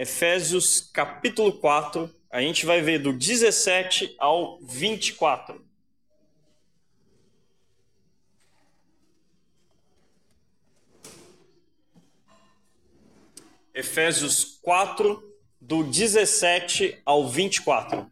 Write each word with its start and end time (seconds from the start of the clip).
Efésios 0.00 0.80
capítulo 0.80 1.52
4, 1.52 2.10
a 2.30 2.40
gente 2.40 2.64
vai 2.64 2.80
ver 2.80 3.00
do 3.00 3.12
17 3.12 4.16
ao 4.18 4.58
24. 4.62 5.62
Efésios 13.74 14.58
4, 14.62 15.22
do 15.60 15.84
17 15.84 16.98
ao 17.04 17.28
24. 17.28 18.10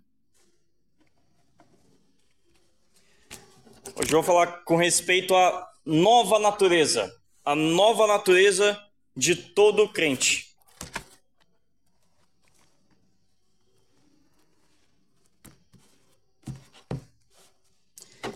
Hoje 3.96 4.12
eu 4.12 4.22
vou 4.22 4.22
falar 4.22 4.62
com 4.64 4.76
respeito 4.76 5.34
à 5.34 5.72
nova 5.86 6.38
natureza, 6.38 7.18
a 7.42 7.54
nova 7.54 8.06
natureza 8.06 8.78
de 9.16 9.34
todo 9.34 9.88
crente. 9.88 10.47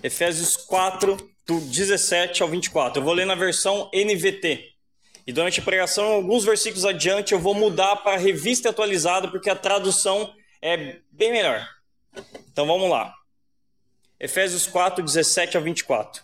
Efésios 0.02 0.56
4, 0.56 1.16
do 1.46 1.60
17 1.60 2.42
ao 2.42 2.48
24. 2.48 3.00
Eu 3.00 3.04
vou 3.04 3.14
ler 3.14 3.24
na 3.24 3.36
versão 3.36 3.88
NVT. 3.94 4.70
E 5.24 5.32
durante 5.32 5.60
a 5.60 5.62
pregação, 5.62 6.04
alguns 6.06 6.44
versículos 6.44 6.84
adiante, 6.84 7.32
eu 7.32 7.38
vou 7.38 7.54
mudar 7.54 7.96
para 7.96 8.16
a 8.16 8.18
revista 8.18 8.70
atualizada, 8.70 9.28
porque 9.28 9.48
a 9.48 9.54
tradução 9.54 10.34
é 10.60 10.96
bem 11.12 11.30
melhor. 11.30 11.64
Então 12.52 12.66
vamos 12.66 12.90
lá. 12.90 13.14
Efésios 14.18 14.66
4, 14.66 15.04
17 15.04 15.56
ao 15.56 15.62
24. 15.62 16.22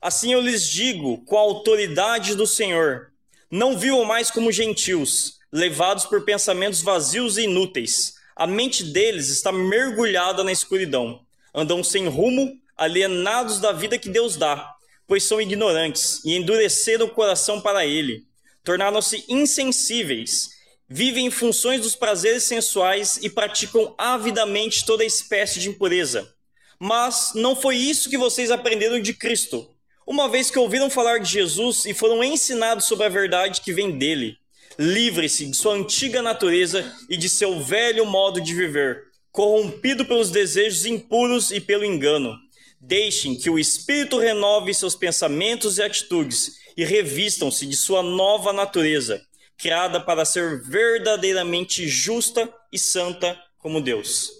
Assim 0.00 0.32
eu 0.32 0.40
lhes 0.40 0.66
digo, 0.66 1.22
com 1.26 1.36
a 1.36 1.40
autoridade 1.40 2.34
do 2.34 2.46
Senhor, 2.46 3.12
não 3.50 3.76
vivam 3.76 4.04
mais 4.04 4.30
como 4.30 4.50
gentios, 4.50 5.38
levados 5.52 6.06
por 6.06 6.24
pensamentos 6.24 6.80
vazios 6.80 7.36
e 7.36 7.42
inúteis. 7.42 8.14
A 8.34 8.46
mente 8.46 8.82
deles 8.82 9.28
está 9.28 9.52
mergulhada 9.52 10.42
na 10.42 10.52
escuridão. 10.52 11.20
Andam 11.54 11.84
sem 11.84 12.08
rumo, 12.08 12.58
alienados 12.80 13.60
da 13.60 13.72
vida 13.72 13.98
que 13.98 14.08
Deus 14.08 14.36
dá, 14.36 14.74
pois 15.06 15.22
são 15.22 15.38
ignorantes 15.38 16.24
e 16.24 16.34
endureceram 16.34 17.04
o 17.04 17.10
coração 17.10 17.60
para 17.60 17.84
ele. 17.84 18.24
Tornaram-se 18.64 19.22
insensíveis, 19.28 20.48
vivem 20.88 21.26
em 21.26 21.30
funções 21.30 21.82
dos 21.82 21.94
prazeres 21.94 22.44
sensuais 22.44 23.18
e 23.22 23.28
praticam 23.28 23.94
avidamente 23.98 24.86
toda 24.86 25.04
espécie 25.04 25.60
de 25.60 25.68
impureza. 25.68 26.32
Mas 26.78 27.32
não 27.34 27.54
foi 27.54 27.76
isso 27.76 28.08
que 28.08 28.16
vocês 28.16 28.50
aprenderam 28.50 28.98
de 28.98 29.12
Cristo, 29.12 29.68
uma 30.06 30.26
vez 30.26 30.50
que 30.50 30.58
ouviram 30.58 30.88
falar 30.88 31.18
de 31.18 31.30
Jesus 31.30 31.84
e 31.84 31.92
foram 31.92 32.24
ensinados 32.24 32.86
sobre 32.86 33.04
a 33.04 33.10
verdade 33.10 33.60
que 33.60 33.74
vem 33.74 33.98
dele. 33.98 34.38
Livre-se 34.78 35.44
de 35.44 35.56
sua 35.56 35.74
antiga 35.74 36.22
natureza 36.22 36.90
e 37.10 37.16
de 37.18 37.28
seu 37.28 37.60
velho 37.60 38.06
modo 38.06 38.40
de 38.40 38.54
viver, 38.54 39.02
corrompido 39.30 40.06
pelos 40.06 40.30
desejos 40.30 40.86
impuros 40.86 41.50
e 41.50 41.60
pelo 41.60 41.84
engano 41.84 42.38
Deixem 42.82 43.36
que 43.36 43.50
o 43.50 43.58
Espírito 43.58 44.18
renove 44.18 44.72
seus 44.72 44.96
pensamentos 44.96 45.76
e 45.76 45.82
atitudes 45.82 46.60
e 46.74 46.82
revistam-se 46.82 47.66
de 47.66 47.76
sua 47.76 48.02
nova 48.02 48.54
natureza, 48.54 49.22
criada 49.58 50.00
para 50.00 50.24
ser 50.24 50.62
verdadeiramente 50.62 51.86
justa 51.86 52.50
e 52.72 52.78
santa 52.78 53.38
como 53.58 53.82
Deus. 53.82 54.30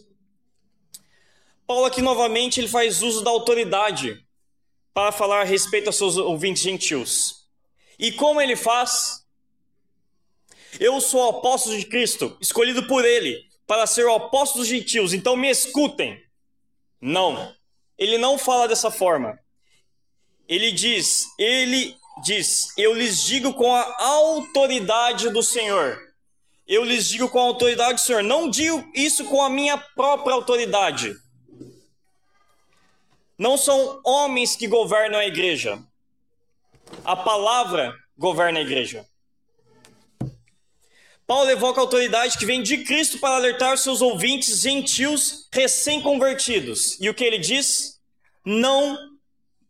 Paulo 1.66 1.84
aqui 1.84 2.00
novamente 2.00 2.58
ele 2.58 2.66
faz 2.66 3.02
uso 3.02 3.22
da 3.22 3.30
autoridade 3.30 4.26
para 4.94 5.12
falar 5.12 5.42
a 5.42 5.44
respeito 5.44 5.88
aos 5.88 5.96
seus 5.96 6.16
ouvintes 6.16 6.62
gentios. 6.62 7.46
E 7.98 8.10
como 8.10 8.40
ele 8.40 8.56
faz? 8.56 9.22
Eu 10.80 10.98
sou 11.02 11.26
o 11.26 11.28
apóstolo 11.28 11.76
de 11.76 11.84
Cristo, 11.84 12.38
escolhido 12.40 12.86
por 12.86 13.04
ele 13.04 13.38
para 13.66 13.86
ser 13.86 14.06
o 14.06 14.14
apóstolo 14.14 14.62
dos 14.62 14.68
gentios, 14.68 15.12
então 15.12 15.36
me 15.36 15.50
escutem. 15.50 16.18
Não 17.00 17.54
ele 18.00 18.16
não 18.16 18.38
fala 18.38 18.66
dessa 18.66 18.90
forma. 18.90 19.38
Ele 20.48 20.72
diz, 20.72 21.26
ele 21.38 21.94
diz, 22.24 22.72
eu 22.76 22.94
lhes 22.94 23.22
digo 23.22 23.52
com 23.52 23.72
a 23.72 24.02
autoridade 24.02 25.28
do 25.28 25.42
Senhor. 25.42 26.00
Eu 26.66 26.82
lhes 26.82 27.08
digo 27.08 27.28
com 27.28 27.38
a 27.38 27.42
autoridade 27.42 27.94
do 27.94 28.00
Senhor. 28.00 28.22
Não 28.22 28.48
digo 28.48 28.90
isso 28.94 29.26
com 29.26 29.42
a 29.42 29.50
minha 29.50 29.76
própria 29.76 30.34
autoridade. 30.34 31.14
Não 33.36 33.58
são 33.58 34.00
homens 34.04 34.56
que 34.56 34.66
governam 34.66 35.18
a 35.18 35.26
igreja. 35.26 35.78
A 37.04 37.14
palavra 37.14 37.94
governa 38.16 38.60
a 38.60 38.62
igreja. 38.62 39.06
Paulo 41.30 41.48
evoca 41.48 41.80
a 41.80 41.84
autoridade 41.84 42.36
que 42.36 42.44
vem 42.44 42.60
de 42.60 42.78
Cristo 42.78 43.20
para 43.20 43.36
alertar 43.36 43.78
seus 43.78 44.02
ouvintes 44.02 44.62
gentios 44.62 45.48
recém-convertidos. 45.52 47.00
E 47.00 47.08
o 47.08 47.14
que 47.14 47.22
ele 47.22 47.38
diz? 47.38 47.99
Não 48.44 48.98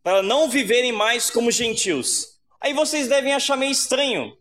para 0.03 0.22
não 0.22 0.48
viverem 0.48 0.92
mais 0.92 1.31
como 1.31 1.50
gentios. 1.50 2.38
Aí 2.60 2.72
vocês 2.72 3.08
devem 3.08 3.32
achar 3.32 3.56
meio 3.56 3.72
estranho, 3.72 4.36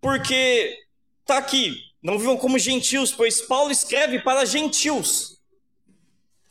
porque 0.00 0.76
tá 1.24 1.38
aqui, 1.38 1.76
não 2.02 2.18
vivam 2.18 2.36
como 2.36 2.58
gentios, 2.58 3.12
pois 3.12 3.40
Paulo 3.40 3.70
escreve 3.70 4.20
para 4.20 4.44
gentios. 4.44 5.38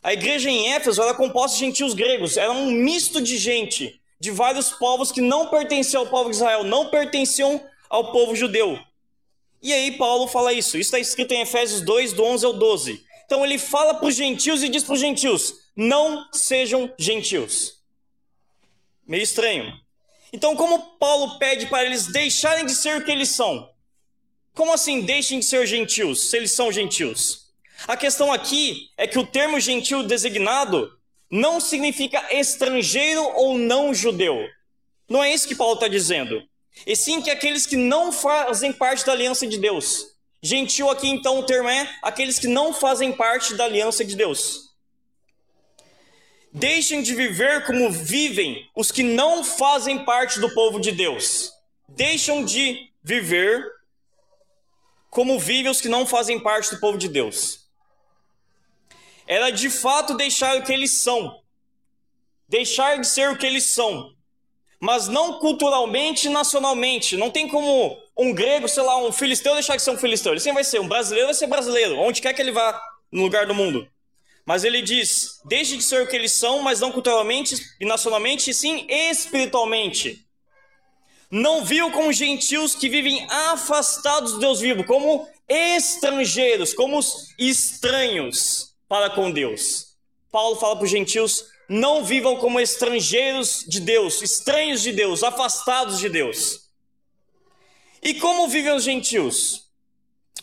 A 0.02 0.12
igreja 0.12 0.48
em 0.48 0.72
Éfeso 0.72 1.02
era 1.02 1.14
composta 1.14 1.58
de 1.58 1.64
gentios 1.64 1.94
gregos, 1.94 2.36
era 2.36 2.52
um 2.52 2.70
misto 2.70 3.20
de 3.20 3.36
gente, 3.36 4.00
de 4.18 4.30
vários 4.30 4.70
povos 4.70 5.12
que 5.12 5.20
não 5.20 5.48
pertenciam 5.48 6.02
ao 6.02 6.08
povo 6.08 6.30
de 6.30 6.36
Israel, 6.36 6.64
não 6.64 6.90
pertenciam 6.90 7.62
ao 7.88 8.12
povo 8.12 8.34
judeu. 8.34 8.78
E 9.62 9.72
aí 9.72 9.92
Paulo 9.98 10.26
fala 10.26 10.54
isso. 10.54 10.78
Isso 10.78 10.88
está 10.88 10.98
escrito 10.98 11.32
em 11.32 11.42
Efésios 11.42 11.82
2, 11.82 12.14
do 12.14 12.24
11 12.24 12.46
ao 12.46 12.52
12. 12.54 13.04
Então 13.26 13.44
ele 13.44 13.58
fala 13.58 13.94
para 13.94 14.08
os 14.08 14.14
gentios 14.14 14.62
e 14.62 14.68
diz 14.68 14.82
para 14.82 14.94
os 14.94 15.00
gentios: 15.00 15.54
não 15.80 16.28
sejam 16.30 16.92
gentios. 16.98 17.80
Meio 19.06 19.22
estranho. 19.22 19.72
Então, 20.30 20.54
como 20.54 20.98
Paulo 20.98 21.38
pede 21.38 21.66
para 21.66 21.86
eles 21.86 22.06
deixarem 22.06 22.66
de 22.66 22.74
ser 22.74 22.98
o 22.98 23.04
que 23.04 23.10
eles 23.10 23.30
são? 23.30 23.70
Como 24.52 24.74
assim 24.74 25.00
deixem 25.00 25.38
de 25.38 25.46
ser 25.46 25.66
gentios, 25.66 26.28
se 26.28 26.36
eles 26.36 26.52
são 26.52 26.70
gentios? 26.70 27.50
A 27.88 27.96
questão 27.96 28.30
aqui 28.30 28.90
é 28.94 29.06
que 29.06 29.18
o 29.18 29.26
termo 29.26 29.58
gentil 29.58 30.02
designado 30.02 30.92
não 31.30 31.58
significa 31.58 32.22
estrangeiro 32.30 33.22
ou 33.36 33.56
não 33.56 33.94
judeu. 33.94 34.46
Não 35.08 35.24
é 35.24 35.32
isso 35.32 35.48
que 35.48 35.54
Paulo 35.54 35.74
está 35.74 35.88
dizendo 35.88 36.46
e 36.86 36.94
sim 36.94 37.22
que 37.22 37.30
aqueles 37.30 37.64
que 37.66 37.76
não 37.76 38.12
fazem 38.12 38.72
parte 38.72 39.04
da 39.06 39.12
aliança 39.12 39.46
de 39.46 39.58
Deus. 39.58 40.08
Gentil 40.42 40.90
aqui 40.90 41.08
então 41.08 41.38
o 41.38 41.42
termo 41.42 41.68
é 41.68 41.90
aqueles 42.02 42.38
que 42.38 42.46
não 42.46 42.72
fazem 42.72 43.12
parte 43.12 43.54
da 43.54 43.64
aliança 43.64 44.04
de 44.04 44.14
Deus. 44.14 44.69
Deixem 46.52 47.02
de 47.02 47.14
viver 47.14 47.64
como 47.64 47.90
vivem 47.90 48.68
os 48.74 48.90
que 48.90 49.02
não 49.02 49.44
fazem 49.44 50.04
parte 50.04 50.40
do 50.40 50.52
povo 50.52 50.80
de 50.80 50.92
Deus. 50.92 51.52
Deixam 51.88 52.44
de 52.44 52.90
viver 53.02 53.64
como 55.08 55.38
vivem 55.38 55.70
os 55.70 55.80
que 55.80 55.88
não 55.88 56.06
fazem 56.06 56.40
parte 56.40 56.74
do 56.74 56.80
povo 56.80 56.98
de 56.98 57.08
Deus. 57.08 57.68
Era 59.26 59.50
de 59.50 59.70
fato 59.70 60.16
deixar 60.16 60.56
o 60.56 60.64
que 60.64 60.72
eles 60.72 61.02
são. 61.02 61.40
Deixar 62.48 62.98
de 62.98 63.06
ser 63.06 63.30
o 63.30 63.38
que 63.38 63.46
eles 63.46 63.66
são 63.66 64.14
mas 64.80 65.08
não 65.08 65.38
culturalmente 65.38 66.26
e 66.26 66.30
nacionalmente. 66.30 67.16
Não 67.16 67.30
tem 67.30 67.46
como 67.46 67.98
um 68.16 68.32
grego, 68.32 68.66
sei 68.66 68.82
lá, 68.82 68.96
um 68.96 69.12
filisteu 69.12 69.52
deixar 69.52 69.76
de 69.76 69.82
ser 69.82 69.90
um 69.90 69.98
filisteu. 69.98 70.32
Ele 70.32 70.40
sempre 70.40 70.54
vai 70.54 70.64
ser. 70.64 70.80
Um 70.80 70.88
brasileiro 70.88 71.26
vai 71.26 71.34
ser 71.34 71.46
brasileiro, 71.46 71.98
onde 71.98 72.22
quer 72.22 72.32
que 72.32 72.40
ele 72.40 72.50
vá 72.50 72.80
no 73.12 73.22
lugar 73.22 73.46
do 73.46 73.54
mundo. 73.54 73.86
Mas 74.50 74.64
ele 74.64 74.82
diz: 74.82 75.40
deixe 75.44 75.76
de 75.76 75.84
ser 75.84 76.02
o 76.02 76.08
que 76.08 76.16
eles 76.16 76.32
são, 76.32 76.60
mas 76.60 76.80
não 76.80 76.90
culturalmente 76.90 77.54
e 77.78 77.84
nacionalmente, 77.84 78.50
e 78.50 78.52
sim 78.52 78.84
espiritualmente. 78.88 80.26
Não 81.30 81.64
viu 81.64 81.92
como 81.92 82.12
gentios 82.12 82.74
que 82.74 82.88
vivem 82.88 83.24
afastados 83.30 84.32
do 84.32 84.38
Deus 84.40 84.58
vivo, 84.58 84.82
como 84.82 85.28
estrangeiros, 85.48 86.74
como 86.74 86.98
estranhos 87.38 88.74
para 88.88 89.08
com 89.10 89.30
Deus. 89.30 89.94
Paulo 90.32 90.56
fala 90.56 90.74
para 90.74 90.84
os 90.84 90.90
gentios: 90.90 91.44
não 91.68 92.02
vivam 92.02 92.36
como 92.36 92.58
estrangeiros 92.58 93.64
de 93.68 93.78
Deus, 93.78 94.20
estranhos 94.20 94.82
de 94.82 94.90
Deus, 94.90 95.22
afastados 95.22 96.00
de 96.00 96.08
Deus. 96.08 96.68
E 98.02 98.14
como 98.14 98.48
vivem 98.48 98.74
os 98.74 98.82
gentios? 98.82 99.70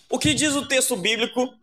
O 0.10 0.18
que 0.18 0.33
diz 0.33 0.56
o 0.56 0.65
texto 0.65 0.95
bíblico 0.95 1.53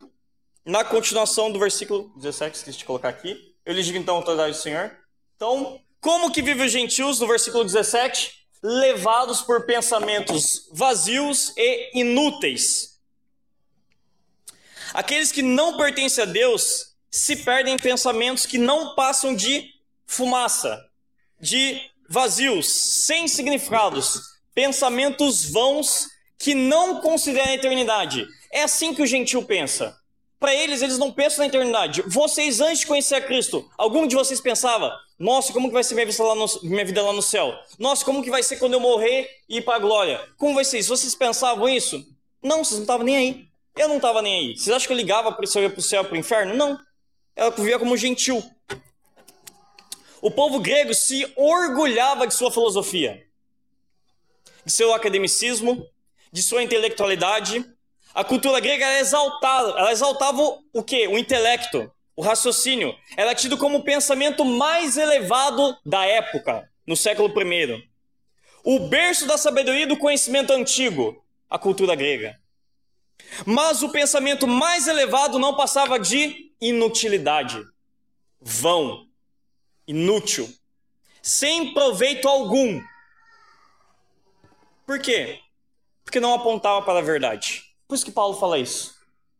na 0.64 0.82
continuação 0.84 1.52
do 1.52 1.58
versículo 1.58 2.10
17, 2.16 2.56
esqueci 2.56 2.78
de 2.78 2.84
colocar 2.84 3.10
aqui. 3.10 3.54
Eu 3.64 3.74
lhes 3.74 3.84
digo 3.84 3.98
então 3.98 4.14
a 4.14 4.18
autoridade 4.18 4.56
do 4.56 4.62
Senhor. 4.62 4.96
Então, 5.36 5.80
como 6.00 6.32
que 6.32 6.42
vivem 6.42 6.66
os 6.66 6.72
gentios 6.72 7.20
no 7.20 7.26
versículo 7.26 7.64
17? 7.64 8.46
Levados 8.62 9.42
por 9.42 9.66
pensamentos 9.66 10.68
vazios 10.72 11.52
e 11.56 12.00
inúteis. 12.00 13.00
Aqueles 14.94 15.32
que 15.32 15.42
não 15.42 15.76
pertencem 15.76 16.22
a 16.22 16.26
Deus 16.26 16.94
se 17.10 17.36
perdem 17.36 17.74
em 17.74 17.78
pensamentos 17.78 18.46
que 18.46 18.58
não 18.58 18.94
passam 18.94 19.34
de 19.34 19.70
fumaça, 20.06 20.82
de 21.40 21.80
vazios, 22.08 22.66
sem 22.66 23.28
significados, 23.28 24.20
pensamentos 24.54 25.50
vãos 25.50 26.08
que 26.38 26.54
não 26.54 27.00
consideram 27.00 27.50
a 27.50 27.54
eternidade. 27.54 28.26
É 28.50 28.62
assim 28.62 28.94
que 28.94 29.02
o 29.02 29.06
gentil 29.06 29.44
pensa. 29.44 29.98
Para 30.44 30.54
eles, 30.54 30.82
eles 30.82 30.98
não 30.98 31.10
pensam 31.10 31.38
na 31.38 31.46
eternidade. 31.46 32.02
Vocês, 32.06 32.60
antes 32.60 32.80
de 32.80 32.86
conhecer 32.86 33.14
a 33.14 33.20
Cristo, 33.22 33.66
algum 33.78 34.06
de 34.06 34.14
vocês 34.14 34.42
pensava: 34.42 34.94
Nossa, 35.18 35.54
como 35.54 35.68
que 35.68 35.72
vai 35.72 35.82
ser 35.82 35.94
minha 35.94 36.04
vida, 36.04 36.22
lá 36.22 36.34
no, 36.34 36.46
minha 36.64 36.84
vida 36.84 37.02
lá 37.02 37.14
no 37.14 37.22
céu? 37.22 37.58
Nossa, 37.78 38.04
como 38.04 38.22
que 38.22 38.28
vai 38.28 38.42
ser 38.42 38.58
quando 38.58 38.74
eu 38.74 38.80
morrer 38.80 39.26
e 39.48 39.56
ir 39.56 39.62
para 39.62 39.76
a 39.76 39.78
glória? 39.78 40.20
Como 40.36 40.54
vai 40.54 40.62
ser 40.62 40.80
isso? 40.80 40.94
Vocês 40.94 41.14
pensavam 41.14 41.66
isso? 41.66 42.06
Não, 42.42 42.62
vocês 42.62 42.74
não 42.74 42.82
estavam 42.82 43.06
nem 43.06 43.16
aí. 43.16 43.48
Eu 43.74 43.88
não 43.88 43.96
estava 43.96 44.20
nem 44.20 44.38
aí. 44.50 44.54
Vocês 44.54 44.76
acham 44.76 44.86
que 44.86 44.92
eu 44.92 44.98
ligava 44.98 45.32
para 45.32 45.46
se 45.46 45.56
eu 45.56 45.62
ia 45.62 45.70
para 45.70 45.78
o 45.78 45.82
céu, 45.82 46.04
para 46.04 46.12
o 46.12 46.18
inferno? 46.18 46.54
Não. 46.54 46.78
Ela 47.34 47.50
vivia 47.50 47.78
como 47.78 47.96
gentil. 47.96 48.44
O 50.20 50.30
povo 50.30 50.60
grego 50.60 50.92
se 50.92 51.26
orgulhava 51.36 52.26
de 52.26 52.34
sua 52.34 52.52
filosofia, 52.52 53.26
de 54.62 54.70
seu 54.70 54.92
academicismo, 54.92 55.88
de 56.30 56.42
sua 56.42 56.62
intelectualidade. 56.62 57.64
A 58.14 58.22
cultura 58.22 58.60
grega 58.60 58.86
era 58.86 59.00
exaltada, 59.00 59.70
ela 59.70 59.90
exaltava 59.90 60.40
o 60.72 60.82
quê? 60.84 61.08
O 61.08 61.18
intelecto, 61.18 61.92
o 62.14 62.22
raciocínio. 62.22 62.94
Era 63.16 63.32
é 63.32 63.34
tido 63.34 63.58
como 63.58 63.78
o 63.78 63.82
pensamento 63.82 64.44
mais 64.44 64.96
elevado 64.96 65.76
da 65.84 66.06
época, 66.06 66.70
no 66.86 66.96
século 66.96 67.28
I. 67.28 67.90
O 68.62 68.88
berço 68.88 69.26
da 69.26 69.36
sabedoria 69.36 69.82
e 69.82 69.86
do 69.86 69.96
conhecimento 69.96 70.52
antigo, 70.52 71.24
a 71.50 71.58
cultura 71.58 71.96
grega. 71.96 72.38
Mas 73.44 73.82
o 73.82 73.88
pensamento 73.88 74.46
mais 74.46 74.86
elevado 74.86 75.38
não 75.38 75.56
passava 75.56 75.98
de 75.98 76.52
inutilidade, 76.60 77.60
vão, 78.40 79.08
inútil, 79.88 80.48
sem 81.20 81.74
proveito 81.74 82.28
algum. 82.28 82.80
Por 84.86 85.00
quê? 85.00 85.40
Porque 86.04 86.20
não 86.20 86.32
apontava 86.32 86.82
para 86.82 87.00
a 87.00 87.02
verdade. 87.02 87.63
Por 87.94 87.98
isso 87.98 88.06
que 88.06 88.10
Paulo 88.10 88.34
fala 88.34 88.58
isso. 88.58 88.92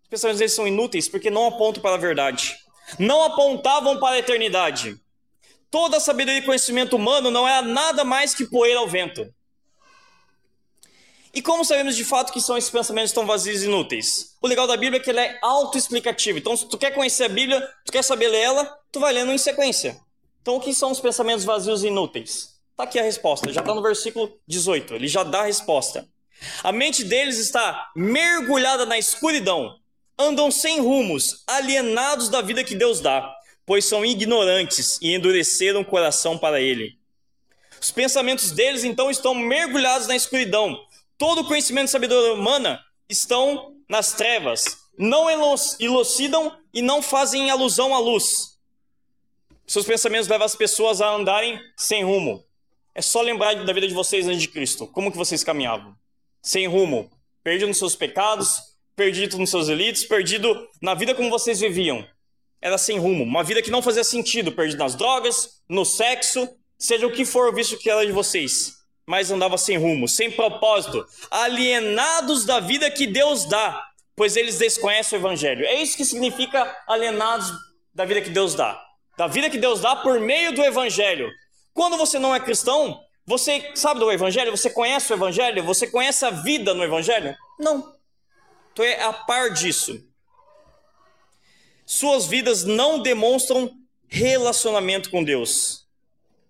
Os 0.05 0.09
pensamentos 0.09 0.39
deles 0.39 0.53
são 0.53 0.65
inúteis 0.65 1.09
porque 1.09 1.29
não 1.29 1.49
apontam 1.49 1.83
para 1.83 1.97
a 1.97 1.99
verdade. 1.99 2.57
Não 3.01 3.25
apontavam 3.25 3.99
para 3.99 4.15
a 4.15 4.19
eternidade. 4.21 4.97
Toda 5.73 5.97
a 5.97 6.01
sabedoria 6.01 6.39
e 6.39 6.45
conhecimento 6.45 6.95
humano 6.95 7.33
não 7.33 7.49
era 7.49 7.67
nada 7.67 8.05
mais 8.05 8.33
que 8.33 8.47
poeira 8.47 8.79
ao 8.79 8.87
vento. 8.87 9.29
E 11.35 11.43
como 11.43 11.65
sabemos 11.65 11.97
de 11.97 12.05
fato 12.05 12.33
que 12.33 12.41
são 12.41 12.57
esses 12.57 12.71
pensamentos 12.71 13.11
tão 13.11 13.27
vazios 13.27 13.65
e 13.65 13.67
inúteis? 13.67 14.37
O 14.41 14.47
legal 14.47 14.69
da 14.69 14.77
Bíblia 14.77 15.01
é 15.01 15.03
que 15.03 15.11
ela 15.11 15.23
é 15.23 15.37
autoexplicativa. 15.43 16.39
Então, 16.39 16.57
se 16.57 16.69
tu 16.69 16.79
quer 16.79 16.93
conhecer 16.93 17.25
a 17.25 17.29
Bíblia, 17.29 17.61
tu 17.85 17.91
quer 17.91 18.05
saber 18.05 18.29
ler 18.29 18.43
ela, 18.43 18.79
tu 18.93 19.01
vai 19.01 19.13
lendo 19.13 19.33
em 19.33 19.39
sequência. 19.39 20.01
Então, 20.43 20.55
o 20.55 20.61
que 20.61 20.73
são 20.73 20.93
os 20.93 21.01
pensamentos 21.01 21.45
vazios 21.45 21.83
e 21.83 21.89
inúteis? 21.89 22.55
Está 22.71 22.85
aqui 22.85 23.01
a 23.01 23.03
resposta, 23.03 23.53
já 23.53 23.63
está 23.63 23.75
no 23.75 23.83
versículo 23.83 24.33
18, 24.47 24.95
ele 24.95 25.09
já 25.09 25.25
dá 25.25 25.41
a 25.41 25.47
resposta. 25.47 26.09
A 26.63 26.73
mente 26.73 27.05
deles 27.05 27.39
está 27.39 27.91
mergulhada 27.95 28.85
na 28.85 28.99
escuridão, 28.99 29.79
andam 30.19 30.51
sem 30.51 30.81
rumos, 30.81 31.43
alienados 31.47 32.29
da 32.29 32.41
vida 32.41 32.65
que 32.65 32.75
Deus 32.75 33.01
dá, 33.01 33.35
pois 33.67 33.85
são 33.85 34.05
ignorantes 34.05 34.99
e 35.01 35.15
endureceram 35.15 35.81
o 35.81 35.85
coração 35.85 36.37
para 36.39 36.61
ele. 36.61 36.99
Os 37.81 37.91
pensamentos 37.91 38.51
deles 38.51 38.85
então 38.85 39.11
estão 39.11 39.35
mergulhados 39.35 40.07
na 40.07 40.17
escuridão, 40.17 40.79
todo 41.19 41.43
o 41.43 41.47
conhecimento 41.47 41.89
e 41.89 41.91
sabedoria 41.91 42.33
humana 42.33 42.83
estão 43.09 43.77
nas 43.89 44.13
trevas, 44.13 44.65
não 44.99 45.29
elucidam 45.79 46.57
e 46.73 46.81
não 46.81 47.03
fazem 47.03 47.51
alusão 47.51 47.95
à 47.95 47.99
luz. 47.99 48.59
Seus 49.67 49.87
pensamentos 49.87 50.29
levam 50.29 50.45
as 50.45 50.55
pessoas 50.55 51.01
a 51.01 51.11
andarem 51.11 51.59
sem 51.77 52.05
rumo. 52.05 52.45
É 52.95 53.03
só 53.03 53.21
lembrar 53.23 53.55
da 53.65 53.73
vida 53.73 53.89
de 53.89 53.95
vocês 53.95 54.27
antes 54.27 54.43
de 54.43 54.49
Cristo. 54.49 54.87
Como 54.87 55.11
que 55.11 55.17
vocês 55.17 55.43
caminhavam? 55.43 55.97
Sem 56.45 56.69
rumo, 56.69 57.11
perdido 57.43 57.67
nos 57.67 57.79
seus 57.79 57.97
pecados, 57.97 58.61
perdido 58.95 59.37
nos 59.37 59.51
seus 59.51 59.67
delitos, 59.67 60.05
perdido 60.05 60.69
na 60.81 60.95
vida 60.95 61.13
como 61.13 61.29
vocês 61.29 61.59
viviam. 61.59 62.07
Era 62.63 62.79
sem 62.79 62.99
rumo, 62.99 63.25
uma 63.25 63.43
vida 63.43 63.61
que 63.61 63.71
não 63.71 63.83
fazia 63.83 64.05
sentido, 64.05 64.53
perdido 64.53 64.79
nas 64.79 64.95
drogas, 64.95 65.61
no 65.69 65.85
sexo, 65.85 66.49
seja 66.79 67.07
o 67.07 67.13
que 67.13 67.25
for 67.25 67.53
visto 67.53 67.77
que 67.77 67.91
era 67.91 68.07
de 68.07 68.13
vocês 68.13 68.85
mas 69.07 69.31
andava 69.31 69.59
sem 69.59 69.77
rumo, 69.77 70.09
sem 70.09 70.31
propósito, 70.31 71.07
alienados 71.31 72.45
da 72.45 72.61
vida 72.61 72.91
que 72.91 73.07
Deus 73.07 73.45
dá, 73.45 73.87
pois 74.17 74.37
eles 74.37 74.59
desconhecem 74.59 75.19
o 75.19 75.21
evangelho. 75.21 75.65
É 75.67 75.83
isso 75.83 75.97
que 75.97 76.05
significa 76.05 76.75
alienados 76.87 77.53
da 77.93 78.05
vida 78.05 78.23
que 78.23 78.31
Deus 78.31 78.55
dá. 78.55 78.81
Da 79.17 79.27
vida 79.27 79.51
que 79.51 79.59
Deus 79.59 79.81
dá 79.81 79.95
por 79.97 80.19
meio 80.21 80.53
do 80.55 80.63
evangelho. 80.63 81.31
Quando 81.73 81.97
você 81.97 82.19
não 82.19 82.35
é 82.35 82.41
cristão, 82.41 83.01
você 83.27 83.73
sabe 83.75 84.01
do 84.01 84.11
evangelho? 84.11 84.51
Você 84.51 84.71
conhece 84.71 85.13
o 85.13 85.17
evangelho? 85.17 85.65
Você 85.65 85.87
conhece 85.87 86.25
a 86.25 86.31
vida 86.31 86.75
no 86.75 86.85
evangelho? 86.85 87.37
Não. 87.59 87.95
Tu 88.75 88.83
é 88.83 89.03
a 89.03 89.13
par 89.13 89.51
disso. 89.51 90.03
Suas 91.87 92.27
vidas 92.27 92.65
não 92.65 93.01
demonstram 93.01 93.71
relacionamento 94.09 95.11
com 95.11 95.23
Deus. 95.23 95.87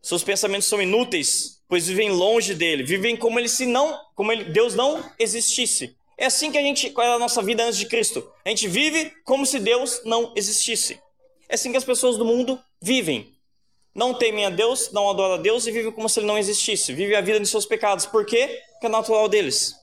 Seus 0.00 0.22
pensamentos 0.22 0.68
são 0.68 0.80
inúteis 0.80 1.54
pois 1.68 1.86
vivem 1.86 2.10
longe 2.10 2.54
dele, 2.54 2.82
vivem 2.82 3.16
como 3.16 3.38
ele 3.38 3.48
se 3.48 3.66
não, 3.66 3.98
como 4.14 4.30
ele, 4.30 4.44
Deus 4.44 4.74
não 4.74 5.04
existisse. 5.18 5.96
É 6.16 6.26
assim 6.26 6.52
que 6.52 6.58
a 6.58 6.62
gente, 6.62 6.90
qual 6.90 7.04
era 7.04 7.16
a 7.16 7.18
nossa 7.18 7.42
vida 7.42 7.64
antes 7.64 7.78
de 7.78 7.86
Cristo? 7.86 8.30
A 8.44 8.48
gente 8.48 8.68
vive 8.68 9.12
como 9.24 9.44
se 9.44 9.58
Deus 9.58 10.00
não 10.04 10.32
existisse. 10.36 11.00
É 11.48 11.54
assim 11.54 11.72
que 11.72 11.76
as 11.76 11.84
pessoas 11.84 12.16
do 12.16 12.24
mundo 12.24 12.60
vivem. 12.80 13.33
Não 13.94 14.12
temem 14.12 14.44
a 14.44 14.50
Deus, 14.50 14.90
não 14.92 15.08
adoram 15.08 15.34
a 15.34 15.38
Deus 15.38 15.66
e 15.66 15.70
vivem 15.70 15.92
como 15.92 16.08
se 16.08 16.18
ele 16.18 16.26
não 16.26 16.38
existisse. 16.38 16.92
Vivem 16.92 17.16
a 17.16 17.20
vida 17.20 17.38
de 17.38 17.46
seus 17.46 17.64
pecados. 17.64 18.06
Por 18.06 18.26
quê? 18.26 18.62
Porque 18.72 18.86
é 18.86 18.88
natural 18.88 19.28
deles. 19.28 19.74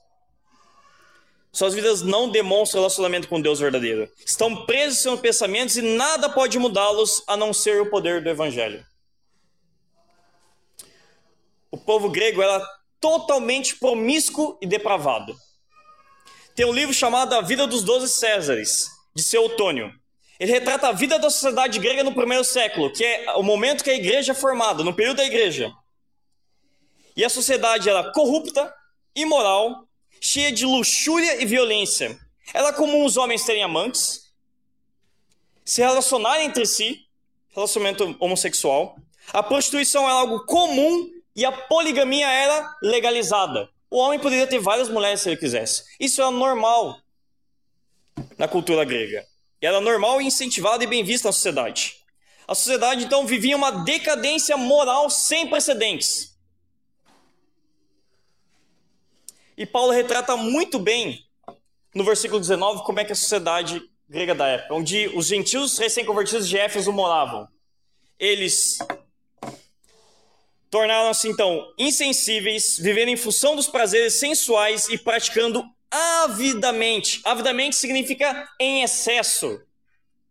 Suas 1.50 1.74
vidas 1.74 2.02
não 2.02 2.28
demonstram 2.28 2.80
relacionamento 2.80 3.28
com 3.28 3.40
Deus 3.40 3.60
verdadeiro. 3.60 4.10
Estão 4.24 4.64
presos 4.66 4.98
em 4.98 5.02
seus 5.02 5.20
pensamentos 5.20 5.76
e 5.76 5.82
nada 5.82 6.28
pode 6.28 6.58
mudá-los 6.58 7.22
a 7.26 7.36
não 7.36 7.52
ser 7.52 7.80
o 7.80 7.90
poder 7.90 8.22
do 8.22 8.28
Evangelho 8.28 8.84
o 11.72 11.78
povo 11.78 12.10
grego 12.10 12.42
era 12.42 12.62
totalmente 13.00 13.76
promíscuo 13.76 14.58
e 14.60 14.66
depravado. 14.66 15.34
Tem 16.54 16.66
um 16.66 16.72
livro 16.72 16.94
chamado 16.94 17.34
A 17.34 17.40
Vida 17.40 17.66
dos 17.66 17.82
Doze 17.82 18.12
Césares, 18.12 18.88
de 19.14 19.22
seu 19.22 19.46
Otônio. 19.46 19.90
Ele 20.42 20.50
retrata 20.50 20.88
a 20.88 20.92
vida 20.92 21.20
da 21.20 21.30
sociedade 21.30 21.78
grega 21.78 22.02
no 22.02 22.12
primeiro 22.12 22.42
século, 22.42 22.92
que 22.92 23.04
é 23.04 23.32
o 23.34 23.44
momento 23.44 23.84
que 23.84 23.90
a 23.90 23.94
igreja 23.94 24.32
é 24.32 24.34
formada, 24.34 24.82
no 24.82 24.92
período 24.92 25.18
da 25.18 25.24
igreja. 25.24 25.72
E 27.16 27.24
a 27.24 27.28
sociedade 27.28 27.88
era 27.88 28.10
corrupta, 28.10 28.74
imoral, 29.14 29.86
cheia 30.20 30.50
de 30.50 30.66
luxúria 30.66 31.40
e 31.40 31.46
violência. 31.46 32.18
Era 32.52 32.72
comum 32.72 33.04
os 33.04 33.16
homens 33.16 33.44
terem 33.44 33.62
amantes, 33.62 34.32
se 35.64 35.80
relacionarem 35.80 36.46
entre 36.46 36.66
si, 36.66 37.06
relacionamento 37.54 38.16
homossexual. 38.18 38.96
A 39.32 39.44
prostituição 39.44 40.02
era 40.10 40.14
algo 40.14 40.44
comum 40.44 41.08
e 41.36 41.44
a 41.44 41.52
poligamia 41.52 42.28
era 42.28 42.68
legalizada. 42.82 43.70
O 43.88 43.96
homem 43.96 44.18
poderia 44.18 44.48
ter 44.48 44.58
várias 44.58 44.88
mulheres 44.88 45.20
se 45.20 45.28
ele 45.28 45.36
quisesse. 45.36 45.84
Isso 46.00 46.20
era 46.20 46.32
normal 46.32 46.98
na 48.36 48.48
cultura 48.48 48.84
grega. 48.84 49.24
Era 49.62 49.80
normal 49.80 50.20
e 50.20 50.26
incentivado 50.26 50.82
e 50.82 50.86
bem 50.86 51.04
visto 51.04 51.24
na 51.24 51.32
sociedade. 51.32 51.96
A 52.48 52.54
sociedade 52.54 53.04
então 53.04 53.24
vivia 53.24 53.56
uma 53.56 53.70
decadência 53.70 54.56
moral 54.56 55.08
sem 55.08 55.48
precedentes. 55.48 56.36
E 59.56 59.64
Paulo 59.64 59.92
retrata 59.92 60.36
muito 60.36 60.78
bem 60.78 61.24
no 61.94 62.02
versículo 62.02 62.40
19 62.40 62.82
como 62.84 62.98
é 62.98 63.04
que 63.04 63.12
a 63.12 63.16
sociedade 63.16 63.80
grega 64.08 64.34
da 64.34 64.46
época, 64.48 64.74
onde 64.74 65.08
os 65.14 65.26
gentios 65.26 65.78
recém-convertidos 65.78 66.48
de 66.48 66.58
Éfeso 66.58 66.92
moravam. 66.92 67.48
Eles 68.18 68.78
tornaram-se 70.68 71.28
então 71.28 71.72
insensíveis, 71.78 72.78
vivendo 72.78 73.10
em 73.10 73.16
função 73.16 73.54
dos 73.54 73.68
prazeres 73.68 74.14
sensuais 74.14 74.88
e 74.88 74.98
praticando 74.98 75.64
avidamente. 75.92 77.20
Avidamente 77.24 77.76
significa 77.76 78.48
em 78.58 78.82
excesso. 78.82 79.60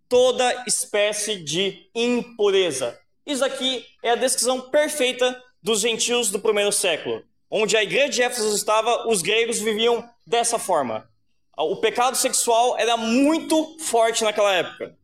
Toda 0.09 0.65
espécie 0.67 1.37
de 1.37 1.89
impureza. 1.95 2.99
Isso 3.25 3.45
aqui 3.45 3.85
é 4.03 4.09
a 4.09 4.15
descrição 4.15 4.69
perfeita 4.69 5.41
dos 5.61 5.79
gentios 5.79 6.29
do 6.29 6.39
primeiro 6.39 6.71
século. 6.71 7.23
Onde 7.49 7.77
a 7.77 7.83
igreja 7.83 8.09
de 8.09 8.23
Éfeso 8.23 8.55
estava, 8.55 9.07
os 9.07 9.21
gregos 9.21 9.59
viviam 9.59 10.09
dessa 10.25 10.57
forma. 10.57 11.09
O 11.55 11.77
pecado 11.77 12.17
sexual 12.17 12.77
era 12.77 12.97
muito 12.97 13.77
forte 13.79 14.23
naquela 14.23 14.53
época. 14.53 14.97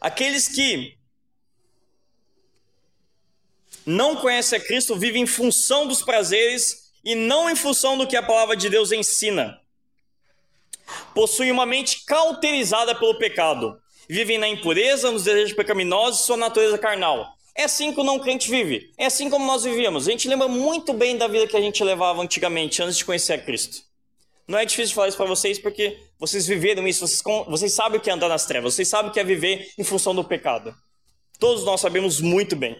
Aqueles 0.00 0.46
que 0.46 0.96
não 3.84 4.16
conhece 4.16 4.54
a 4.54 4.60
Cristo 4.60 4.96
vive 4.96 5.18
em 5.18 5.26
função 5.26 5.86
dos 5.86 6.02
prazeres 6.02 6.85
e 7.06 7.14
não 7.14 7.48
em 7.48 7.54
função 7.54 7.96
do 7.96 8.04
que 8.04 8.16
a 8.16 8.22
palavra 8.22 8.56
de 8.56 8.68
Deus 8.68 8.90
ensina. 8.90 9.60
Possuem 11.14 11.52
uma 11.52 11.64
mente 11.64 12.04
cauterizada 12.04 12.96
pelo 12.96 13.16
pecado. 13.16 13.80
Vivem 14.08 14.38
na 14.38 14.48
impureza, 14.48 15.12
nos 15.12 15.22
desejos 15.22 15.54
pecaminosos 15.54 16.20
e 16.20 16.26
sua 16.26 16.36
natureza 16.36 16.76
carnal. 16.76 17.32
É 17.54 17.62
assim 17.62 17.94
que 17.94 18.00
o 18.00 18.04
não 18.04 18.18
crente 18.18 18.50
vive. 18.50 18.92
É 18.98 19.06
assim 19.06 19.30
como 19.30 19.46
nós 19.46 19.62
vivíamos. 19.62 20.08
A 20.08 20.10
gente 20.10 20.28
lembra 20.28 20.48
muito 20.48 20.92
bem 20.92 21.16
da 21.16 21.28
vida 21.28 21.46
que 21.46 21.56
a 21.56 21.60
gente 21.60 21.82
levava 21.84 22.20
antigamente, 22.20 22.82
antes 22.82 22.98
de 22.98 23.04
conhecer 23.04 23.34
a 23.34 23.38
Cristo. 23.38 23.84
Não 24.48 24.58
é 24.58 24.64
difícil 24.64 24.94
falar 24.94 25.08
isso 25.08 25.16
para 25.16 25.26
vocês 25.26 25.60
porque 25.60 25.98
vocês 26.18 26.46
viveram 26.46 26.86
isso, 26.88 27.06
vocês, 27.06 27.22
vocês 27.48 27.72
sabem 27.72 27.98
o 27.98 28.02
que 28.02 28.10
é 28.10 28.12
andar 28.12 28.28
nas 28.28 28.46
trevas, 28.46 28.74
vocês 28.74 28.88
sabem 28.88 29.10
o 29.10 29.14
que 29.14 29.20
é 29.20 29.24
viver 29.24 29.70
em 29.78 29.84
função 29.84 30.14
do 30.14 30.24
pecado. 30.24 30.74
Todos 31.38 31.64
nós 31.64 31.80
sabemos 31.80 32.20
muito 32.20 32.56
bem. 32.56 32.76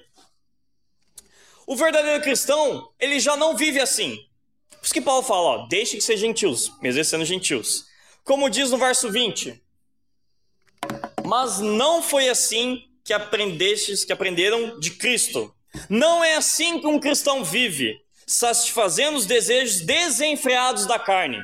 O 1.66 1.74
verdadeiro 1.74 2.22
cristão, 2.22 2.92
ele 2.98 3.18
já 3.18 3.36
não 3.36 3.56
vive 3.56 3.80
assim. 3.80 4.16
Por 4.70 4.84
isso 4.84 4.94
que 4.94 5.00
Paulo 5.00 5.22
fala, 5.22 5.40
ó, 5.40 5.66
deixe 5.66 5.96
que 5.96 6.02
sejam 6.02 6.28
gentios, 6.28 6.72
mesmo 6.80 7.04
sendo 7.04 7.24
gentios. 7.24 7.86
Como 8.22 8.48
diz 8.48 8.70
no 8.70 8.78
verso 8.78 9.10
20: 9.10 9.60
Mas 11.24 11.58
não 11.58 12.00
foi 12.00 12.28
assim 12.28 12.84
que 13.04 13.12
aprendestes, 13.12 14.04
que 14.04 14.12
aprenderam 14.12 14.78
de 14.78 14.92
Cristo. 14.92 15.52
Não 15.88 16.22
é 16.22 16.36
assim 16.36 16.80
que 16.80 16.86
um 16.86 17.00
cristão 17.00 17.44
vive, 17.44 18.00
satisfazendo 18.26 19.16
os 19.16 19.26
desejos 19.26 19.80
desenfreados 19.80 20.86
da 20.86 20.98
carne. 20.98 21.38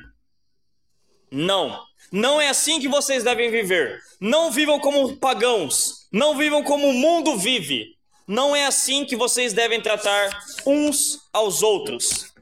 Não. 1.31 1.85
Não 2.11 2.41
é 2.41 2.49
assim 2.49 2.81
que 2.81 2.89
vocês 2.89 3.25
devem 3.25 3.51
viver. 3.51 4.01
Não 4.21 4.51
vivam 4.51 4.79
como 4.79 5.17
pagãos. 5.17 6.07
Não 6.13 6.37
vivam 6.37 6.63
como 6.63 6.89
o 6.89 6.93
mundo 6.93 7.37
vive. 7.37 7.97
Não 8.27 8.55
é 8.55 8.67
assim 8.67 9.05
que 9.05 9.17
vocês 9.17 9.53
devem 9.53 9.81
tratar 9.81 10.31
uns 10.67 11.19
aos 11.33 11.63
outros. 11.63 12.33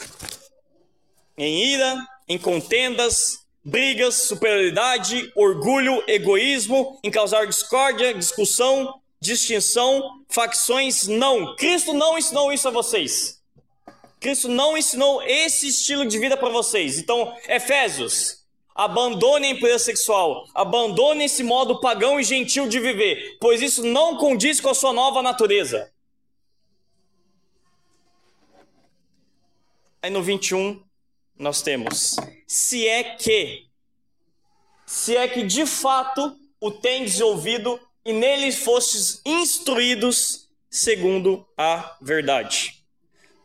Em 1.37 1.64
ira, 1.72 1.96
em 2.28 2.38
contendas, 2.38 3.40
brigas, 3.64 4.14
superioridade, 4.14 5.30
orgulho, 5.34 6.02
egoísmo, 6.06 6.99
em 7.02 7.10
causar 7.10 7.46
discórdia, 7.46 8.14
discussão, 8.14 9.00
distinção, 9.20 10.22
facções, 10.28 11.06
não. 11.06 11.54
Cristo 11.56 11.92
não 11.92 12.18
ensinou 12.18 12.52
isso 12.52 12.68
a 12.68 12.70
vocês. 12.70 13.40
Cristo 14.18 14.49
não 14.49 14.76
ensinou 14.76 15.22
esse 15.22 15.68
estilo 15.68 16.04
de 16.04 16.18
vida 16.18 16.37
para 16.37 16.50
vocês. 16.50 16.99
Então, 16.99 17.34
Efésios, 17.49 18.39
abandone 18.80 19.46
a 19.46 19.50
impureza 19.50 19.84
sexual, 19.84 20.49
abandone 20.54 21.25
esse 21.25 21.42
modo 21.42 21.80
pagão 21.80 22.18
e 22.18 22.25
gentil 22.25 22.66
de 22.66 22.80
viver, 22.80 23.37
pois 23.38 23.60
isso 23.60 23.84
não 23.84 24.16
condiz 24.16 24.58
com 24.58 24.70
a 24.70 24.75
sua 24.75 24.90
nova 24.90 25.22
natureza. 25.22 25.92
Aí 30.02 30.08
no 30.08 30.22
21 30.22 30.82
nós 31.38 31.60
temos: 31.60 32.16
se 32.46 32.88
é 32.88 33.04
que, 33.04 33.66
se 34.87 35.14
é 35.14 35.28
que 35.28 35.42
de 35.42 35.66
fato 35.66 36.40
o 36.58 36.70
tendes 36.70 37.20
ouvido 37.20 37.78
e 38.02 38.14
nele 38.14 38.50
fostes 38.50 39.20
instruídos 39.26 40.49
segundo 40.70 41.46
a 41.54 41.99
verdade. 42.00 42.82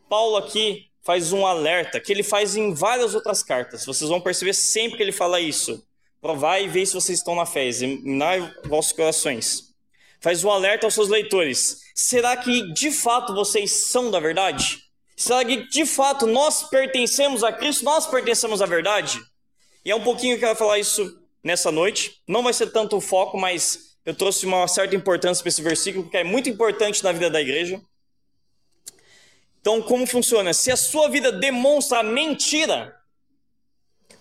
Paulo 0.08 0.38
aqui 0.38 0.90
faz 1.06 1.32
um 1.32 1.46
alerta 1.46 2.00
que 2.00 2.12
ele 2.12 2.24
faz 2.24 2.56
em 2.56 2.74
várias 2.74 3.14
outras 3.14 3.40
cartas. 3.40 3.86
Vocês 3.86 4.10
vão 4.10 4.20
perceber 4.20 4.52
sempre 4.52 4.96
que 4.96 5.02
ele 5.04 5.12
fala 5.12 5.40
isso. 5.40 5.86
Provai 6.20 6.64
e 6.64 6.68
ver 6.68 6.84
se 6.84 6.94
vocês 6.94 7.20
estão 7.20 7.36
na 7.36 7.46
fé, 7.46 7.64
examinai 7.64 8.52
vossos 8.64 8.92
corações. 8.92 9.72
Faz 10.20 10.42
um 10.42 10.50
alerta 10.50 10.84
aos 10.84 10.94
seus 10.94 11.08
leitores. 11.08 11.82
Será 11.94 12.36
que 12.36 12.72
de 12.72 12.90
fato 12.90 13.32
vocês 13.32 13.70
são 13.70 14.10
da 14.10 14.18
verdade? 14.18 14.82
Será 15.16 15.44
que 15.44 15.68
de 15.68 15.86
fato 15.86 16.26
nós 16.26 16.64
pertencemos 16.68 17.44
a 17.44 17.52
Cristo? 17.52 17.84
Nós 17.84 18.08
pertencemos 18.08 18.60
à 18.60 18.66
verdade? 18.66 19.20
E 19.84 19.92
é 19.92 19.94
um 19.94 20.02
pouquinho 20.02 20.36
que 20.36 20.44
eu 20.44 20.48
quero 20.48 20.58
falar 20.58 20.80
isso 20.80 21.20
nessa 21.40 21.70
noite. 21.70 22.20
Não 22.26 22.42
vai 22.42 22.52
ser 22.52 22.72
tanto 22.72 22.96
o 22.96 23.00
foco, 23.00 23.38
mas 23.38 23.96
eu 24.04 24.12
trouxe 24.12 24.44
uma 24.44 24.66
certa 24.66 24.96
importância 24.96 25.40
para 25.40 25.50
esse 25.50 25.62
versículo, 25.62 26.02
porque 26.02 26.16
é 26.16 26.24
muito 26.24 26.48
importante 26.48 27.04
na 27.04 27.12
vida 27.12 27.30
da 27.30 27.40
igreja. 27.40 27.80
Então, 29.66 29.82
como 29.82 30.06
funciona? 30.06 30.54
Se 30.54 30.70
a 30.70 30.76
sua 30.76 31.08
vida 31.08 31.32
demonstra 31.32 32.00
mentira, 32.00 32.96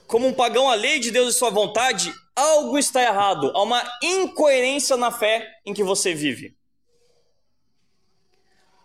como 0.07 0.25
um 0.25 0.33
pagão 0.33 0.67
alheio 0.67 0.99
de 0.99 1.11
Deus 1.11 1.35
e 1.35 1.37
sua 1.37 1.51
vontade, 1.51 2.11
algo 2.35 2.79
está 2.79 3.03
errado. 3.03 3.51
Há 3.53 3.61
uma 3.61 3.83
incoerência 4.01 4.97
na 4.97 5.11
fé 5.11 5.47
em 5.63 5.71
que 5.71 5.83
você 5.83 6.15
vive. 6.15 6.57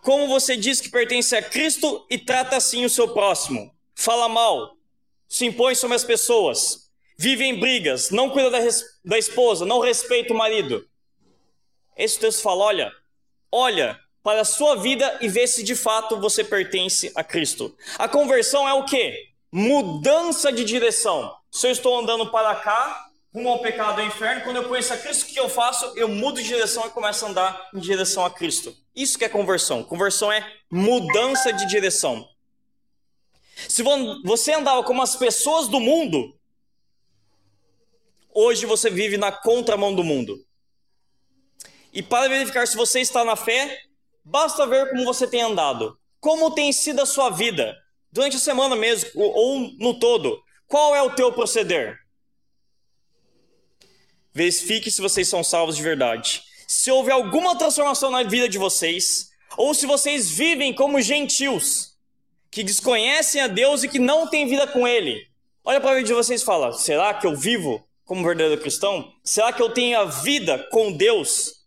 Como 0.03 0.27
você 0.27 0.55
diz 0.55 0.79
que 0.79 0.89
pertence 0.91 1.35
a 1.35 1.41
Cristo 1.41 2.05
e 2.11 2.19
trata 2.19 2.57
assim 2.57 2.85
o 2.85 2.89
seu 2.91 3.11
próximo? 3.11 3.75
Fala 3.95 4.29
mal, 4.29 4.77
se 5.27 5.47
impõe 5.47 5.73
sobre 5.73 5.95
as 5.95 6.03
pessoas, 6.03 6.91
vive 7.17 7.43
em 7.43 7.59
brigas, 7.59 8.11
não 8.11 8.29
cuida 8.29 8.51
da, 8.51 8.59
da 9.03 9.17
esposa, 9.17 9.65
não 9.65 9.79
respeita 9.79 10.31
o 10.31 10.37
marido. 10.37 10.87
Esse 11.97 12.19
texto 12.19 12.43
fala: 12.43 12.65
olha, 12.65 12.91
olha 13.51 13.99
para 14.23 14.41
a 14.41 14.45
sua 14.45 14.75
vida 14.75 15.17
e 15.21 15.27
vê 15.27 15.47
se 15.47 15.63
de 15.63 15.75
fato 15.75 16.19
você 16.19 16.43
pertence 16.43 17.11
a 17.15 17.23
Cristo. 17.23 17.75
A 17.97 18.07
conversão 18.07 18.67
é 18.67 18.73
o 18.73 18.85
que? 18.85 19.29
Mudança 19.51 20.51
de 20.51 20.63
direção. 20.63 21.35
Se 21.51 21.67
eu 21.67 21.71
estou 21.71 21.99
andando 21.99 22.29
para 22.31 22.55
cá, 22.55 23.09
rumo 23.33 23.49
ao 23.49 23.59
pecado 23.59 23.99
e 23.99 24.03
ao 24.03 24.07
inferno, 24.07 24.43
quando 24.43 24.57
eu 24.57 24.67
conheço 24.67 24.93
a 24.93 24.97
Cristo, 24.97 25.23
o 25.23 25.25
que 25.25 25.39
eu 25.39 25.49
faço? 25.49 25.85
Eu 25.95 26.07
mudo 26.07 26.41
de 26.41 26.47
direção 26.47 26.85
e 26.85 26.89
começo 26.89 27.25
a 27.25 27.29
andar 27.29 27.69
em 27.73 27.79
direção 27.79 28.23
a 28.23 28.29
Cristo. 28.29 28.75
Isso 28.95 29.17
que 29.17 29.25
é 29.25 29.29
conversão. 29.29 29.83
Conversão 29.83 30.31
é 30.31 30.45
mudança 30.69 31.51
de 31.51 31.65
direção. 31.65 32.27
Se 33.67 33.83
você 34.23 34.53
andava 34.53 34.83
como 34.83 35.01
as 35.01 35.15
pessoas 35.15 35.67
do 35.67 35.79
mundo, 35.79 36.35
hoje 38.33 38.65
você 38.65 38.89
vive 38.89 39.17
na 39.17 39.31
contramão 39.31 39.93
do 39.93 40.03
mundo. 40.03 40.45
E 41.93 42.01
para 42.01 42.29
verificar 42.29 42.67
se 42.67 42.77
você 42.77 43.01
está 43.01 43.23
na 43.25 43.35
fé, 43.35 43.81
basta 44.23 44.67
ver 44.67 44.89
como 44.89 45.05
você 45.05 45.27
tem 45.27 45.41
andado. 45.41 45.97
Como 46.19 46.51
tem 46.51 46.71
sido 46.71 47.01
a 47.01 47.05
sua 47.05 47.29
vida 47.29 47.75
durante 48.11 48.37
a 48.37 48.39
semana 48.39 48.75
mesmo 48.75 49.09
ou 49.15 49.59
no 49.79 49.99
todo. 49.99 50.41
Qual 50.67 50.95
é 50.95 51.01
o 51.01 51.15
teu 51.15 51.31
proceder? 51.31 51.97
Verifique 54.33 54.89
se 54.89 55.01
vocês 55.01 55.27
são 55.27 55.43
salvos 55.43 55.75
de 55.75 55.83
verdade. 55.83 56.43
Se 56.67 56.89
houve 56.89 57.11
alguma 57.11 57.57
transformação 57.57 58.09
na 58.09 58.23
vida 58.23 58.47
de 58.47 58.57
vocês, 58.57 59.29
ou 59.57 59.73
se 59.73 59.85
vocês 59.85 60.29
vivem 60.29 60.73
como 60.73 61.01
gentios, 61.01 61.97
que 62.49 62.63
desconhecem 62.63 63.41
a 63.41 63.47
Deus 63.47 63.83
e 63.83 63.89
que 63.89 63.99
não 63.99 64.27
têm 64.27 64.47
vida 64.47 64.67
com 64.67 64.87
Ele. 64.87 65.27
Olha 65.63 65.81
para 65.81 65.91
a 65.91 65.95
vida 65.95 66.07
de 66.07 66.13
vocês 66.13 66.41
e 66.41 66.45
fala: 66.45 66.71
será 66.73 67.13
que 67.13 67.27
eu 67.27 67.35
vivo 67.35 67.85
como 68.05 68.23
verdadeiro 68.23 68.61
cristão? 68.61 69.13
Será 69.23 69.51
que 69.51 69.61
eu 69.61 69.69
tenho 69.69 69.99
a 69.99 70.05
vida 70.05 70.57
com 70.71 70.91
Deus? 70.91 71.60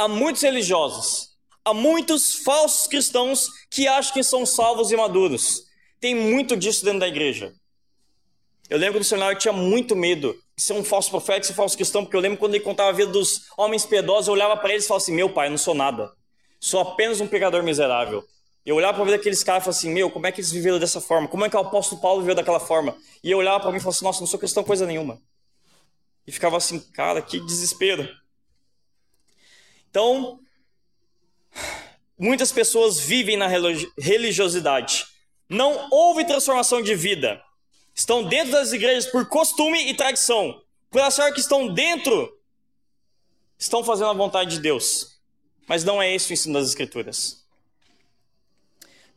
Há 0.00 0.08
muitos 0.08 0.40
religiosos, 0.40 1.28
há 1.62 1.74
muitos 1.74 2.36
falsos 2.36 2.86
cristãos 2.86 3.48
que 3.70 3.86
acham 3.86 4.14
que 4.14 4.22
são 4.22 4.46
salvos 4.46 4.90
e 4.90 4.96
maduros. 4.96 5.64
Tem 6.00 6.14
muito 6.14 6.56
disso 6.56 6.82
dentro 6.82 7.00
da 7.00 7.08
igreja. 7.08 7.52
Eu 8.70 8.78
lembro 8.78 8.94
que 8.94 8.98
o 8.98 9.00
missionário 9.00 9.38
tinha 9.38 9.52
muito 9.52 9.94
medo 9.94 10.34
de 10.56 10.62
ser 10.62 10.72
um 10.72 10.82
falso 10.82 11.10
profeta, 11.10 11.40
de 11.40 11.46
ser 11.48 11.52
um 11.52 11.56
falso 11.56 11.76
cristão, 11.76 12.02
porque 12.02 12.16
eu 12.16 12.20
lembro 12.20 12.38
quando 12.38 12.54
ele 12.54 12.64
contava 12.64 12.88
a 12.88 12.92
vida 12.92 13.12
dos 13.12 13.42
homens 13.58 13.84
piedosos, 13.84 14.28
eu 14.28 14.32
olhava 14.32 14.56
para 14.56 14.70
eles 14.70 14.86
e 14.86 14.88
falava 14.88 15.02
assim: 15.02 15.12
Meu 15.12 15.28
pai, 15.28 15.48
eu 15.48 15.50
não 15.50 15.58
sou 15.58 15.74
nada, 15.74 16.10
sou 16.58 16.80
apenas 16.80 17.20
um 17.20 17.26
pecador 17.26 17.62
miserável. 17.62 18.24
Eu 18.64 18.76
olhava 18.76 18.94
para 18.94 19.02
a 19.02 19.04
vida 19.04 19.18
daqueles 19.18 19.44
caras 19.44 19.62
e 19.62 19.64
falava 19.64 19.78
assim: 19.78 19.90
Meu, 19.90 20.10
como 20.10 20.26
é 20.26 20.32
que 20.32 20.40
eles 20.40 20.50
viveram 20.50 20.78
dessa 20.78 21.00
forma? 21.00 21.28
Como 21.28 21.44
é 21.44 21.50
que 21.50 21.56
o 21.56 21.60
apóstolo 21.60 22.00
Paulo 22.00 22.22
viveu 22.22 22.34
daquela 22.34 22.60
forma? 22.60 22.96
E 23.22 23.30
eu 23.30 23.36
olhava 23.36 23.60
para 23.60 23.70
mim 23.70 23.76
e 23.76 23.80
falava 23.80 23.96
assim: 23.96 24.04
Nossa, 24.06 24.20
não 24.20 24.26
sou 24.26 24.38
cristão 24.38 24.64
coisa 24.64 24.86
nenhuma. 24.86 25.20
E 26.26 26.32
ficava 26.32 26.56
assim, 26.56 26.78
cara, 26.78 27.20
que 27.20 27.40
desespero. 27.40 28.08
Então, 29.90 30.38
muitas 32.16 32.52
pessoas 32.52 33.00
vivem 33.00 33.36
na 33.36 33.48
religiosidade. 33.98 35.04
Não 35.48 35.88
houve 35.90 36.24
transformação 36.24 36.80
de 36.80 36.94
vida. 36.94 37.42
Estão 37.92 38.22
dentro 38.22 38.52
das 38.52 38.72
igrejas 38.72 39.10
por 39.10 39.28
costume 39.28 39.90
e 39.90 39.94
tradição. 39.94 40.62
Por 40.88 41.00
achar 41.00 41.32
que 41.32 41.40
estão 41.40 41.68
dentro, 41.68 42.38
estão 43.58 43.82
fazendo 43.82 44.10
a 44.10 44.14
vontade 44.14 44.52
de 44.52 44.60
Deus. 44.60 45.20
Mas 45.66 45.84
não 45.84 46.00
é 46.00 46.14
esse 46.14 46.30
o 46.30 46.34
ensino 46.34 46.54
das 46.54 46.68
Escrituras. 46.68 47.44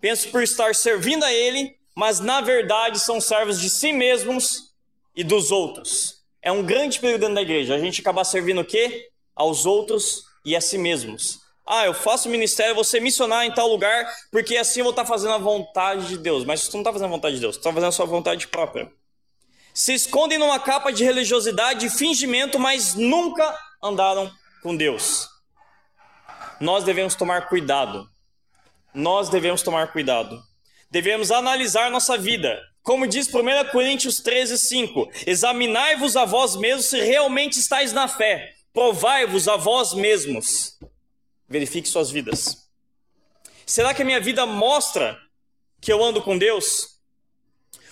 Penso 0.02 0.30
por 0.30 0.44
estar 0.44 0.74
servindo 0.76 1.24
a 1.24 1.32
Ele, 1.32 1.78
mas 1.96 2.20
na 2.20 2.42
verdade 2.42 3.00
são 3.00 3.22
servos 3.22 3.60
de 3.60 3.70
si 3.70 3.94
mesmos 3.94 4.74
e 5.16 5.24
dos 5.24 5.52
outros. 5.52 6.24
É 6.42 6.52
um 6.52 6.64
grande 6.64 7.00
perigo 7.00 7.20
dentro 7.20 7.36
da 7.36 7.42
igreja. 7.42 7.76
A 7.76 7.80
gente 7.80 8.02
acabar 8.02 8.24
servindo 8.24 8.62
o 8.62 8.66
quê? 8.66 9.10
Aos 9.36 9.66
outros 9.66 10.26
e 10.46 10.56
a 10.56 10.62
si 10.62 10.78
mesmos. 10.78 11.42
Ah, 11.66 11.86
eu 11.86 11.94
faço 11.94 12.28
ministério, 12.28 12.76
vou 12.76 12.84
ser 12.84 13.00
missionário 13.00 13.50
em 13.50 13.54
tal 13.54 13.68
lugar, 13.68 14.06
porque 14.32 14.58
assim 14.58 14.82
eu 14.82 14.86
vou 14.86 14.92
estar 14.92 15.06
fazendo 15.06 15.34
a 15.34 15.38
vontade 15.38 16.08
de 16.08 16.18
Deus. 16.18 16.44
Mas 16.44 16.62
você 16.62 16.72
não 16.74 16.82
está 16.82 16.92
fazendo 16.92 17.08
a 17.08 17.12
vontade 17.12 17.36
de 17.36 17.42
Deus, 17.42 17.56
você 17.56 17.60
está 17.60 17.72
fazendo 17.72 17.90
a 17.90 17.92
sua 17.92 18.06
vontade 18.06 18.48
própria. 18.48 18.92
Se 19.74 19.94
escondem 19.94 20.38
numa 20.38 20.60
capa 20.60 20.92
de 20.92 21.04
religiosidade 21.04 21.86
e 21.86 21.90
fingimento, 21.90 22.60
mas 22.60 22.96
nunca 22.96 23.58
andaram 23.82 24.32
com 24.62 24.76
Deus. 24.76 25.28
Nós 26.60 26.84
devemos 26.84 27.16
tomar 27.16 27.48
cuidado. 27.48 28.08
Nós 28.94 29.30
devemos 29.30 29.62
tomar 29.62 29.92
cuidado. 29.92 30.40
Devemos 30.92 31.32
analisar 31.32 31.90
nossa 31.90 32.18
vida. 32.18 32.62
Como 32.84 33.08
diz 33.08 33.28
1 33.34 33.72
Coríntios 33.72 34.20
13, 34.20 34.60
5: 34.60 35.10
Examinai-vos 35.26 36.16
a 36.16 36.26
vós 36.26 36.56
mesmos 36.56 36.86
se 36.86 37.02
realmente 37.02 37.58
estáis 37.58 37.94
na 37.94 38.08
fé. 38.08 38.54
Provai-vos 38.74 39.48
a 39.48 39.56
vós 39.56 39.94
mesmos. 39.94 40.80
Verifique 41.48 41.88
suas 41.88 42.10
vidas. 42.10 42.68
Será 43.66 43.94
que 43.94 44.02
a 44.02 44.06
minha 44.06 44.20
vida 44.20 44.46
mostra 44.48 45.22
que 45.80 45.94
eu 45.94 46.04
ando 46.04 46.22
com 46.24 46.38
Deus? 46.38 47.00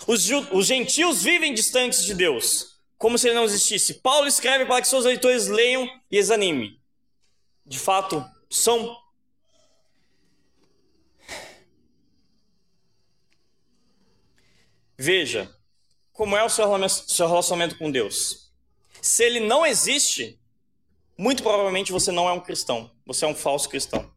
Os, 0.08 0.28
os 0.52 0.66
gentios 0.66 1.22
vivem 1.22 1.54
distantes 1.54 2.04
de 2.04 2.16
Deus, 2.16 2.82
como 2.98 3.18
se 3.20 3.28
ele 3.28 3.36
não 3.36 3.44
existisse. 3.46 3.96
Paulo 3.96 4.28
escreve 4.28 4.66
para 4.66 4.82
que 4.82 4.88
seus 4.88 5.06
leitores 5.06 5.48
leiam 5.48 5.88
e 6.10 6.18
examinem. 6.18 6.82
De 7.64 7.78
fato, 7.78 8.26
são. 8.50 8.98
Veja 14.98 15.56
como 16.12 16.36
é 16.36 16.44
o 16.44 16.50
seu 16.50 16.68
relacionamento 17.28 17.78
com 17.78 17.92
Deus. 17.92 18.52
Se 19.02 19.24
ele 19.24 19.40
não 19.40 19.66
existe, 19.66 20.41
muito 21.22 21.44
provavelmente 21.44 21.92
você 21.92 22.12
não 22.12 22.28
é 22.28 22.34
um 22.34 22.40
cristão, 22.40 22.90
você 23.06 23.26
é 23.26 23.28
um 23.28 23.36
falso 23.36 23.70
cristão. 23.70 24.12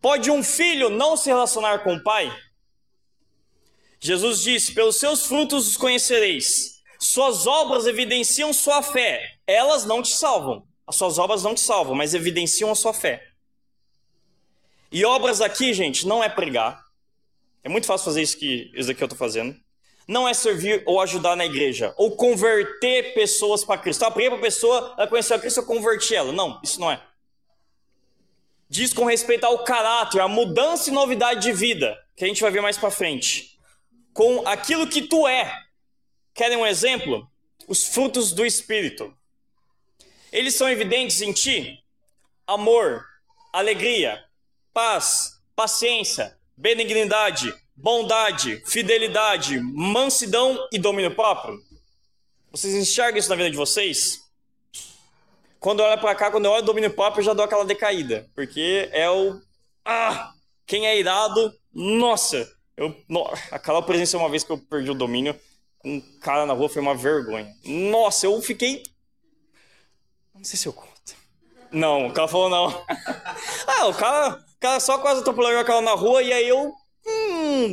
Pode 0.00 0.30
um 0.30 0.42
filho 0.42 0.88
não 0.88 1.14
se 1.14 1.28
relacionar 1.28 1.80
com 1.80 1.94
o 1.94 2.02
pai? 2.02 2.34
Jesus 4.00 4.40
disse: 4.40 4.72
Pelos 4.72 4.96
seus 4.96 5.26
frutos 5.26 5.68
os 5.68 5.76
conhecereis. 5.76 6.80
Suas 6.98 7.46
obras 7.46 7.86
evidenciam 7.86 8.50
sua 8.50 8.82
fé. 8.82 9.20
Elas 9.46 9.84
não 9.84 10.00
te 10.00 10.14
salvam. 10.14 10.66
As 10.86 10.96
suas 10.96 11.18
obras 11.18 11.42
não 11.42 11.54
te 11.54 11.60
salvam, 11.60 11.94
mas 11.94 12.14
evidenciam 12.14 12.70
a 12.70 12.74
sua 12.74 12.94
fé. 12.94 13.22
E 14.90 15.04
obras 15.04 15.42
aqui, 15.42 15.74
gente, 15.74 16.06
não 16.06 16.24
é 16.24 16.30
pregar. 16.30 16.82
É 17.62 17.68
muito 17.68 17.86
fácil 17.86 18.06
fazer 18.06 18.22
isso 18.22 18.38
que 18.38 18.72
isso 18.74 18.90
aqui 18.90 19.02
eu 19.02 19.06
estou 19.06 19.18
fazendo. 19.18 19.54
Não 20.06 20.28
é 20.28 20.34
servir 20.34 20.82
ou 20.84 21.00
ajudar 21.00 21.36
na 21.36 21.46
igreja, 21.46 21.94
ou 21.96 22.16
converter 22.16 23.14
pessoas 23.14 23.64
para 23.64 23.80
Cristo. 23.80 24.04
Ah, 24.04 24.10
preguei 24.10 24.30
para 24.30 24.38
a 24.38 24.42
pessoa, 24.42 24.94
ela 24.98 25.06
conheceu 25.06 25.36
a 25.36 25.38
Cristo, 25.38 25.60
eu 25.60 25.66
converti 25.66 26.14
ela. 26.14 26.32
Não, 26.32 26.60
isso 26.62 26.80
não 26.80 26.90
é. 26.90 27.00
Diz 28.68 28.92
com 28.92 29.04
respeito 29.04 29.44
ao 29.44 29.64
caráter, 29.64 30.20
a 30.20 30.28
mudança 30.28 30.90
e 30.90 30.92
novidade 30.92 31.42
de 31.42 31.52
vida, 31.52 31.96
que 32.16 32.24
a 32.24 32.26
gente 32.26 32.40
vai 32.40 32.50
ver 32.50 32.62
mais 32.62 32.78
para 32.78 32.90
frente. 32.90 33.58
Com 34.12 34.46
aquilo 34.46 34.88
que 34.88 35.02
tu 35.02 35.26
é. 35.28 35.52
Querem 36.34 36.56
um 36.56 36.66
exemplo? 36.66 37.30
Os 37.68 37.86
frutos 37.86 38.32
do 38.32 38.44
Espírito. 38.44 39.14
Eles 40.32 40.54
são 40.54 40.68
evidentes 40.68 41.20
em 41.20 41.32
ti? 41.32 41.78
Amor, 42.46 43.04
alegria, 43.52 44.24
paz, 44.72 45.38
paciência, 45.54 46.36
benignidade, 46.56 47.54
bondade, 47.82 48.62
fidelidade, 48.64 49.60
mansidão 49.60 50.56
e 50.72 50.78
domínio 50.78 51.14
próprio? 51.14 51.60
Vocês 52.50 52.74
enxergam 52.74 53.18
isso 53.18 53.28
na 53.28 53.36
vida 53.36 53.50
de 53.50 53.56
vocês? 53.56 54.20
Quando 55.58 55.80
eu 55.80 55.86
olho 55.86 56.00
para 56.00 56.14
cá, 56.14 56.30
quando 56.30 56.46
eu 56.46 56.50
olho 56.50 56.64
domínio 56.64 56.90
próprio, 56.90 57.20
eu 57.20 57.26
já 57.26 57.32
dou 57.34 57.44
aquela 57.44 57.64
decaída. 57.64 58.28
Porque 58.34 58.88
é 58.92 59.10
o. 59.10 59.40
Ah! 59.84 60.32
Quem 60.66 60.86
é 60.86 60.98
irado, 60.98 61.52
nossa! 61.72 62.50
Eu, 62.76 62.96
no, 63.08 63.28
aquela 63.50 63.82
presença 63.82 64.16
uma 64.16 64.30
vez 64.30 64.42
que 64.42 64.50
eu 64.50 64.58
perdi 64.58 64.90
o 64.90 64.94
domínio, 64.94 65.38
um 65.84 66.00
cara 66.20 66.46
na 66.46 66.54
rua 66.54 66.68
foi 66.68 66.80
uma 66.80 66.94
vergonha. 66.94 67.52
Nossa, 67.64 68.26
eu 68.26 68.40
fiquei 68.40 68.82
não 70.42 70.44
sei 70.44 70.58
se 70.58 70.66
eu 70.66 70.72
conto. 70.72 70.90
Não, 71.70 72.08
o 72.08 72.12
cara 72.12 72.26
falou 72.26 72.50
não. 72.50 72.66
ah, 73.64 73.86
o 73.86 73.94
cara, 73.94 74.34
o 74.34 74.60
cara 74.60 74.80
só 74.80 74.98
quase 74.98 75.20
atropelou 75.20 75.56
aquela 75.56 75.80
na 75.80 75.92
rua 75.92 76.20
e 76.20 76.32
aí 76.32 76.48
eu. 76.48 76.74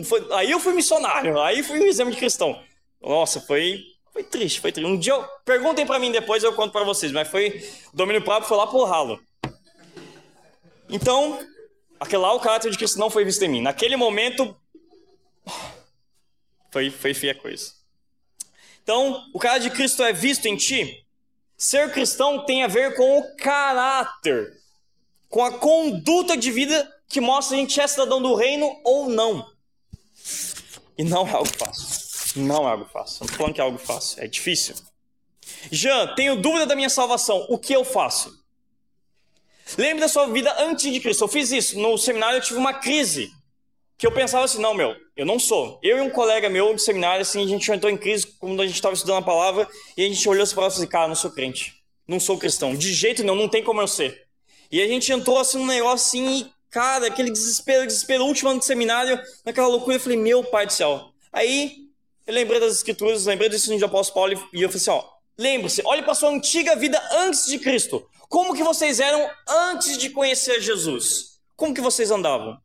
Foi, 0.03 0.27
aí 0.33 0.51
eu 0.51 0.59
fui 0.59 0.73
missionário, 0.73 1.39
aí 1.41 1.63
fui 1.63 1.79
um 1.79 1.87
exame 1.87 2.11
de 2.11 2.17
cristão. 2.17 2.61
Nossa, 3.01 3.39
foi, 3.41 3.83
foi 4.11 4.23
triste, 4.23 4.59
foi 4.59 4.71
triste. 4.71 4.89
Um 4.89 4.97
dia, 4.97 5.13
eu, 5.13 5.23
perguntem 5.45 5.85
para 5.85 5.99
mim 5.99 6.11
depois, 6.11 6.43
eu 6.43 6.53
conto 6.53 6.71
para 6.71 6.83
vocês, 6.83 7.11
mas 7.11 7.27
foi. 7.27 7.63
O 7.93 7.97
domínio 7.97 8.23
próprio 8.23 8.47
foi 8.47 8.57
lá 8.57 8.67
pro 8.67 8.83
ralo. 8.83 9.19
Então, 10.89 11.39
aquele 11.99 12.21
lá, 12.21 12.33
o 12.33 12.39
caráter 12.39 12.71
de 12.71 12.77
Cristo 12.77 12.99
não 12.99 13.09
foi 13.09 13.23
visto 13.23 13.43
em 13.43 13.49
mim. 13.49 13.61
Naquele 13.61 13.95
momento, 13.95 14.55
foi, 16.71 16.89
foi 16.89 17.13
feia 17.13 17.35
coisa. 17.35 17.73
Então, 18.83 19.23
o 19.33 19.39
caráter 19.39 19.69
de 19.69 19.75
Cristo 19.75 20.03
é 20.03 20.11
visto 20.11 20.45
em 20.45 20.55
ti 20.55 21.05
Ser 21.59 21.91
cristão 21.91 22.45
tem 22.45 22.63
a 22.63 22.67
ver 22.67 22.95
com 22.95 23.19
o 23.19 23.35
caráter, 23.35 24.53
com 25.27 25.43
a 25.43 25.51
conduta 25.51 26.37
de 26.37 26.49
vida 26.51 26.89
que 27.05 27.19
mostra 27.19 27.57
a 27.57 27.59
gente 27.59 27.81
é 27.81 27.85
cidadão 27.85 28.21
do 28.21 28.33
reino 28.33 28.79
ou 28.85 29.09
não. 29.09 29.45
E 30.99 31.03
não 31.05 31.25
é 31.25 31.31
algo 31.31 31.47
fácil. 31.47 32.41
Não 32.43 32.67
é 32.67 32.71
algo 32.71 32.83
fácil. 32.83 33.25
Não 33.25 33.33
falando 33.33 33.53
que 33.53 33.61
é 33.61 33.63
algo 33.63 33.77
fácil. 33.77 34.21
É 34.21 34.27
difícil. 34.27 34.75
Jean, 35.71 36.13
tenho 36.13 36.35
dúvida 36.35 36.65
da 36.65 36.75
minha 36.75 36.89
salvação. 36.89 37.45
O 37.47 37.57
que 37.57 37.71
eu 37.71 37.85
faço? 37.85 38.37
Lembre 39.77 40.01
da 40.01 40.09
sua 40.09 40.27
vida 40.27 40.53
antes 40.59 40.91
de 40.91 40.99
Cristo. 40.99 41.23
Eu 41.23 41.29
fiz 41.29 41.53
isso. 41.53 41.79
No 41.79 41.97
seminário 41.97 42.37
eu 42.39 42.41
tive 42.41 42.59
uma 42.59 42.73
crise 42.73 43.31
que 43.97 44.05
eu 44.05 44.11
pensava 44.11 44.43
assim, 44.43 44.59
não, 44.59 44.73
meu, 44.73 44.93
eu 45.15 45.25
não 45.25 45.39
sou. 45.39 45.79
Eu 45.81 45.99
e 45.99 46.01
um 46.01 46.09
colega 46.09 46.49
meu 46.49 46.75
de 46.75 46.81
seminário, 46.81 47.21
assim, 47.21 47.45
a 47.45 47.47
gente 47.47 47.71
entrou 47.71 47.89
em 47.89 47.97
crise 47.97 48.27
quando 48.37 48.61
a 48.61 48.65
gente 48.65 48.75
estava 48.75 48.93
estudando 48.93 49.19
a 49.19 49.25
palavra 49.25 49.69
e 49.95 50.03
a 50.03 50.07
gente 50.07 50.27
olhou 50.27 50.43
assim 50.43 50.53
para 50.53 50.63
e 50.63 50.69
falou 50.69 50.77
assim, 50.77 50.87
cara, 50.87 51.07
não 51.07 51.15
sou 51.15 51.31
crente, 51.31 51.75
não 52.07 52.19
sou 52.19 52.37
cristão, 52.37 52.75
de 52.75 52.93
jeito 52.93 53.23
nenhum, 53.23 53.35
não 53.35 53.49
tem 53.49 53.61
como 53.61 53.81
eu 53.81 53.87
ser. 53.87 54.25
E 54.71 54.81
a 54.81 54.87
gente 54.87 55.11
entrou 55.11 55.37
assim 55.37 55.57
num 55.57 55.65
negócio 55.65 55.95
assim, 55.95 56.49
cara, 56.69 57.07
aquele 57.07 57.31
desespero, 57.31 57.85
desespero, 57.85 58.25
último 58.25 58.49
ano 58.49 58.59
de 58.59 58.65
seminário, 58.65 59.21
naquela 59.45 59.67
loucura, 59.67 59.95
eu 59.95 59.99
falei, 59.99 60.17
meu 60.17 60.43
pai 60.43 60.65
do 60.65 60.73
céu. 60.73 61.11
Aí, 61.31 61.87
eu 62.25 62.33
lembrei 62.33 62.59
das 62.59 62.73
escrituras, 62.75 63.25
lembrei 63.25 63.49
do 63.49 63.55
ensino 63.55 63.77
de 63.77 63.83
apóstolo 63.83 64.13
Paulo 64.13 64.49
e 64.53 64.61
eu 64.61 64.69
falei 64.69 64.81
assim, 64.81 64.91
ó, 64.91 65.03
lembre-se, 65.37 65.81
olhe 65.85 66.03
para 66.03 66.13
sua 66.13 66.29
antiga 66.29 66.75
vida 66.75 67.01
antes 67.11 67.45
de 67.45 67.57
Cristo. 67.59 68.07
Como 68.27 68.55
que 68.55 68.63
vocês 68.63 68.99
eram 68.99 69.29
antes 69.47 69.97
de 69.97 70.11
conhecer 70.11 70.61
Jesus? 70.61 71.39
Como 71.55 71.73
que 71.73 71.81
vocês 71.81 72.11
andavam? 72.11 72.59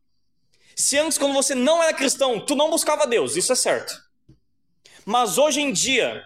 Se 0.75 0.97
antes, 0.97 1.17
quando 1.17 1.33
você 1.33 1.55
não 1.55 1.81
era 1.81 1.93
cristão, 1.93 2.39
tu 2.39 2.53
não 2.53 2.69
buscava 2.69 3.07
Deus, 3.07 3.35
isso 3.35 3.51
é 3.51 3.55
certo. 3.55 3.93
Mas 5.05 5.37
hoje 5.37 5.61
em 5.61 5.71
dia, 5.71 6.23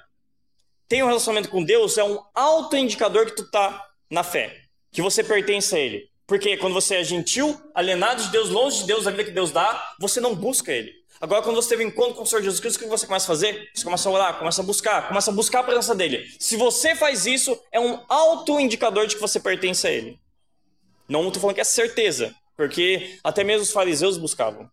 ter 0.87 1.03
um 1.03 1.07
relacionamento 1.07 1.49
com 1.49 1.63
Deus 1.63 1.97
é 1.97 2.03
um 2.03 2.19
autoindicador 2.33 3.27
que 3.27 3.35
tu 3.35 3.49
tá 3.49 3.89
na 4.09 4.23
fé, 4.23 4.63
que 4.91 5.01
você 5.01 5.23
pertence 5.23 5.75
a 5.75 5.79
Ele. 5.79 6.09
Porque 6.29 6.55
quando 6.57 6.75
você 6.75 6.97
é 6.97 7.03
gentil, 7.03 7.59
alienado 7.73 8.21
de 8.21 8.29
Deus, 8.29 8.49
longe 8.49 8.81
de 8.81 8.83
Deus, 8.85 9.05
da 9.05 9.09
vida 9.09 9.23
que 9.23 9.31
Deus 9.31 9.49
dá, 9.49 9.95
você 9.99 10.21
não 10.21 10.35
busca 10.35 10.71
Ele. 10.71 10.93
Agora, 11.19 11.41
quando 11.41 11.55
você 11.55 11.69
teve 11.69 11.83
um 11.83 11.87
encontro 11.87 12.13
com 12.13 12.21
o 12.21 12.25
Senhor 12.25 12.43
Jesus 12.43 12.61
Cristo, 12.61 12.77
o 12.77 12.83
que 12.83 12.87
você 12.87 13.07
começa 13.07 13.25
a 13.25 13.27
fazer? 13.27 13.67
Você 13.73 13.83
começa 13.83 14.07
a 14.07 14.11
orar, 14.11 14.37
começa 14.37 14.61
a 14.61 14.63
buscar, 14.63 15.07
começa 15.07 15.31
a 15.31 15.33
buscar 15.33 15.61
a 15.61 15.63
presença 15.63 15.95
dEle. 15.95 16.23
Se 16.39 16.55
você 16.55 16.95
faz 16.95 17.25
isso, 17.25 17.59
é 17.71 17.79
um 17.79 17.99
autoindicador 18.07 19.07
de 19.07 19.15
que 19.15 19.21
você 19.21 19.39
pertence 19.39 19.87
a 19.87 19.91
Ele. 19.91 20.19
Não 21.09 21.27
estou 21.27 21.41
falando 21.41 21.55
que 21.55 21.61
é 21.61 21.65
certeza, 21.65 22.33
porque 22.55 23.17
até 23.23 23.43
mesmo 23.43 23.63
os 23.63 23.71
fariseus 23.71 24.15
buscavam. 24.15 24.69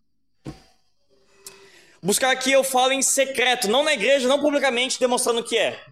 Buscar 2.03 2.29
aqui 2.29 2.51
eu 2.51 2.63
falo 2.63 2.93
em 2.93 3.01
secreto, 3.01 3.67
não 3.67 3.83
na 3.83 3.93
igreja, 3.93 4.27
não 4.27 4.39
publicamente, 4.39 4.99
demonstrando 4.99 5.39
o 5.39 5.43
que 5.43 5.57
é. 5.57 5.83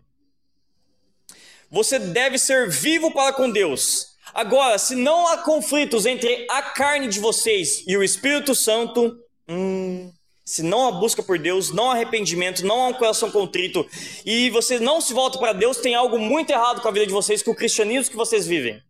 Você 1.72 1.98
deve 1.98 2.38
ser 2.38 2.70
vivo 2.70 3.12
para 3.12 3.34
com 3.34 3.50
Deus. 3.50 4.15
Agora, 4.34 4.78
se 4.78 4.96
não 4.96 5.28
há 5.28 5.38
conflitos 5.38 6.06
entre 6.06 6.46
a 6.50 6.62
carne 6.62 7.08
de 7.08 7.20
vocês 7.20 7.84
e 7.88 7.96
o 7.96 8.04
Espírito 8.04 8.54
Santo, 8.54 9.18
hum, 9.48 10.12
se 10.44 10.62
não 10.62 10.88
há 10.88 10.92
busca 10.92 11.24
por 11.24 11.40
Deus, 11.40 11.72
não 11.72 11.90
há 11.90 11.94
arrependimento, 11.94 12.66
não 12.66 12.82
há 12.82 12.88
um 12.88 12.94
coração 12.94 13.32
contrito, 13.32 13.88
e 14.26 14.50
você 14.50 14.80
não 14.80 15.02
se 15.02 15.14
volta 15.14 15.40
para 15.40 15.54
Deus, 15.54 15.78
tem 15.78 15.96
algo 15.96 16.20
muito 16.20 16.52
errado 16.52 16.82
com 16.82 16.88
a 16.88 16.92
vida 16.92 17.08
de 17.08 17.14
vocês, 17.14 17.42
com 17.42 17.52
o 17.52 17.56
cristianismo 17.56 18.12
que 18.12 18.18
vocês 18.18 18.46
vivem. 18.46 18.82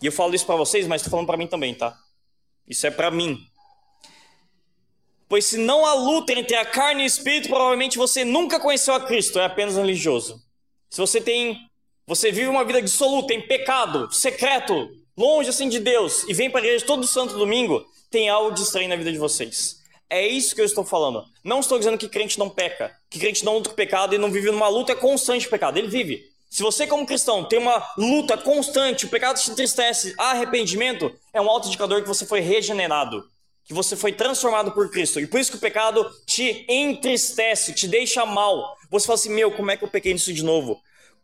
E 0.00 0.06
eu 0.06 0.12
falo 0.12 0.34
isso 0.34 0.46
para 0.46 0.56
vocês, 0.56 0.86
mas 0.86 1.00
estou 1.00 1.10
falando 1.10 1.26
para 1.26 1.36
mim 1.36 1.46
também, 1.46 1.74
tá? 1.74 1.96
Isso 2.66 2.86
é 2.86 2.90
para 2.90 3.10
mim. 3.10 3.38
Pois 5.28 5.46
se 5.46 5.56
não 5.56 5.86
há 5.86 5.94
luta 5.94 6.32
entre 6.32 6.56
a 6.56 6.64
carne 6.64 7.02
e 7.02 7.04
o 7.04 7.06
espírito, 7.06 7.48
provavelmente 7.48 7.96
você 7.96 8.24
nunca 8.24 8.58
conheceu 8.58 8.94
a 8.94 9.00
Cristo, 9.00 9.38
é 9.38 9.44
apenas 9.44 9.76
religioso. 9.76 10.42
Se 10.90 11.00
você 11.00 11.20
tem, 11.20 11.58
você 12.06 12.32
vive 12.32 12.48
uma 12.48 12.64
vida 12.64 12.82
dissoluta, 12.82 13.32
em 13.32 13.40
pecado, 13.40 14.12
secreto, 14.12 14.90
longe 15.16 15.48
assim 15.48 15.68
de 15.68 15.78
Deus, 15.78 16.24
e 16.28 16.34
vem 16.34 16.50
para 16.50 16.60
a 16.60 16.64
igreja 16.64 16.84
todo 16.84 17.06
santo 17.06 17.36
domingo, 17.38 17.84
tem 18.10 18.28
algo 18.28 18.52
de 18.52 18.62
estranho 18.62 18.88
na 18.88 18.96
vida 18.96 19.12
de 19.12 19.18
vocês. 19.18 19.82
É 20.10 20.26
isso 20.26 20.54
que 20.54 20.60
eu 20.60 20.66
estou 20.66 20.84
falando. 20.84 21.24
Não 21.42 21.60
estou 21.60 21.78
dizendo 21.78 21.96
que 21.96 22.08
crente 22.08 22.38
não 22.38 22.50
peca, 22.50 22.94
que 23.08 23.18
crente 23.18 23.44
não 23.44 23.54
luta 23.54 23.70
com 23.70 23.76
pecado 23.76 24.14
e 24.14 24.18
não 24.18 24.30
vive 24.30 24.50
numa 24.50 24.68
luta 24.68 24.94
constante 24.94 25.42
de 25.42 25.48
pecado. 25.48 25.78
Ele 25.78 25.88
vive. 25.88 26.22
Se 26.50 26.62
você, 26.62 26.86
como 26.86 27.06
cristão, 27.06 27.44
tem 27.44 27.58
uma 27.58 27.82
luta 27.96 28.36
constante, 28.36 29.06
o 29.06 29.08
pecado 29.08 29.40
te 29.40 29.50
entristece, 29.50 30.14
arrependimento, 30.18 31.10
é 31.32 31.40
um 31.40 31.48
auto-indicador 31.48 32.02
que 32.02 32.08
você 32.08 32.26
foi 32.26 32.40
regenerado, 32.40 33.24
que 33.64 33.72
você 33.72 33.96
foi 33.96 34.12
transformado 34.12 34.70
por 34.72 34.90
Cristo. 34.90 35.18
E 35.18 35.26
por 35.26 35.40
isso 35.40 35.50
que 35.50 35.56
o 35.56 35.60
pecado 35.60 36.06
te 36.26 36.66
entristece, 36.68 37.72
te 37.72 37.88
deixa 37.88 38.26
mal. 38.26 38.76
Você 38.90 39.06
fala 39.06 39.18
assim: 39.18 39.30
Meu, 39.30 39.50
como 39.52 39.70
é 39.70 39.78
que 39.78 39.84
eu 39.84 39.88
pequei 39.88 40.12
nisso 40.12 40.30
de 40.30 40.44
novo? 40.44 40.78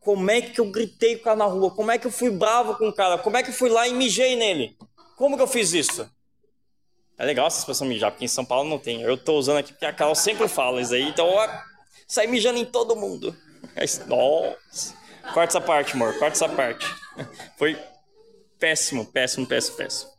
Como 0.08 0.30
é 0.30 0.40
que 0.40 0.58
eu 0.58 0.64
gritei 0.70 1.16
o 1.16 1.20
cara 1.20 1.36
na 1.36 1.44
rua? 1.44 1.70
Como 1.70 1.90
é 1.90 1.98
que 1.98 2.06
eu 2.06 2.10
fui 2.10 2.30
bravo 2.30 2.74
com 2.76 2.88
o 2.88 2.92
cara? 2.94 3.18
Como 3.18 3.36
é 3.36 3.42
que 3.42 3.50
eu 3.50 3.52
fui 3.52 3.68
lá 3.68 3.86
e 3.86 3.92
mijei 3.92 4.36
nele? 4.36 4.74
Como 5.18 5.36
que 5.36 5.42
eu 5.42 5.46
fiz 5.46 5.74
isso? 5.74 6.10
É 7.18 7.26
legal 7.26 7.46
essa 7.46 7.58
expressão 7.58 7.86
mijar, 7.86 8.10
porque 8.10 8.24
em 8.24 8.28
São 8.28 8.42
Paulo 8.42 8.66
não 8.70 8.78
tem. 8.78 9.02
Eu 9.02 9.18
tô 9.18 9.34
usando 9.34 9.58
aqui 9.58 9.70
porque 9.70 9.84
a 9.84 9.92
Carol 9.92 10.14
sempre 10.14 10.48
fala 10.48 10.80
isso 10.80 10.94
aí. 10.94 11.02
Então, 11.02 11.28
ó, 11.28 11.46
sai 12.06 12.26
mijando 12.26 12.58
em 12.58 12.64
todo 12.64 12.96
mundo. 12.96 13.36
Nossa. 14.06 14.94
Corta 15.34 15.58
essa 15.58 15.60
parte, 15.60 15.92
amor. 15.92 16.18
Corta 16.18 16.36
essa 16.36 16.48
parte. 16.48 16.86
Foi 17.58 17.78
péssimo, 18.58 19.04
péssimo, 19.04 19.46
péssimo, 19.46 19.76
péssimo. 19.76 20.10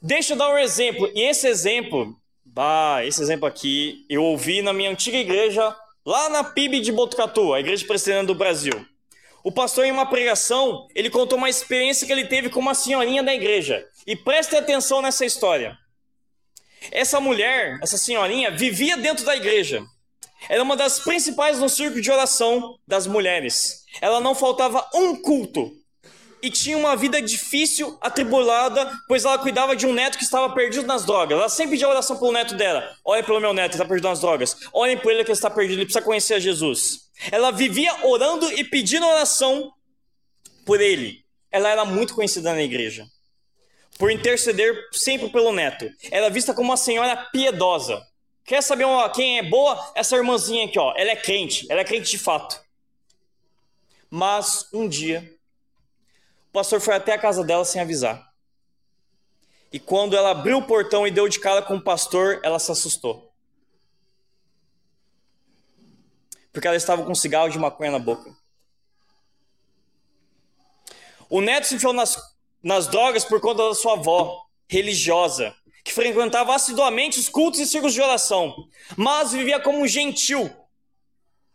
Deixa 0.00 0.34
eu 0.34 0.38
dar 0.38 0.50
um 0.50 0.58
exemplo. 0.58 1.10
E 1.16 1.22
esse 1.22 1.48
exemplo 1.48 2.16
esse 3.04 3.20
exemplo 3.20 3.46
aqui 3.48 4.06
eu 4.08 4.22
ouvi 4.22 4.62
na 4.62 4.72
minha 4.72 4.90
antiga 4.90 5.16
igreja, 5.16 5.74
lá 6.08 6.30
na 6.30 6.42
PIB 6.42 6.80
de 6.80 6.90
Botucatu, 6.90 7.52
a 7.52 7.60
Igreja 7.60 7.86
Presbiteriana 7.86 8.26
do 8.26 8.34
Brasil. 8.34 8.72
O 9.44 9.52
pastor, 9.52 9.84
em 9.84 9.92
uma 9.92 10.06
pregação, 10.06 10.88
ele 10.94 11.10
contou 11.10 11.36
uma 11.36 11.50
experiência 11.50 12.06
que 12.06 12.12
ele 12.12 12.24
teve 12.24 12.48
com 12.48 12.58
uma 12.60 12.74
senhorinha 12.74 13.22
da 13.22 13.34
igreja. 13.34 13.86
E 14.06 14.16
preste 14.16 14.56
atenção 14.56 15.02
nessa 15.02 15.26
história. 15.26 15.76
Essa 16.90 17.20
mulher, 17.20 17.78
essa 17.82 17.98
senhorinha, 17.98 18.50
vivia 18.50 18.96
dentro 18.96 19.22
da 19.22 19.36
igreja. 19.36 19.84
Era 20.48 20.62
uma 20.62 20.76
das 20.76 20.98
principais 20.98 21.58
no 21.58 21.68
círculo 21.68 22.00
de 22.00 22.10
oração 22.10 22.78
das 22.86 23.06
mulheres. 23.06 23.84
Ela 24.00 24.18
não 24.18 24.34
faltava 24.34 24.88
um 24.94 25.14
culto. 25.14 25.70
E 26.40 26.50
tinha 26.50 26.78
uma 26.78 26.94
vida 26.94 27.20
difícil, 27.20 27.98
atribulada, 28.00 28.92
pois 29.08 29.24
ela 29.24 29.38
cuidava 29.38 29.74
de 29.74 29.86
um 29.86 29.92
neto 29.92 30.16
que 30.16 30.24
estava 30.24 30.54
perdido 30.54 30.86
nas 30.86 31.04
drogas. 31.04 31.36
Ela 31.36 31.48
sempre 31.48 31.72
pedia 31.72 31.88
oração 31.88 32.16
pelo 32.16 32.32
neto 32.32 32.54
dela. 32.54 32.88
Olhem 33.04 33.24
pelo 33.24 33.40
meu 33.40 33.52
neto, 33.52 33.72
ele 33.72 33.74
está 33.74 33.84
perdido 33.84 34.08
nas 34.08 34.20
drogas. 34.20 34.56
Olhem 34.72 34.96
por 34.98 35.10
ele 35.10 35.24
que 35.24 35.30
ele 35.30 35.36
está 35.36 35.50
perdido, 35.50 35.78
ele 35.78 35.86
precisa 35.86 36.04
conhecer 36.04 36.34
a 36.34 36.38
Jesus. 36.38 37.10
Ela 37.32 37.50
vivia 37.50 38.06
orando 38.06 38.50
e 38.52 38.62
pedindo 38.62 39.06
oração 39.06 39.72
por 40.64 40.80
ele. 40.80 41.24
Ela 41.50 41.70
era 41.70 41.84
muito 41.84 42.14
conhecida 42.14 42.52
na 42.52 42.62
igreja. 42.62 43.06
Por 43.98 44.10
interceder 44.12 44.76
sempre 44.92 45.28
pelo 45.30 45.52
neto. 45.52 45.90
Era 46.10 46.30
vista 46.30 46.54
como 46.54 46.70
uma 46.70 46.76
senhora 46.76 47.16
piedosa. 47.32 48.00
Quer 48.44 48.62
saber 48.62 48.84
uma, 48.84 49.10
quem 49.10 49.38
é 49.38 49.42
boa? 49.42 49.92
Essa 49.94 50.16
irmãzinha 50.16 50.66
aqui, 50.66 50.78
ó. 50.78 50.94
Ela 50.96 51.10
é 51.10 51.16
crente. 51.16 51.66
Ela 51.68 51.80
é 51.80 51.84
crente 51.84 52.10
de 52.10 52.18
fato. 52.18 52.60
Mas 54.10 54.68
um 54.72 54.88
dia, 54.88 55.30
o 56.48 56.52
pastor 56.52 56.80
foi 56.80 56.94
até 56.94 57.12
a 57.12 57.18
casa 57.18 57.44
dela 57.44 57.64
sem 57.64 57.80
avisar. 57.80 58.26
E 59.72 59.78
quando 59.78 60.16
ela 60.16 60.30
abriu 60.30 60.58
o 60.58 60.66
portão 60.66 61.06
e 61.06 61.10
deu 61.10 61.28
de 61.28 61.38
cara 61.38 61.60
com 61.60 61.76
o 61.76 61.82
pastor, 61.82 62.40
ela 62.42 62.58
se 62.58 62.72
assustou. 62.72 63.30
Porque 66.52 66.66
ela 66.66 66.76
estava 66.76 67.04
com 67.04 67.12
um 67.12 67.14
cigarro 67.14 67.50
de 67.50 67.58
maconha 67.58 67.90
na 67.90 67.98
boca. 67.98 68.34
O 71.28 71.42
neto 71.42 71.66
se 71.66 71.74
enfiou 71.74 71.92
nas, 71.92 72.16
nas 72.62 72.86
drogas 72.86 73.24
por 73.24 73.40
conta 73.40 73.68
da 73.68 73.74
sua 73.74 73.92
avó, 73.92 74.46
religiosa, 74.66 75.54
que 75.84 75.92
frequentava 75.92 76.54
assiduamente 76.54 77.18
os 77.18 77.28
cultos 77.28 77.60
e 77.60 77.66
círculos 77.66 77.92
de 77.92 78.00
oração, 78.00 78.54
mas 78.96 79.32
vivia 79.32 79.60
como 79.60 79.80
um 79.80 79.86
gentil. 79.86 80.50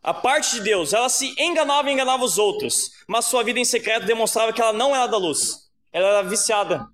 A 0.04 0.14
parte 0.14 0.56
de 0.56 0.62
Deus, 0.62 0.92
ela 0.92 1.08
se 1.08 1.34
enganava 1.42 1.90
e 1.90 1.94
enganava 1.94 2.26
os 2.26 2.38
outros, 2.38 2.92
mas 3.08 3.24
sua 3.24 3.42
vida 3.42 3.58
em 3.58 3.64
secreto 3.64 4.06
demonstrava 4.06 4.52
que 4.52 4.62
ela 4.62 4.74
não 4.74 4.94
era 4.94 5.08
da 5.08 5.16
luz. 5.16 5.70
Ela 5.94 6.10
era 6.10 6.22
viciada. 6.24 6.86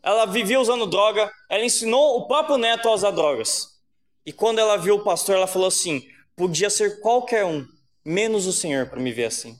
Ela 0.00 0.26
vivia 0.26 0.60
usando 0.60 0.86
droga, 0.86 1.28
ela 1.48 1.64
ensinou 1.64 2.18
o 2.18 2.28
próprio 2.28 2.56
neto 2.56 2.88
a 2.88 2.94
usar 2.94 3.10
drogas. 3.10 3.80
E 4.24 4.32
quando 4.32 4.60
ela 4.60 4.76
viu 4.76 4.94
o 4.94 5.02
pastor, 5.02 5.34
ela 5.34 5.48
falou 5.48 5.66
assim: 5.66 6.06
podia 6.36 6.70
ser 6.70 7.00
qualquer 7.00 7.44
um, 7.44 7.66
menos 8.04 8.46
o 8.46 8.52
Senhor, 8.52 8.86
para 8.88 9.00
me 9.00 9.10
ver 9.10 9.24
assim. 9.24 9.58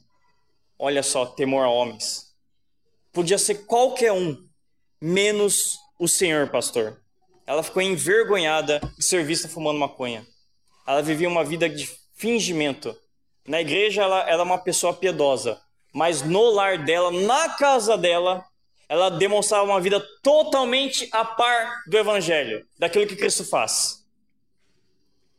Olha 0.78 1.02
só, 1.02 1.26
temor 1.26 1.64
a 1.64 1.68
homens. 1.68 2.32
Podia 3.12 3.36
ser 3.36 3.66
qualquer 3.66 4.12
um, 4.12 4.36
menos 5.00 5.76
o 5.98 6.06
Senhor, 6.06 6.48
pastor. 6.48 7.02
Ela 7.44 7.64
ficou 7.64 7.82
envergonhada 7.82 8.80
de 8.96 9.04
ser 9.04 9.24
vista 9.24 9.48
fumando 9.48 9.80
maconha. 9.80 10.24
Ela 10.86 11.02
vivia 11.02 11.28
uma 11.28 11.44
vida 11.44 11.68
de 11.68 11.99
fingimento. 12.20 12.94
Na 13.48 13.62
igreja 13.62 14.02
ela 14.02 14.28
era 14.28 14.42
uma 14.42 14.58
pessoa 14.58 14.92
piedosa, 14.92 15.58
mas 15.90 16.20
no 16.20 16.50
lar 16.50 16.84
dela, 16.84 17.10
na 17.10 17.48
casa 17.56 17.96
dela, 17.96 18.44
ela 18.86 19.08
demonstrava 19.08 19.64
uma 19.64 19.80
vida 19.80 19.98
totalmente 20.22 21.08
a 21.12 21.24
par 21.24 21.82
do 21.86 21.96
evangelho, 21.96 22.66
daquilo 22.78 23.06
que 23.06 23.16
Cristo 23.16 23.42
faz. 23.42 24.04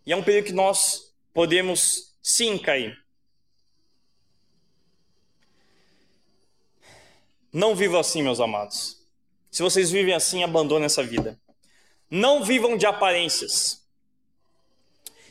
E 0.05 0.11
é 0.11 0.15
um 0.15 0.23
período 0.23 0.45
que 0.45 0.53
nós 0.53 1.13
podemos 1.31 2.15
sim 2.21 2.57
cair. 2.57 2.97
Não 7.53 7.75
vivam 7.75 7.99
assim, 7.99 8.23
meus 8.23 8.39
amados. 8.39 8.97
Se 9.51 9.61
vocês 9.61 9.91
vivem 9.91 10.15
assim, 10.15 10.43
abandonem 10.43 10.85
essa 10.85 11.03
vida. 11.03 11.39
Não 12.09 12.43
vivam 12.43 12.75
de 12.75 12.87
aparências. 12.87 13.80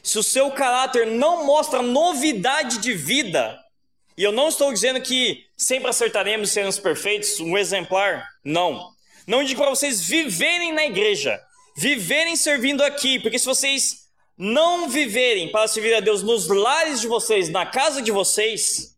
Se 0.03 0.19
o 0.19 0.23
seu 0.23 0.51
caráter 0.51 1.07
não 1.07 1.45
mostra 1.45 1.83
novidade 1.83 2.79
de 2.79 2.95
vida, 2.95 3.59
e 4.17 4.23
eu 4.23 4.33
não 4.33 4.49
estou 4.49 4.73
dizendo 4.73 5.01
que 5.01 5.47
sempre 5.57 5.89
acertaremos 5.89 6.51
seremos 6.51 6.79
perfeitos, 6.79 7.41
um 7.41 7.57
exemplar, 7.57 8.27
não. 8.45 8.93
Não 9.27 9.45
digo 9.45 9.61
para 9.61 9.71
vocês 9.71 10.03
viverem 10.03 10.73
na 10.73 10.85
igreja, 10.85 11.41
viverem 11.77 12.37
servindo 12.37 12.83
aqui, 12.83 13.19
porque 13.19 13.39
se 13.39 13.47
vocês 13.47 14.09
não 14.37 14.89
viverem 14.89 15.51
para 15.51 15.69
servir 15.69 15.95
a 15.95 16.01
Deus 16.01 16.23
nos 16.23 16.49
lares 16.49 17.01
de 17.01 17.07
vocês, 17.07 17.49
na 17.49 17.67
casa 17.67 18.03
de 18.03 18.11
vocês, 18.11 18.97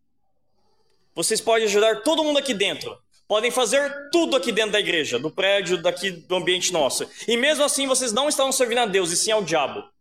vocês 1.15 1.41
podem 1.41 1.67
ajudar 1.67 2.03
todo 2.03 2.25
mundo 2.25 2.39
aqui 2.39 2.55
dentro, 2.55 2.97
podem 3.29 3.51
fazer 3.51 3.93
tudo 4.11 4.37
aqui 4.37 4.53
dentro 4.53 4.73
da 4.73 4.81
igreja, 4.81 5.19
do 5.19 5.31
prédio, 5.31 5.83
daqui 5.83 6.11
do 6.11 6.37
ambiente 6.37 6.73
nosso. 6.73 7.09
E 7.29 7.37
mesmo 7.37 7.65
assim 7.65 7.87
vocês 7.87 8.13
não 8.13 8.29
estão 8.29 8.51
servindo 8.51 8.79
a 8.79 8.87
Deus, 8.87 9.11
e 9.11 9.17
sim 9.17 9.31
ao 9.31 9.43
diabo. 9.43 9.92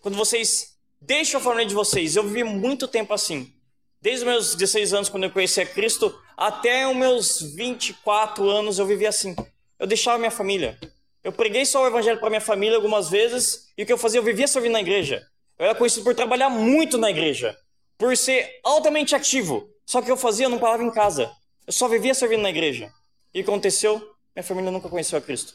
Quando 0.00 0.16
vocês 0.16 0.76
deixam 1.00 1.40
a 1.40 1.44
família 1.44 1.66
de 1.66 1.74
vocês, 1.74 2.14
eu 2.14 2.22
vivi 2.22 2.44
muito 2.44 2.86
tempo 2.86 3.12
assim. 3.12 3.52
Desde 4.00 4.24
os 4.24 4.30
meus 4.30 4.54
16 4.54 4.94
anos, 4.94 5.08
quando 5.08 5.24
eu 5.24 5.30
conheci 5.30 5.60
a 5.60 5.66
Cristo, 5.66 6.16
até 6.36 6.86
os 6.88 6.96
meus 6.96 7.40
24 7.54 8.48
anos 8.48 8.78
eu 8.78 8.86
vivi 8.86 9.06
assim. 9.06 9.34
Eu 9.78 9.86
deixava 9.86 10.18
minha 10.18 10.30
família. 10.30 10.78
Eu 11.24 11.32
preguei 11.32 11.66
só 11.66 11.82
o 11.82 11.86
evangelho 11.86 12.20
para 12.20 12.30
minha 12.30 12.40
família 12.40 12.76
algumas 12.76 13.10
vezes, 13.10 13.72
e 13.76 13.82
o 13.82 13.86
que 13.86 13.92
eu 13.92 13.98
fazia? 13.98 14.20
Eu 14.20 14.24
vivia 14.24 14.46
servindo 14.46 14.72
na 14.72 14.80
igreja. 14.80 15.26
Eu 15.58 15.66
era 15.66 15.74
conhecido 15.74 16.04
por 16.04 16.14
trabalhar 16.14 16.48
muito 16.48 16.96
na 16.96 17.10
igreja, 17.10 17.58
por 17.98 18.16
ser 18.16 18.60
altamente 18.62 19.16
ativo. 19.16 19.68
Só 19.84 20.00
que 20.00 20.10
eu 20.10 20.16
fazia, 20.16 20.46
eu 20.46 20.50
não 20.50 20.58
parava 20.58 20.84
em 20.84 20.92
casa. 20.92 21.30
Eu 21.66 21.72
só 21.72 21.88
vivia 21.88 22.14
servindo 22.14 22.42
na 22.42 22.50
igreja. 22.50 22.92
E 23.34 23.40
aconteceu? 23.40 23.98
Minha 24.34 24.44
família 24.44 24.70
nunca 24.70 24.88
conheceu 24.88 25.18
a 25.18 25.20
Cristo. 25.20 25.54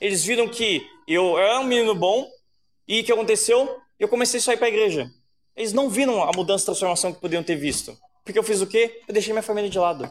Eles 0.00 0.24
viram 0.24 0.48
que 0.48 0.84
eu 1.06 1.38
era 1.38 1.60
um 1.60 1.64
menino 1.64 1.94
bom 1.94 2.28
e 2.86 3.00
o 3.00 3.04
que 3.04 3.12
aconteceu? 3.12 3.80
Eu 4.04 4.08
comecei 4.08 4.38
a 4.38 4.42
sair 4.42 4.58
para 4.58 4.66
a 4.66 4.68
igreja. 4.68 5.10
Eles 5.56 5.72
não 5.72 5.88
viram 5.88 6.22
a 6.22 6.30
mudança 6.36 6.64
e 6.64 6.66
transformação 6.66 7.10
que 7.10 7.20
podiam 7.22 7.42
ter 7.42 7.56
visto. 7.56 7.96
Porque 8.22 8.38
eu 8.38 8.42
fiz 8.42 8.60
o 8.60 8.66
quê? 8.66 9.00
Eu 9.08 9.14
deixei 9.14 9.32
minha 9.32 9.42
família 9.42 9.70
de 9.70 9.78
lado. 9.78 10.10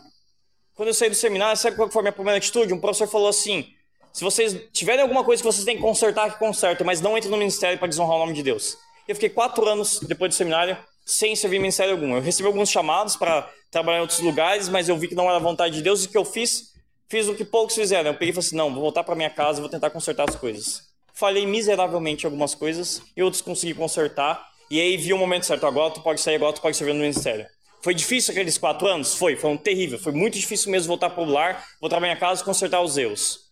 Quando 0.74 0.88
eu 0.88 0.96
saí 0.96 1.10
do 1.10 1.16
seminário, 1.16 1.56
sabe 1.56 1.76
qual 1.76 1.92
foi 1.92 2.00
a 2.00 2.04
minha 2.04 2.12
primeira 2.12 2.40
atitude? 2.40 2.74
Um 2.74 2.80
professor 2.80 3.08
falou 3.08 3.28
assim: 3.28 3.68
se 4.12 4.24
vocês 4.24 4.58
tiverem 4.72 5.04
alguma 5.04 5.24
coisa 5.24 5.44
que 5.44 5.46
vocês 5.46 5.64
têm 5.64 5.76
que 5.76 5.82
consertar, 5.84 6.32
que 6.34 6.40
consertem, 6.40 6.84
mas 6.84 7.02
não 7.02 7.16
entre 7.16 7.30
no 7.30 7.38
ministério 7.38 7.78
para 7.78 7.88
desonrar 7.88 8.16
o 8.16 8.20
nome 8.20 8.34
de 8.34 8.42
Deus. 8.42 8.76
Eu 9.08 9.14
fiquei 9.14 9.30
quatro 9.30 9.64
anos 9.70 10.00
depois 10.00 10.34
do 10.34 10.36
seminário 10.36 10.76
sem 11.06 11.36
servir 11.36 11.60
ministério 11.60 11.94
algum. 11.94 12.16
Eu 12.16 12.22
recebi 12.22 12.48
alguns 12.48 12.72
chamados 12.72 13.16
para 13.16 13.48
trabalhar 13.70 14.00
em 14.00 14.02
outros 14.02 14.22
lugares, 14.22 14.70
mas 14.70 14.90
eu 14.90 14.98
vi 14.98 15.08
que 15.08 15.16
não 15.16 15.30
era 15.30 15.38
vontade 15.38 15.76
de 15.76 15.84
Deus 15.84 16.04
e 16.04 16.08
o 16.08 16.10
que 16.10 16.18
eu 16.18 16.26
fiz? 16.26 16.74
Fiz 17.08 17.28
o 17.28 17.36
que 17.36 17.46
poucos 17.46 17.76
fizeram. 17.76 18.10
Eu 18.10 18.14
peguei 18.16 18.30
e 18.30 18.34
falei 18.34 18.48
assim: 18.48 18.56
não, 18.56 18.74
vou 18.74 18.82
voltar 18.82 19.04
para 19.04 19.14
minha 19.14 19.30
casa 19.30 19.62
vou 19.62 19.70
tentar 19.70 19.92
consertar 19.92 20.28
as 20.28 20.36
coisas. 20.36 20.93
Falhei 21.14 21.46
miseravelmente 21.46 22.24
em 22.24 22.28
algumas 22.28 22.56
coisas 22.56 23.02
e 23.16 23.22
outros 23.22 23.42
consegui 23.42 23.76
consertar. 23.76 24.50
E 24.70 24.82
aí 24.82 24.98
vi 24.98 25.14
o 25.14 25.18
momento 25.18 25.46
certo: 25.46 25.66
agora 25.66 25.94
tu 25.94 26.02
pode 26.02 26.20
sair, 26.20 26.36
agora 26.36 26.54
tu 26.54 26.62
pode 26.62 26.76
servir 26.76 26.94
no 26.94 27.00
ministério. 27.00 27.46
Foi 27.82 27.94
difícil 27.94 28.32
aqueles 28.32 28.58
quatro 28.58 28.88
anos? 28.88 29.14
Foi, 29.16 29.36
foi 29.36 29.50
um 29.50 29.58
terrível. 29.58 30.00
Foi 30.00 30.12
muito 30.12 30.40
difícil 30.40 30.72
mesmo 30.72 30.88
voltar 30.88 31.10
para 31.10 31.22
o 31.22 31.26
lar, 31.26 31.64
voltar 31.80 31.98
para 31.98 32.08
minha 32.08 32.16
casa 32.16 32.42
e 32.42 32.46
consertar 32.46 32.82
os 32.82 32.98
erros. 32.98 33.52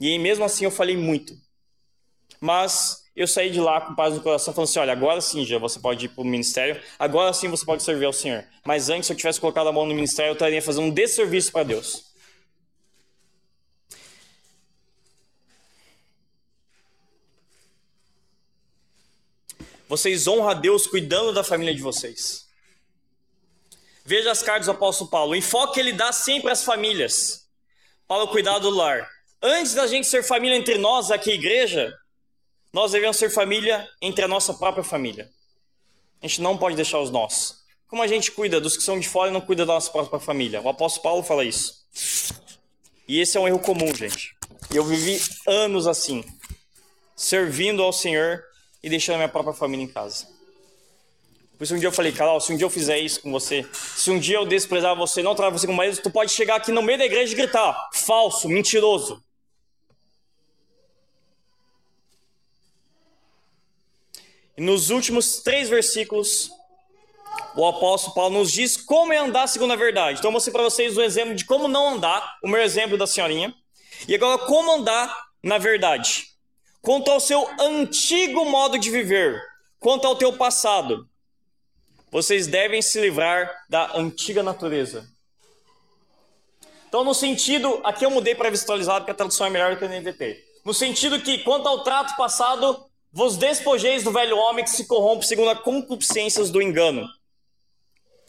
E 0.00 0.08
aí, 0.08 0.18
mesmo 0.18 0.44
assim 0.44 0.64
eu 0.64 0.70
falei 0.70 0.96
muito. 0.96 1.34
Mas 2.40 3.02
eu 3.14 3.26
saí 3.26 3.50
de 3.50 3.60
lá 3.60 3.80
com 3.80 3.94
paz 3.94 4.14
no 4.14 4.20
coração, 4.20 4.54
falando 4.54 4.68
assim: 4.68 4.78
olha, 4.78 4.92
agora 4.92 5.20
sim 5.20 5.44
já 5.44 5.58
você 5.58 5.78
pode 5.78 6.06
ir 6.06 6.08
para 6.08 6.22
o 6.22 6.24
ministério, 6.24 6.80
agora 6.98 7.32
sim 7.32 7.48
você 7.48 7.64
pode 7.64 7.82
servir 7.82 8.06
ao 8.06 8.12
Senhor. 8.12 8.44
Mas 8.64 8.88
antes, 8.88 9.06
se 9.06 9.12
eu 9.12 9.16
tivesse 9.16 9.40
colocado 9.40 9.68
a 9.68 9.72
mão 9.72 9.84
no 9.84 9.94
ministério, 9.94 10.30
eu 10.30 10.34
estaria 10.34 10.62
fazendo 10.62 10.86
um 10.86 10.90
desserviço 10.90 11.52
para 11.52 11.64
Deus. 11.64 12.11
Vocês 19.92 20.26
honram 20.26 20.48
a 20.48 20.54
Deus 20.54 20.86
cuidando 20.86 21.34
da 21.34 21.44
família 21.44 21.74
de 21.74 21.82
vocês. 21.82 22.46
Veja 24.06 24.30
as 24.30 24.42
cartas 24.42 24.64
do 24.64 24.72
apóstolo 24.72 25.10
Paulo. 25.10 25.32
O 25.32 25.36
enfoque 25.36 25.74
que 25.74 25.80
ele 25.80 25.92
dá 25.92 26.10
sempre 26.10 26.50
às 26.50 26.64
famílias. 26.64 27.46
Para 28.08 28.22
o 28.22 28.28
cuidado 28.28 28.70
do 28.70 28.74
lar. 28.74 29.06
Antes 29.42 29.74
da 29.74 29.86
gente 29.86 30.06
ser 30.06 30.22
família 30.22 30.56
entre 30.56 30.78
nós, 30.78 31.10
aqui, 31.10 31.32
igreja, 31.32 31.94
nós 32.72 32.92
devemos 32.92 33.18
ser 33.18 33.28
família 33.28 33.86
entre 34.00 34.24
a 34.24 34.28
nossa 34.28 34.54
própria 34.54 34.82
família. 34.82 35.30
A 36.22 36.26
gente 36.26 36.40
não 36.40 36.56
pode 36.56 36.74
deixar 36.74 36.98
os 36.98 37.10
nossos. 37.10 37.62
Como 37.86 38.02
a 38.02 38.06
gente 38.06 38.32
cuida 38.32 38.58
dos 38.58 38.78
que 38.78 38.82
são 38.82 38.98
de 38.98 39.06
fora 39.06 39.28
e 39.28 39.32
não 39.34 39.42
cuida 39.42 39.66
da 39.66 39.74
nossa 39.74 39.90
própria 39.90 40.18
família? 40.18 40.62
O 40.62 40.70
apóstolo 40.70 41.02
Paulo 41.02 41.22
fala 41.22 41.44
isso. 41.44 41.86
E 43.06 43.20
esse 43.20 43.36
é 43.36 43.40
um 43.40 43.46
erro 43.46 43.58
comum, 43.58 43.94
gente. 43.94 44.34
Eu 44.72 44.86
vivi 44.86 45.20
anos 45.46 45.86
assim, 45.86 46.24
servindo 47.14 47.82
ao 47.82 47.92
Senhor 47.92 48.42
e 48.82 48.88
deixando 48.88 49.14
a 49.14 49.18
minha 49.18 49.28
própria 49.28 49.54
família 49.54 49.84
em 49.84 49.88
casa. 49.88 50.26
Por 51.56 51.64
isso 51.64 51.74
um 51.74 51.78
dia 51.78 51.86
eu 51.86 51.92
falei, 51.92 52.10
Carol, 52.10 52.40
se 52.40 52.52
um 52.52 52.56
dia 52.56 52.64
eu 52.66 52.70
fizer 52.70 52.98
isso 52.98 53.20
com 53.20 53.30
você, 53.30 53.64
se 53.72 54.10
um 54.10 54.18
dia 54.18 54.36
eu 54.36 54.44
desprezar 54.44 54.96
você, 54.96 55.22
não 55.22 55.34
tratar 55.34 55.56
você 55.56 55.66
como 55.66 55.76
marido, 55.76 56.00
tu 56.02 56.10
pode 56.10 56.32
chegar 56.32 56.56
aqui 56.56 56.72
no 56.72 56.82
meio 56.82 56.98
da 56.98 57.04
igreja 57.04 57.32
e 57.32 57.36
gritar, 57.36 57.90
falso, 57.92 58.48
mentiroso. 58.48 59.22
E 64.56 64.60
nos 64.60 64.90
últimos 64.90 65.36
três 65.36 65.68
versículos, 65.68 66.50
o 67.54 67.66
apóstolo 67.66 68.14
Paulo 68.14 68.38
nos 68.38 68.52
diz 68.52 68.76
como 68.76 69.12
é 69.12 69.18
andar 69.18 69.46
segundo 69.46 69.72
a 69.72 69.76
verdade. 69.76 70.18
Então, 70.18 70.28
eu 70.28 70.32
mostrei 70.32 70.52
para 70.52 70.62
vocês 70.62 70.96
um 70.96 71.02
exemplo 71.02 71.34
de 71.34 71.44
como 71.44 71.68
não 71.68 71.94
andar, 71.94 72.38
o 72.42 72.48
meu 72.48 72.60
exemplo 72.60 72.98
da 72.98 73.06
senhorinha. 73.06 73.54
E 74.08 74.14
agora, 74.14 74.38
como 74.46 74.72
andar 74.72 75.16
na 75.42 75.58
verdade. 75.58 76.31
Quanto 76.82 77.12
ao 77.12 77.20
seu 77.20 77.48
antigo 77.60 78.44
modo 78.44 78.76
de 78.76 78.90
viver, 78.90 79.40
quanto 79.78 80.04
ao 80.04 80.16
teu 80.16 80.32
passado, 80.32 81.08
vocês 82.10 82.48
devem 82.48 82.82
se 82.82 83.00
livrar 83.00 83.48
da 83.68 83.96
antiga 83.96 84.42
natureza. 84.42 85.08
Então, 86.88 87.04
no 87.04 87.14
sentido, 87.14 87.80
aqui 87.84 88.04
eu 88.04 88.10
mudei 88.10 88.34
para 88.34 88.50
visualizado, 88.50 88.98
porque 89.00 89.12
a 89.12 89.14
tradução 89.14 89.46
é 89.46 89.50
melhor 89.50 89.72
do 89.72 89.78
que 89.78 89.84
a 89.84 89.88
NVT. 89.88 90.44
No 90.64 90.74
sentido 90.74 91.20
que, 91.20 91.38
quanto 91.38 91.68
ao 91.68 91.84
trato 91.84 92.16
passado, 92.16 92.84
vos 93.12 93.36
despojeis 93.36 94.02
do 94.02 94.10
velho 94.10 94.36
homem 94.36 94.64
que 94.64 94.70
se 94.70 94.86
corrompe 94.86 95.24
segundo 95.24 95.50
a 95.50 95.56
concupiscências 95.56 96.50
do 96.50 96.60
engano. 96.60 97.08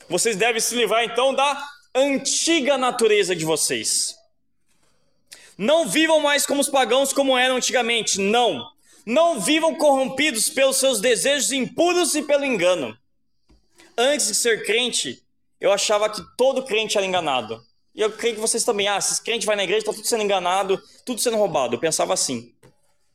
Vocês 0.08 0.36
devem 0.36 0.62
se 0.62 0.76
livrar 0.76 1.04
então 1.04 1.34
da 1.34 1.62
antiga 1.96 2.78
natureza 2.78 3.36
de 3.36 3.46
vocês. 3.46 4.16
Não 5.58 5.88
vivam 5.88 6.20
mais 6.20 6.46
como 6.46 6.62
os 6.62 6.70
pagãos 6.70 7.14
como 7.14 7.38
eram 7.38 7.58
antigamente, 7.58 8.20
não. 8.20 8.68
Não 9.06 9.40
vivam 9.40 9.76
corrompidos 9.76 10.50
pelos 10.50 10.78
seus 10.78 11.00
desejos 11.00 11.52
impuros 11.52 12.16
e 12.16 12.24
pelo 12.24 12.46
engano. 12.46 12.98
Antes 13.98 14.28
de 14.28 14.36
ser 14.36 14.66
crente, 14.66 15.22
eu 15.60 15.72
achava 15.72 16.10
que 16.10 16.22
todo 16.36 16.64
crente 16.64 16.98
era 16.98 17.06
enganado. 17.06 17.64
E 17.94 18.02
eu 18.02 18.12
creio 18.12 18.36
que 18.36 18.42
vocês 18.42 18.64
também, 18.64 18.88
ah, 18.88 18.98
esses 18.98 19.20
crentes 19.20 19.46
vai 19.46 19.56
na 19.56 19.64
igreja, 19.64 19.80
está 19.80 19.94
tudo 19.94 20.08
sendo 20.08 20.24
enganado, 20.24 20.82
tudo 21.06 21.22
sendo 21.22 21.38
roubado. 21.38 21.76
Eu 21.76 21.80
pensava 21.80 22.14
assim. 22.14 22.54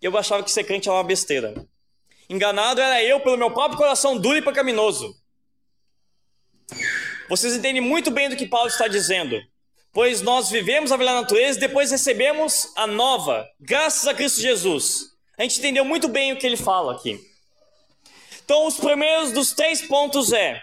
Eu 0.01 0.17
achava 0.17 0.43
que 0.43 0.51
ser 0.51 0.65
crente 0.65 0.89
era 0.89 0.97
uma 0.97 1.05
besteira. 1.05 1.55
Enganado 2.31 2.81
era 2.81 3.03
eu 3.03 3.21
pelo 3.21 3.37
meu 3.37 3.51
próprio 3.51 3.79
coração 3.79 4.17
duro 4.17 4.39
e 4.39 4.43
pecaminoso. 4.43 5.17
Vocês 7.29 7.57
entendem 7.57 7.83
muito 7.83 8.11
bem 8.11 8.29
do 8.29 8.37
que 8.37 8.47
Paulo 8.47 8.69
está 8.69 8.87
dizendo. 8.87 9.41
Pois 9.93 10.21
nós 10.21 10.51
vivemos 10.51 10.93
a 10.93 10.97
velha 10.97 11.15
natureza 11.15 11.59
e 11.59 11.61
depois 11.61 11.91
recebemos 11.91 12.73
a 12.77 12.87
nova, 12.87 13.49
graças 13.61 14.07
a 14.07 14.15
Cristo 14.15 14.41
Jesus. 14.41 15.11
A 15.39 15.43
gente 15.43 15.59
entendeu 15.59 15.85
muito 15.85 16.09
bem 16.09 16.33
o 16.33 16.39
que 16.39 16.47
ele 16.47 16.57
fala 16.57 16.95
aqui. 16.95 17.19
Então, 18.45 18.67
os 18.67 18.77
primeiros 18.77 19.33
dos 19.33 19.53
três 19.53 19.83
pontos 19.83 20.33
é: 20.33 20.61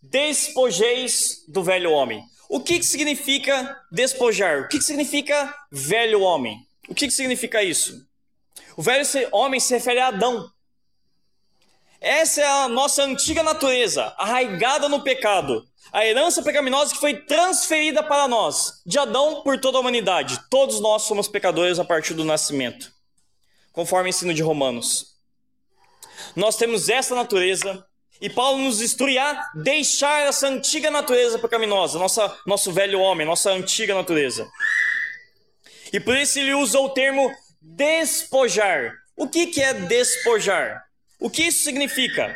despojeis 0.00 1.44
do 1.48 1.62
velho 1.62 1.90
homem. 1.92 2.22
O 2.48 2.60
que, 2.60 2.78
que 2.78 2.84
significa 2.84 3.80
despojar? 3.90 4.60
O 4.60 4.68
que, 4.68 4.78
que 4.78 4.84
significa 4.84 5.54
velho 5.70 6.20
homem? 6.20 6.58
O 6.88 6.94
que, 6.94 7.06
que 7.06 7.12
significa 7.12 7.62
isso? 7.62 8.06
O 8.76 8.82
velho 8.82 9.04
homem 9.32 9.58
se 9.58 9.72
refere 9.72 10.00
a 10.00 10.08
Adão. 10.08 10.50
Essa 12.00 12.42
é 12.42 12.46
a 12.46 12.68
nossa 12.68 13.04
antiga 13.04 13.42
natureza, 13.42 14.14
arraigada 14.18 14.88
no 14.88 15.02
pecado. 15.02 15.66
A 15.90 16.06
herança 16.06 16.42
pecaminosa 16.42 16.94
que 16.94 17.00
foi 17.00 17.14
transferida 17.14 18.02
para 18.02 18.28
nós, 18.28 18.82
de 18.86 18.98
Adão 18.98 19.42
por 19.42 19.58
toda 19.58 19.78
a 19.78 19.80
humanidade. 19.80 20.38
Todos 20.48 20.80
nós 20.80 21.02
somos 21.02 21.28
pecadores 21.28 21.78
a 21.78 21.84
partir 21.84 22.14
do 22.14 22.24
nascimento, 22.24 22.92
conforme 23.72 24.08
o 24.08 24.10
ensino 24.10 24.32
de 24.32 24.42
Romanos. 24.42 25.16
Nós 26.36 26.56
temos 26.56 26.88
essa 26.88 27.14
natureza 27.14 27.84
e 28.20 28.30
Paulo 28.30 28.58
nos 28.58 28.80
instrui 28.80 29.18
a 29.18 29.50
deixar 29.54 30.22
essa 30.22 30.46
antiga 30.46 30.90
natureza 30.90 31.38
pecaminosa, 31.38 31.98
nossa, 31.98 32.38
nosso 32.46 32.70
velho 32.70 33.00
homem, 33.00 33.26
nossa 33.26 33.50
antiga 33.50 33.94
natureza. 33.94 34.48
E 35.92 35.98
por 35.98 36.16
isso 36.16 36.38
ele 36.38 36.54
usa 36.54 36.78
o 36.78 36.90
termo 36.90 37.30
despojar. 37.60 38.94
O 39.16 39.28
que, 39.28 39.48
que 39.48 39.60
é 39.60 39.74
despojar? 39.74 40.84
O 41.18 41.28
que 41.28 41.42
isso 41.42 41.64
significa? 41.64 42.34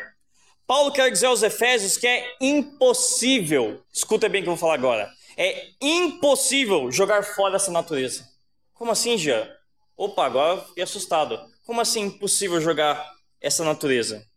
Paulo 0.67 0.91
quer 0.91 1.09
dizer 1.09 1.27
aos 1.27 1.41
Efésios 1.41 1.95
que 1.95 2.05
é 2.05 2.35
impossível, 2.41 3.81
escuta 3.91 4.27
bem 4.27 4.41
o 4.41 4.43
que 4.43 4.49
eu 4.49 4.55
vou 4.55 4.59
falar 4.59 4.73
agora, 4.73 5.09
é 5.37 5.69
impossível 5.79 6.91
jogar 6.91 7.23
fora 7.23 7.55
essa 7.55 7.71
natureza. 7.71 8.27
Como 8.73 8.91
assim, 8.91 9.17
Jean? 9.17 9.49
Opa, 9.95 10.25
agora 10.25 10.61
fiquei 10.61 10.83
assustado. 10.83 11.39
Como 11.65 11.79
assim 11.79 12.01
impossível 12.01 12.59
jogar 12.59 13.13
essa 13.39 13.63
natureza? 13.63 14.27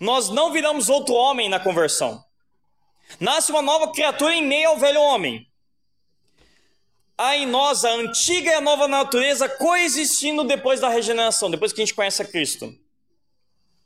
Nós 0.00 0.30
não 0.30 0.50
viramos 0.50 0.88
outro 0.88 1.14
homem 1.14 1.48
na 1.48 1.60
conversão. 1.60 2.24
Nasce 3.20 3.50
uma 3.50 3.62
nova 3.62 3.92
criatura 3.92 4.34
em 4.34 4.42
meio 4.42 4.70
ao 4.70 4.78
velho 4.78 5.00
homem. 5.00 5.46
Há 7.18 7.36
em 7.36 7.46
nós 7.46 7.84
a 7.84 7.90
antiga 7.90 8.50
e 8.50 8.54
a 8.54 8.60
nova 8.60 8.88
natureza 8.88 9.48
coexistindo 9.48 10.42
depois 10.42 10.80
da 10.80 10.88
regeneração, 10.88 11.50
depois 11.50 11.72
que 11.72 11.80
a 11.82 11.84
gente 11.84 11.94
conhece 11.94 12.22
a 12.22 12.26
Cristo. 12.26 12.74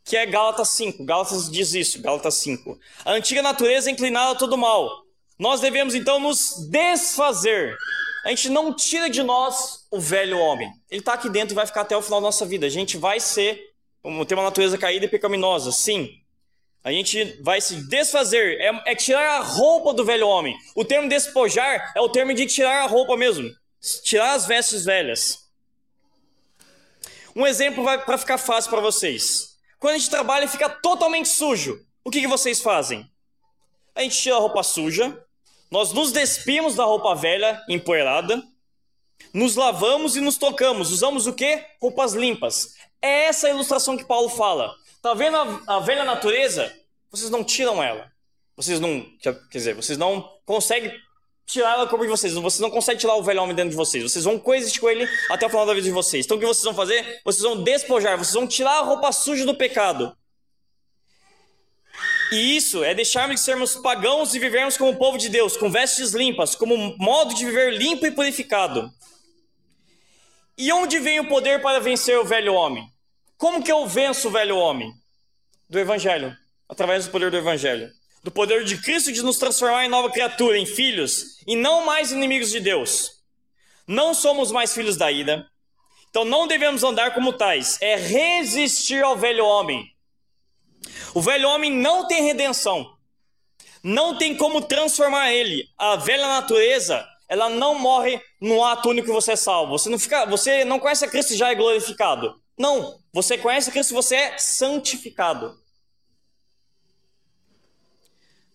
Que 0.04 0.16
é 0.16 0.26
Gálatas 0.26 0.70
5. 0.70 1.04
Gálatas 1.04 1.50
diz 1.50 1.74
isso, 1.74 2.00
Gálatas 2.00 2.34
5. 2.34 2.78
A 3.04 3.12
antiga 3.12 3.42
natureza 3.42 3.90
é 3.90 3.92
inclinada 3.92 4.32
a 4.32 4.34
todo 4.34 4.56
mal. 4.56 5.04
Nós 5.38 5.60
devemos 5.60 5.94
então 5.94 6.18
nos 6.20 6.68
desfazer. 6.70 7.76
A 8.24 8.28
gente 8.28 8.48
não 8.50 8.74
tira 8.74 9.08
de 9.08 9.22
nós 9.22 9.86
o 9.90 9.98
velho 9.98 10.38
homem. 10.38 10.70
Ele 10.90 11.00
está 11.00 11.14
aqui 11.14 11.30
dentro 11.30 11.54
e 11.54 11.56
vai 11.56 11.66
ficar 11.66 11.82
até 11.82 11.96
o 11.96 12.02
final 12.02 12.20
da 12.20 12.26
nossa 12.26 12.44
vida. 12.44 12.66
A 12.66 12.70
gente 12.70 12.96
vai 12.98 13.18
ser 13.20 13.70
tem 14.26 14.36
uma 14.36 14.44
natureza 14.44 14.78
caída 14.78 15.04
e 15.04 15.08
pecaminosa, 15.08 15.72
sim. 15.72 16.20
A 16.82 16.90
gente 16.90 17.38
vai 17.42 17.60
se 17.60 17.76
desfazer, 17.88 18.58
é, 18.58 18.92
é, 18.92 18.94
tirar 18.94 19.38
a 19.38 19.40
roupa 19.40 19.92
do 19.92 20.04
velho 20.04 20.26
homem. 20.26 20.56
O 20.74 20.84
termo 20.84 21.08
despojar 21.08 21.92
é 21.94 22.00
o 22.00 22.08
termo 22.08 22.32
de 22.32 22.46
tirar 22.46 22.84
a 22.84 22.86
roupa 22.86 23.16
mesmo, 23.16 23.50
tirar 24.02 24.32
as 24.32 24.46
vestes 24.46 24.86
velhas. 24.86 25.50
Um 27.36 27.46
exemplo 27.46 27.84
para 27.84 28.18
ficar 28.18 28.38
fácil 28.38 28.70
para 28.70 28.80
vocês. 28.80 29.49
Quando 29.80 29.94
a 29.94 29.98
gente 29.98 30.10
trabalha 30.10 30.44
e 30.44 30.48
fica 30.48 30.68
totalmente 30.68 31.30
sujo, 31.30 31.82
o 32.04 32.10
que, 32.10 32.20
que 32.20 32.28
vocês 32.28 32.60
fazem? 32.60 33.10
A 33.94 34.02
gente 34.02 34.20
tira 34.20 34.36
a 34.36 34.38
roupa 34.38 34.62
suja, 34.62 35.26
nós 35.70 35.92
nos 35.92 36.12
despimos 36.12 36.74
da 36.74 36.84
roupa 36.84 37.14
velha, 37.14 37.64
empoeirada, 37.66 38.42
nos 39.32 39.56
lavamos 39.56 40.16
e 40.16 40.20
nos 40.20 40.36
tocamos. 40.36 40.90
Usamos 40.92 41.26
o 41.26 41.32
que? 41.32 41.64
Roupas 41.80 42.12
limpas. 42.12 42.74
É 43.00 43.24
essa 43.24 43.46
a 43.46 43.50
ilustração 43.50 43.96
que 43.96 44.04
Paulo 44.04 44.28
fala. 44.28 44.74
Tá 45.00 45.14
vendo 45.14 45.36
a, 45.38 45.76
a 45.76 45.80
velha 45.80 46.04
natureza? 46.04 46.74
Vocês 47.10 47.30
não 47.30 47.42
tiram 47.42 47.82
ela. 47.82 48.12
Vocês 48.54 48.78
não, 48.78 49.02
quer 49.18 49.34
dizer, 49.50 49.74
vocês 49.74 49.96
não 49.96 50.28
conseguem 50.44 50.92
tirar 51.50 51.74
ela 51.74 51.84
do 51.84 51.90
corpo 51.90 52.04
de 52.04 52.10
vocês. 52.10 52.32
Vocês 52.34 52.60
não 52.60 52.70
conseguem 52.70 52.98
tirar 52.98 53.14
o 53.16 53.22
velho 53.22 53.42
homem 53.42 53.54
dentro 53.54 53.70
de 53.70 53.76
vocês. 53.76 54.02
Vocês 54.02 54.24
vão 54.24 54.38
coexistir 54.38 54.80
com 54.80 54.88
ele 54.88 55.08
até 55.30 55.46
o 55.46 55.48
final 55.48 55.66
da 55.66 55.74
vida 55.74 55.86
de 55.86 55.92
vocês. 55.92 56.24
Então 56.24 56.36
o 56.36 56.40
que 56.40 56.46
vocês 56.46 56.64
vão 56.64 56.74
fazer? 56.74 57.20
Vocês 57.24 57.42
vão 57.42 57.62
despojar, 57.62 58.16
vocês 58.16 58.34
vão 58.34 58.46
tirar 58.46 58.78
a 58.78 58.82
roupa 58.82 59.12
suja 59.12 59.44
do 59.44 59.54
pecado. 59.54 60.16
E 62.32 62.56
isso 62.56 62.84
é 62.84 62.94
deixarmos 62.94 63.36
de 63.36 63.42
sermos 63.42 63.74
pagãos 63.74 64.34
e 64.34 64.38
vivermos 64.38 64.76
como 64.76 64.96
povo 64.96 65.18
de 65.18 65.28
Deus, 65.28 65.56
com 65.56 65.68
vestes 65.68 66.12
limpas, 66.12 66.54
como 66.54 66.96
modo 66.96 67.34
de 67.34 67.44
viver 67.44 67.72
limpo 67.72 68.06
e 68.06 68.10
purificado. 68.12 68.90
E 70.56 70.72
onde 70.72 71.00
vem 71.00 71.18
o 71.18 71.28
poder 71.28 71.60
para 71.60 71.80
vencer 71.80 72.16
o 72.18 72.24
velho 72.24 72.54
homem? 72.54 72.86
Como 73.36 73.62
que 73.62 73.72
eu 73.72 73.86
venço 73.86 74.28
o 74.28 74.30
velho 74.30 74.56
homem? 74.56 74.92
Do 75.68 75.78
Evangelho, 75.78 76.36
através 76.68 77.06
do 77.06 77.10
poder 77.10 77.30
do 77.30 77.36
Evangelho. 77.36 77.90
Do 78.22 78.30
poder 78.30 78.64
de 78.64 78.76
Cristo 78.80 79.12
de 79.12 79.22
nos 79.22 79.38
transformar 79.38 79.84
em 79.84 79.88
nova 79.88 80.10
criatura, 80.10 80.58
em 80.58 80.66
filhos, 80.66 81.38
e 81.46 81.56
não 81.56 81.84
mais 81.84 82.12
inimigos 82.12 82.50
de 82.50 82.60
Deus. 82.60 83.12
Não 83.86 84.12
somos 84.12 84.52
mais 84.52 84.74
filhos 84.74 84.96
da 84.96 85.10
ira, 85.10 85.46
então 86.10 86.24
não 86.24 86.46
devemos 86.46 86.82
andar 86.82 87.14
como 87.14 87.32
tais. 87.32 87.78
É 87.80 87.96
resistir 87.96 89.02
ao 89.02 89.16
velho 89.16 89.44
homem. 89.44 89.84
O 91.14 91.20
velho 91.20 91.48
homem 91.48 91.70
não 91.72 92.06
tem 92.06 92.22
redenção. 92.22 92.94
Não 93.82 94.18
tem 94.18 94.36
como 94.36 94.60
transformar 94.60 95.32
ele. 95.32 95.68
A 95.78 95.96
velha 95.96 96.26
natureza 96.26 97.06
ela 97.30 97.48
não 97.48 97.76
morre 97.76 98.20
no 98.40 98.64
ato 98.64 98.90
único 98.90 99.06
que 99.06 99.14
você 99.14 99.32
é 99.32 99.36
salvo. 99.36 99.78
Você 99.78 99.88
não 99.88 100.00
fica, 100.00 100.26
você 100.26 100.64
não 100.64 100.80
conhece 100.80 101.04
a 101.04 101.08
Cristo 101.08 101.32
e 101.32 101.36
já 101.36 101.48
é 101.48 101.54
glorificado. 101.54 102.34
Não, 102.58 102.98
você 103.12 103.38
conhece 103.38 103.70
a 103.70 103.72
Cristo 103.72 103.92
e 103.92 103.94
você 103.94 104.16
é 104.16 104.38
santificado. 104.38 105.56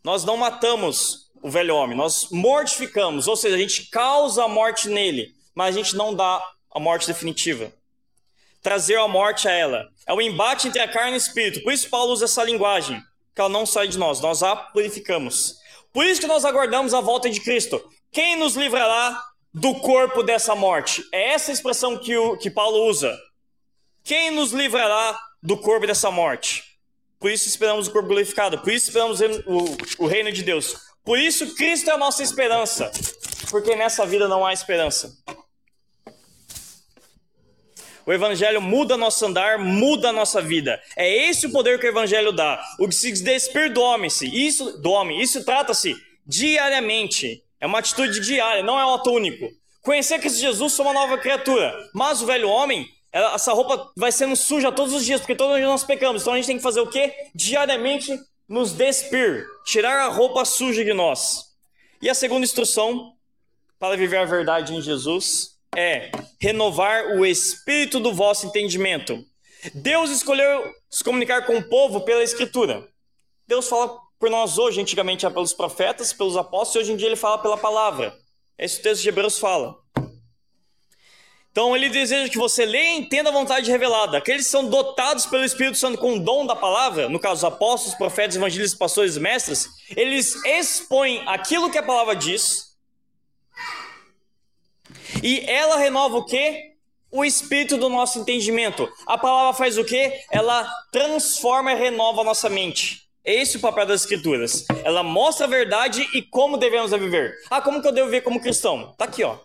Nós 0.05 0.23
não 0.23 0.37
matamos 0.37 1.31
o 1.41 1.49
velho 1.49 1.75
homem, 1.75 1.97
nós 1.97 2.27
mortificamos, 2.29 3.27
ou 3.27 3.35
seja, 3.35 3.55
a 3.55 3.57
gente 3.57 3.89
causa 3.89 4.43
a 4.43 4.47
morte 4.47 4.87
nele, 4.87 5.33
mas 5.55 5.75
a 5.75 5.79
gente 5.79 5.95
não 5.95 6.13
dá 6.13 6.39
a 6.71 6.79
morte 6.79 7.07
definitiva. 7.07 7.73
Trazer 8.61 8.99
a 8.99 9.07
morte 9.07 9.47
a 9.47 9.51
ela. 9.51 9.89
É 10.05 10.13
o 10.13 10.21
embate 10.21 10.67
entre 10.67 10.79
a 10.79 10.87
carne 10.87 11.13
e 11.13 11.15
o 11.15 11.17
espírito. 11.17 11.63
Por 11.63 11.73
isso 11.73 11.89
Paulo 11.89 12.13
usa 12.13 12.25
essa 12.25 12.43
linguagem, 12.43 13.01
que 13.33 13.41
ela 13.41 13.49
não 13.49 13.65
sai 13.65 13.87
de 13.87 13.97
nós, 13.97 14.21
nós 14.21 14.43
a 14.43 14.55
purificamos. 14.55 15.55
Por 15.91 16.05
isso 16.05 16.21
que 16.21 16.27
nós 16.27 16.45
aguardamos 16.45 16.93
a 16.93 17.01
volta 17.01 17.27
de 17.27 17.41
Cristo. 17.41 17.83
Quem 18.11 18.35
nos 18.35 18.55
livrará 18.55 19.19
do 19.51 19.73
corpo 19.73 20.21
dessa 20.21 20.53
morte? 20.53 21.03
É 21.11 21.33
essa 21.33 21.51
expressão 21.51 21.97
que, 21.97 22.15
o, 22.15 22.37
que 22.37 22.51
Paulo 22.51 22.85
usa. 22.87 23.17
Quem 24.03 24.29
nos 24.29 24.51
livrará 24.51 25.19
do 25.41 25.57
corpo 25.57 25.87
dessa 25.87 26.11
morte? 26.11 26.74
Por 27.25 27.31
isso 27.31 27.47
esperamos 27.49 27.87
o 27.87 27.91
corpo 27.91 28.09
glorificado, 28.09 28.59
por 28.59 28.71
isso 28.71 28.85
esperamos 28.85 29.19
o, 29.97 30.05
reino 30.05 30.31
de 30.31 30.43
Deus. 30.43 30.75
Por 31.03 31.17
isso 31.17 31.55
Cristo 31.55 31.89
é 31.89 31.93
a 31.93 31.97
nossa 31.97 32.21
esperança, 32.21 32.91
porque 33.49 33.75
nessa 33.75 34.05
vida 34.05 34.27
não 34.27 34.45
há 34.45 34.53
esperança. 34.53 35.11
O 38.05 38.13
evangelho 38.13 38.61
muda 38.61 38.95
nosso 38.95 39.25
andar, 39.25 39.57
muda 39.57 40.09
a 40.09 40.13
nossa 40.13 40.39
vida. 40.39 40.79
É 40.95 41.27
esse 41.27 41.47
o 41.47 41.51
poder 41.51 41.79
que 41.79 41.87
o 41.87 41.89
evangelho 41.89 42.31
dá. 42.31 42.63
O 42.79 42.87
que 42.87 42.93
se 42.93 43.11
despir 43.23 43.73
do 43.73 43.81
homem, 43.81 44.07
-se. 44.07 44.27
isso 44.27 44.77
do 44.79 44.91
homem, 44.91 45.19
isso 45.19 45.43
trata-se 45.43 45.95
diariamente. 46.27 47.41
É 47.59 47.65
uma 47.65 47.79
atitude 47.79 48.19
diária, 48.19 48.61
não 48.61 48.79
é 48.79 48.85
um 48.85 48.93
ato 48.93 49.09
único. 49.09 49.49
Conhecer 49.81 50.19
Cristo 50.19 50.39
Jesus, 50.39 50.73
sou 50.73 50.85
uma 50.85 50.93
nova 50.93 51.17
criatura. 51.17 51.73
Mas 51.91 52.21
o 52.21 52.27
velho 52.27 52.47
homem, 52.47 52.87
essa 53.15 53.53
roupa 53.53 53.91
vai 53.95 54.11
sendo 54.11 54.35
suja 54.35 54.71
todos 54.71 54.93
os 54.93 55.05
dias, 55.05 55.21
porque 55.21 55.35
todos 55.35 55.61
nós 55.61 55.83
pecamos. 55.83 56.21
Então 56.21 56.33
a 56.33 56.35
gente 56.35 56.47
tem 56.47 56.57
que 56.57 56.63
fazer 56.63 56.81
o 56.81 56.89
quê? 56.89 57.13
Diariamente 57.33 58.11
nos 58.47 58.73
despir, 58.73 59.47
tirar 59.65 60.05
a 60.05 60.09
roupa 60.09 60.43
suja 60.43 60.83
de 60.83 60.93
nós. 60.93 61.45
E 62.01 62.09
a 62.09 62.13
segunda 62.13 62.45
instrução 62.45 63.13
para 63.79 63.95
viver 63.95 64.17
a 64.17 64.25
verdade 64.25 64.75
em 64.75 64.81
Jesus 64.81 65.51
é 65.75 66.11
renovar 66.39 67.17
o 67.17 67.25
espírito 67.25 67.99
do 67.99 68.13
vosso 68.13 68.47
entendimento. 68.47 69.23
Deus 69.73 70.09
escolheu 70.09 70.63
se 70.89 71.03
comunicar 71.03 71.45
com 71.45 71.57
o 71.57 71.69
povo 71.69 72.01
pela 72.01 72.23
Escritura. 72.23 72.87
Deus 73.47 73.67
fala 73.67 73.97
por 74.19 74.29
nós 74.29 74.57
hoje, 74.57 74.81
antigamente 74.81 75.25
era 75.25 75.33
pelos 75.33 75.53
profetas, 75.53 76.13
pelos 76.13 76.37
apóstolos, 76.37 76.75
e 76.75 76.79
hoje 76.79 76.93
em 76.93 76.97
dia 76.97 77.07
ele 77.07 77.15
fala 77.15 77.37
pela 77.37 77.57
palavra. 77.57 78.15
Esse 78.57 78.81
texto 78.81 79.01
de 79.01 79.09
Hebreus 79.09 79.39
fala. 79.39 79.84
Então 81.55 81.73
ele 81.73 81.87
deseja 81.87 82.29
que 82.29 82.37
você 82.37 82.65
leia 82.65 82.95
e 82.95 82.97
entenda 82.97 83.29
a 83.29 83.31
vontade 83.31 83.71
revelada. 83.71 84.17
Aqueles 84.17 84.43
que 84.43 84.51
são 84.51 84.67
dotados 84.67 85.25
pelo 85.25 85.45
Espírito 85.45 85.77
Santo 85.77 85.97
com 85.97 86.15
o 86.15 86.19
dom 86.19 86.45
da 86.45 86.53
palavra, 86.53 87.07
no 87.07 87.17
caso 87.17 87.35
os 87.35 87.43
apóstolos, 87.45 87.97
profetas, 87.97 88.35
evangelistas, 88.35 88.77
pastores 88.77 89.15
e 89.15 89.21
mestres, 89.21 89.69
eles 89.95 90.35
expõem 90.43 91.23
aquilo 91.25 91.71
que 91.71 91.77
a 91.77 91.81
palavra 91.83 92.13
diz. 92.13 92.75
E 95.23 95.49
ela 95.49 95.77
renova 95.77 96.17
o 96.17 96.25
quê? 96.25 96.73
O 97.09 97.23
espírito 97.23 97.77
do 97.77 97.87
nosso 97.87 98.19
entendimento. 98.19 98.91
A 99.07 99.17
palavra 99.17 99.53
faz 99.53 99.77
o 99.77 99.85
quê? 99.85 100.25
Ela 100.29 100.69
transforma 100.91 101.71
e 101.71 101.75
renova 101.75 102.19
a 102.19 102.25
nossa 102.25 102.49
mente. 102.49 103.07
Esse 103.23 103.55
é 103.55 103.59
o 103.59 103.61
papel 103.61 103.85
das 103.85 104.01
escrituras. 104.01 104.65
Ela 104.83 105.03
mostra 105.03 105.45
a 105.45 105.49
verdade 105.49 106.05
e 106.13 106.21
como 106.21 106.57
devemos 106.57 106.91
viver. 106.91 107.33
Ah, 107.49 107.61
como 107.61 107.81
que 107.81 107.87
eu 107.87 107.93
devo 107.93 108.07
viver 108.07 108.23
como 108.23 108.41
cristão? 108.41 108.93
Tá 108.97 109.05
aqui, 109.05 109.23
ó. 109.23 109.37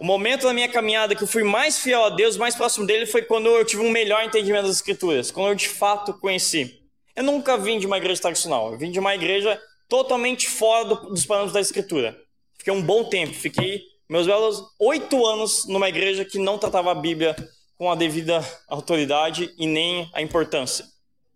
O 0.00 0.04
momento 0.04 0.44
da 0.44 0.54
minha 0.54 0.66
caminhada 0.66 1.14
que 1.14 1.22
eu 1.22 1.26
fui 1.26 1.44
mais 1.44 1.78
fiel 1.78 2.02
a 2.02 2.08
Deus, 2.08 2.38
mais 2.38 2.54
próximo 2.54 2.86
dele, 2.86 3.04
foi 3.04 3.20
quando 3.20 3.50
eu 3.50 3.62
tive 3.66 3.82
um 3.82 3.90
melhor 3.90 4.24
entendimento 4.24 4.62
das 4.62 4.76
Escrituras, 4.76 5.30
quando 5.30 5.48
eu 5.48 5.54
de 5.54 5.68
fato 5.68 6.14
conheci. 6.14 6.80
Eu 7.14 7.22
nunca 7.22 7.58
vim 7.58 7.78
de 7.78 7.86
uma 7.86 7.98
igreja 7.98 8.22
tradicional, 8.22 8.72
eu 8.72 8.78
vim 8.78 8.90
de 8.90 8.98
uma 8.98 9.14
igreja 9.14 9.60
totalmente 9.90 10.48
fora 10.48 10.86
do, 10.86 10.94
dos 11.10 11.26
parâmetros 11.26 11.52
da 11.52 11.60
Escritura. 11.60 12.18
Fiquei 12.56 12.72
um 12.72 12.80
bom 12.80 13.04
tempo, 13.04 13.34
fiquei 13.34 13.82
meus 14.08 14.26
belos 14.26 14.64
oito 14.78 15.26
anos 15.26 15.66
numa 15.68 15.90
igreja 15.90 16.24
que 16.24 16.38
não 16.38 16.56
tratava 16.56 16.92
a 16.92 16.94
Bíblia 16.94 17.36
com 17.76 17.92
a 17.92 17.94
devida 17.94 18.42
autoridade 18.68 19.52
e 19.58 19.66
nem 19.66 20.08
a 20.14 20.22
importância. 20.22 20.86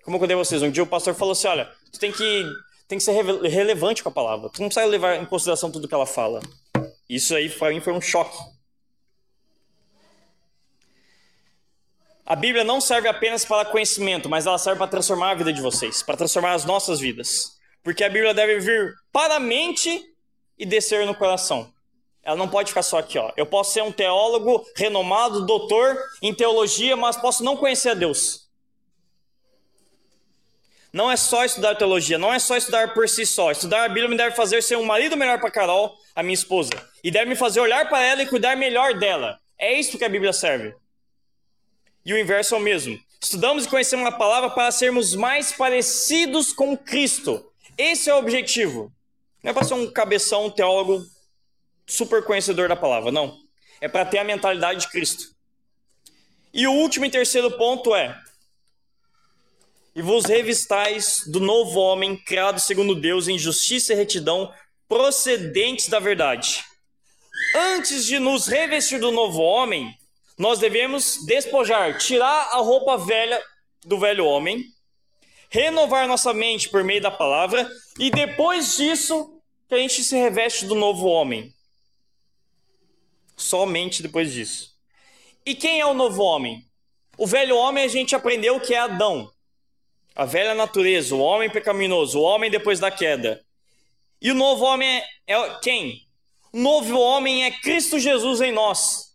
Como 0.03 0.17
eu 0.17 0.21
contei 0.21 0.37
a 0.37 0.39
vocês, 0.39 0.63
um 0.63 0.71
dia 0.71 0.83
o 0.83 0.87
pastor 0.87 1.15
falou 1.15 1.33
assim: 1.33 1.49
olha, 1.49 1.71
tu 1.93 1.99
tem 1.99 2.11
que, 2.11 2.47
tem 2.89 2.97
que 2.97 3.05
ser 3.05 3.13
relevante 3.13 4.03
com 4.03 4.09
a 4.09 4.13
palavra, 4.13 4.49
tu 4.49 4.63
não 4.63 4.69
precisa 4.69 4.87
levar 4.87 5.21
em 5.21 5.27
consideração 5.27 5.71
tudo 5.71 5.87
que 5.87 5.95
ela 5.95 6.07
fala. 6.07 6.41
Isso 7.07 7.35
aí 7.35 7.51
para 7.51 7.69
mim 7.69 7.83
foi 7.83 7.93
um 7.93 8.01
choque. 8.01 8.54
A 12.27 12.35
Bíblia 12.35 12.65
não 12.65 12.81
serve 12.81 13.07
apenas 13.07 13.45
para 13.45 13.69
conhecimento, 13.69 14.31
mas 14.31 14.47
ela 14.47 14.57
serve 14.57 14.79
para 14.79 14.89
transformar 14.91 15.33
a 15.33 15.35
vida 15.35 15.53
de 15.53 15.61
vocês, 15.61 16.03
para 16.03 16.17
transformar 16.17 16.55
as 16.55 16.65
nossas 16.65 16.99
vidas. 16.99 17.59
Porque 17.83 18.03
a 18.03 18.09
Bíblia 18.09 18.33
deve 18.33 18.61
vir 18.61 18.95
para 19.13 19.37
a 19.37 19.41
mente 19.41 20.03
e 20.59 20.65
descer 20.65 21.05
no 21.05 21.15
coração. 21.15 21.71
Ela 22.23 22.37
não 22.37 22.49
pode 22.49 22.71
ficar 22.71 22.83
só 22.83 22.97
aqui, 22.97 23.19
ó. 23.19 23.31
Eu 23.37 23.45
posso 23.45 23.75
ser 23.75 23.83
um 23.83 23.93
teólogo 23.93 24.65
renomado, 24.75 25.45
doutor 25.45 25.99
em 26.23 26.33
teologia, 26.33 26.97
mas 26.97 27.15
posso 27.15 27.45
não 27.45 27.59
conhecer 27.59 27.91
a 27.91 27.95
Deus. 27.95 28.49
Não 30.91 31.11
é 31.11 31.17
só 31.17 31.45
estudar 31.45 31.75
teologia, 31.75 32.17
não 32.17 32.33
é 32.33 32.39
só 32.39 32.57
estudar 32.57 32.95
por 32.95 33.07
si 33.07 33.27
só. 33.27 33.51
Estudar 33.51 33.85
a 33.85 33.89
Bíblia 33.89 34.09
me 34.09 34.17
deve 34.17 34.35
fazer 34.35 34.63
ser 34.63 34.77
um 34.77 34.85
marido 34.85 35.15
melhor 35.15 35.39
para 35.41 35.51
Carol, 35.51 35.95
a 36.15 36.23
minha 36.23 36.33
esposa, 36.33 36.71
e 37.03 37.11
deve 37.11 37.27
me 37.27 37.37
fazer 37.37 37.61
olhar 37.61 37.87
para 37.89 38.03
ela 38.03 38.23
e 38.23 38.27
cuidar 38.27 38.57
melhor 38.57 38.95
dela. 38.95 39.39
É 39.59 39.79
isso 39.79 39.99
que 39.99 40.05
a 40.05 40.09
Bíblia 40.09 40.33
serve. 40.33 40.75
E 42.05 42.13
o 42.13 42.19
inverso 42.19 42.55
é 42.55 42.59
o 42.59 42.61
mesmo. 42.61 43.01
Estudamos 43.21 43.65
e 43.65 43.69
conhecemos 43.69 44.07
a 44.07 44.13
palavra 44.13 44.51
para 44.51 44.71
sermos 44.71 45.15
mais 45.15 45.53
parecidos 45.53 46.53
com 46.53 46.77
Cristo. 46.77 47.43
Esse 47.79 48.11
é 48.11 48.15
o 48.15 48.19
objetivo. 48.19 48.93
Não 49.43 49.51
é 49.51 49.55
para 49.55 49.65
ser 49.65 49.75
um 49.75 49.91
cabeção, 49.91 50.47
um 50.47 50.51
teólogo 50.51 51.03
super 51.87 52.23
conhecedor 52.23 52.69
da 52.69 52.77
palavra, 52.77 53.11
não. 53.11 53.39
É 53.81 53.89
para 53.89 54.05
ter 54.05 54.19
a 54.19 54.25
mentalidade 54.25 54.81
de 54.81 54.91
Cristo. 54.91 55.35
E 56.53 56.67
o 56.67 56.73
último 56.73 57.05
e 57.05 57.11
terceiro 57.11 57.51
ponto 57.57 57.95
é: 57.95 58.15
E 59.95 60.03
vos 60.03 60.25
revistais 60.27 61.23
do 61.27 61.41
novo 61.41 61.81
homem, 61.81 62.17
criado 62.17 62.61
segundo 62.61 62.95
Deus 62.95 63.27
em 63.27 63.39
justiça 63.39 63.93
e 63.93 63.97
retidão, 63.97 64.53
procedentes 64.89 65.89
da 65.89 65.99
verdade. 65.99 66.65
Antes 67.57 68.05
de 68.05 68.19
nos 68.19 68.47
revestir 68.47 69.01
do 69.01 69.11
novo 69.11 69.41
homem, 69.41 69.93
nós 70.37 70.59
devemos 70.59 71.25
despojar, 71.27 71.99
tirar 71.99 72.51
a 72.53 72.59
roupa 72.59 72.97
velha 72.97 73.43
do 73.85 73.99
velho 73.99 74.27
homem, 74.27 74.65
renovar 75.49 76.09
nossa 76.09 76.33
mente 76.33 76.69
por 76.69 76.83
meio 76.83 77.01
da 77.01 77.11
palavra 77.11 77.69
e 77.99 78.11
depois 78.11 78.77
disso 78.77 79.41
que 79.69 79.75
a 79.75 79.79
gente 79.79 80.03
se 80.03 80.17
reveste 80.17 80.67
do 80.67 80.75
novo 80.75 81.07
homem. 81.07 81.53
Somente 83.37 84.03
depois 84.03 84.33
disso. 84.33 84.75
E 85.47 85.55
quem 85.55 85.81
é 85.81 85.87
o 85.87 85.95
novo 85.95 86.23
homem? 86.23 86.65
O 87.17 87.27
velho 87.27 87.57
homem 87.57 87.85
a 87.85 87.89
gente 87.89 88.17
aprendeu 88.17 88.59
que 88.59 88.75
é 88.75 88.79
Adão, 88.79 89.31
a 90.15 90.25
velha 90.25 90.55
natureza, 90.55 91.15
o 91.15 91.21
homem 91.21 91.51
pecaminoso, 91.51 92.19
o 92.19 92.23
homem 92.23 92.51
depois 92.51 92.81
da 92.81 92.91
queda. 92.91 93.45
E 94.21 94.31
o 94.31 94.35
novo 94.35 94.65
homem 94.65 94.89
é, 94.89 95.35
é 95.35 95.59
quem? 95.61 96.07
O 96.53 96.59
novo 96.59 96.99
homem 96.99 97.45
é 97.45 97.51
Cristo 97.51 97.99
Jesus 97.99 98.41
em 98.41 98.53
nós. 98.53 99.14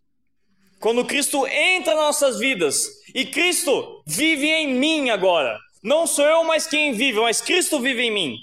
Quando 0.79 1.05
Cristo 1.05 1.45
entra 1.45 1.93
nas 1.93 2.05
nossas 2.05 2.39
vidas 2.39 2.87
e 3.13 3.25
Cristo 3.25 4.01
vive 4.05 4.47
em 4.47 4.73
mim 4.73 5.09
agora. 5.09 5.59
Não 5.83 6.07
sou 6.07 6.25
eu 6.25 6.43
mais 6.43 6.67
quem 6.67 6.93
vive, 6.93 7.19
mas 7.19 7.41
Cristo 7.41 7.79
vive 7.79 8.03
em 8.03 8.11
mim. 8.11 8.37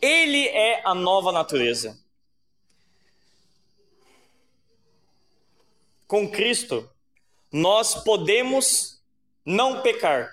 Ele 0.00 0.46
é 0.48 0.82
a 0.84 0.94
nova 0.94 1.32
natureza. 1.32 1.98
Com 6.06 6.28
Cristo, 6.30 6.88
nós 7.52 7.94
podemos 8.02 9.02
não 9.44 9.82
pecar. 9.82 10.30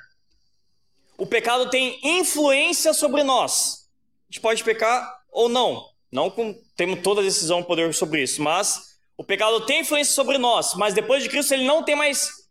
O 1.18 1.26
pecado 1.26 1.70
tem 1.70 2.00
influência 2.04 2.94
sobre 2.94 3.24
nós. 3.24 3.90
A 4.30 4.32
gente 4.32 4.42
pode 4.42 4.64
pecar 4.64 5.24
ou 5.32 5.50
não. 5.50 5.90
Não 6.12 6.30
com, 6.30 6.54
temos 6.76 7.02
toda 7.02 7.22
a 7.22 7.24
decisão 7.24 7.60
e 7.60 7.64
poder 7.64 7.94
sobre 7.94 8.24
isso, 8.24 8.42
mas 8.42 8.95
o 9.18 9.24
pecado 9.24 9.66
tem 9.66 9.82
influência 9.82 10.14
sobre 10.14 10.38
nós, 10.38 10.74
mas 10.76 10.94
depois 10.94 11.24
de 11.24 11.30
Cristo 11.30 11.54
ele 11.54 11.66
não 11.66 11.84
tem 11.84 11.96
mais 11.96 12.46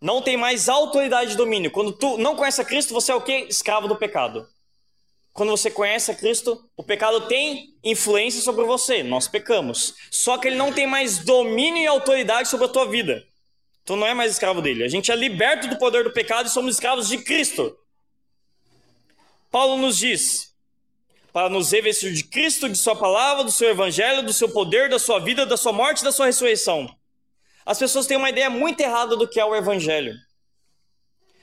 não 0.00 0.20
tem 0.20 0.36
mais 0.36 0.68
autoridade 0.68 1.30
de 1.30 1.36
domínio. 1.36 1.70
Quando 1.70 1.90
tu 1.90 2.18
não 2.18 2.36
conhece 2.36 2.60
a 2.60 2.64
Cristo, 2.64 2.92
você 2.92 3.10
é 3.10 3.14
o 3.14 3.22
que? 3.22 3.46
Escravo 3.48 3.88
do 3.88 3.96
pecado. 3.96 4.46
Quando 5.32 5.48
você 5.48 5.70
conhece 5.70 6.10
a 6.10 6.14
Cristo, 6.14 6.62
o 6.76 6.84
pecado 6.84 7.26
tem 7.26 7.74
influência 7.82 8.42
sobre 8.42 8.66
você. 8.66 9.02
Nós 9.02 9.26
pecamos. 9.26 9.94
Só 10.10 10.36
que 10.36 10.46
ele 10.46 10.56
não 10.56 10.72
tem 10.72 10.86
mais 10.86 11.18
domínio 11.18 11.82
e 11.82 11.86
autoridade 11.86 12.48
sobre 12.48 12.66
a 12.66 12.68
tua 12.68 12.86
vida. 12.86 13.24
Tu 13.84 13.96
não 13.96 14.06
é 14.06 14.12
mais 14.12 14.32
escravo 14.32 14.60
dele. 14.60 14.84
A 14.84 14.88
gente 14.88 15.10
é 15.10 15.16
liberto 15.16 15.68
do 15.68 15.78
poder 15.78 16.04
do 16.04 16.12
pecado 16.12 16.46
e 16.46 16.50
somos 16.50 16.74
escravos 16.74 17.08
de 17.08 17.18
Cristo. 17.18 17.76
Paulo 19.50 19.76
nos 19.76 19.98
diz: 19.98 20.53
para 21.34 21.48
nos 21.48 21.72
revestir 21.72 22.12
de 22.12 22.22
Cristo, 22.22 22.68
de 22.68 22.78
Sua 22.78 22.94
palavra, 22.94 23.42
do 23.42 23.50
Seu 23.50 23.68
evangelho, 23.68 24.22
do 24.22 24.32
Seu 24.32 24.48
poder, 24.48 24.88
da 24.88 25.00
Sua 25.00 25.18
vida, 25.18 25.44
da 25.44 25.56
Sua 25.56 25.72
morte 25.72 26.04
da 26.04 26.12
Sua 26.12 26.26
ressurreição. 26.26 26.88
As 27.66 27.76
pessoas 27.76 28.06
têm 28.06 28.16
uma 28.16 28.30
ideia 28.30 28.48
muito 28.48 28.78
errada 28.78 29.16
do 29.16 29.26
que 29.26 29.40
é 29.40 29.44
o 29.44 29.56
evangelho. 29.56 30.14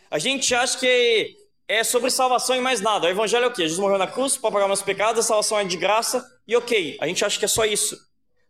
A 0.10 0.18
gente 0.18 0.56
acha 0.56 0.80
que 0.80 1.36
é 1.68 1.84
sobre 1.84 2.10
salvação 2.10 2.56
e 2.56 2.62
mais 2.62 2.80
nada. 2.80 3.08
O 3.08 3.10
evangelho 3.10 3.44
é 3.44 3.48
o 3.48 3.52
quê? 3.52 3.64
Jesus 3.64 3.80
morreu 3.80 3.98
na 3.98 4.08
cruz 4.08 4.38
para 4.38 4.50
pagar 4.50 4.68
meus 4.68 4.82
pecados, 4.82 5.26
a 5.26 5.28
salvação 5.28 5.60
é 5.60 5.66
de 5.66 5.76
graça 5.76 6.26
e 6.48 6.56
ok. 6.56 6.98
A 7.02 7.08
gente 7.08 7.26
acha 7.26 7.38
que 7.38 7.44
é 7.44 7.50
só 7.50 7.66
isso. 7.66 7.98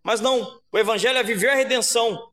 Mas 0.03 0.21
não. 0.21 0.61
O 0.71 0.77
evangelho 0.77 1.17
é 1.17 1.23
viver 1.23 1.49
a 1.49 1.55
redenção, 1.55 2.31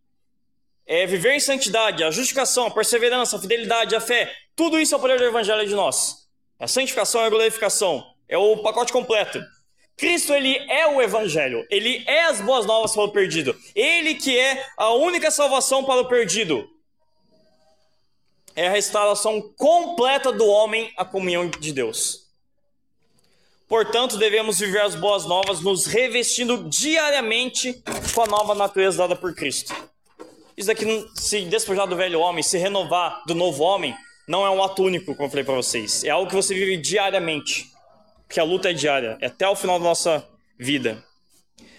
é 0.85 1.07
viver 1.07 1.33
em 1.33 1.41
santidade, 1.41 2.05
a 2.05 2.11
justificação, 2.11 2.67
a 2.67 2.71
perseverança, 2.71 3.37
a 3.37 3.41
fidelidade, 3.41 3.97
a 3.97 4.01
fé. 4.03 4.31
Tudo 4.55 4.79
isso 4.79 4.95
é 4.95 4.99
o 4.99 5.01
poder 5.01 5.17
do 5.17 5.25
evangelho 5.25 5.67
de 5.67 5.75
nós. 5.75 6.29
A 6.59 6.69
santificação 6.69 7.23
e 7.23 7.25
a 7.25 7.31
glorificação. 7.31 8.18
É 8.29 8.37
o 8.37 8.59
pacote 8.59 8.93
completo. 8.93 9.41
Cristo, 9.97 10.33
ele 10.33 10.57
é 10.71 10.87
o 10.87 11.03
evangelho. 11.03 11.67
Ele 11.71 12.05
é 12.07 12.25
as 12.25 12.41
boas 12.41 12.65
novas 12.67 12.93
para 12.93 13.03
o 13.03 13.11
perdido. 13.11 13.57
Ele 13.75 14.15
que 14.15 14.39
é 14.39 14.65
a 14.77 14.93
única 14.93 15.31
salvação 15.31 15.85
para 15.85 16.01
o 16.01 16.09
perdido. 16.09 16.69
É 18.55 18.69
a 18.69 18.71
restauração 18.71 19.41
completa 19.57 20.33
do 20.33 20.47
homem 20.47 20.93
à 20.97 21.05
comunhão 21.05 21.49
de 21.49 21.73
Deus. 21.73 22.29
Portanto, 23.69 24.17
devemos 24.17 24.59
viver 24.59 24.81
as 24.81 24.95
boas 24.95 25.27
novas, 25.27 25.61
nos 25.61 25.85
revestindo 25.85 26.69
diariamente 26.69 27.83
com 28.15 28.23
a 28.23 28.27
nova 28.27 28.55
natureza 28.55 28.99
dada 28.99 29.15
por 29.15 29.35
Cristo. 29.35 29.75
Isso 30.57 30.69
daqui, 30.69 30.85
se 31.15 31.43
despojar 31.43 31.87
do 31.87 31.95
velho 31.95 32.19
homem, 32.19 32.43
se 32.43 32.57
renovar 32.57 33.23
do 33.27 33.35
novo 33.35 33.63
homem, 33.63 33.95
não 34.27 34.45
é 34.45 34.51
um 34.51 34.63
ato 34.63 34.83
único, 34.83 35.15
como 35.15 35.27
eu 35.27 35.31
falei 35.31 35.45
para 35.45 35.55
vocês. 35.55 36.03
É 36.03 36.11
algo 36.11 36.29
que 36.29 36.35
você 36.35 36.55
vive 36.55 36.79
diariamente. 36.79 37.71
Porque 38.29 38.39
a 38.39 38.45
luta 38.45 38.71
é 38.71 38.75
diária, 38.75 39.17
é 39.23 39.27
até 39.27 39.49
o 39.49 39.57
final 39.57 39.79
da 39.79 39.87
nossa 39.87 40.29
vida. 40.59 41.03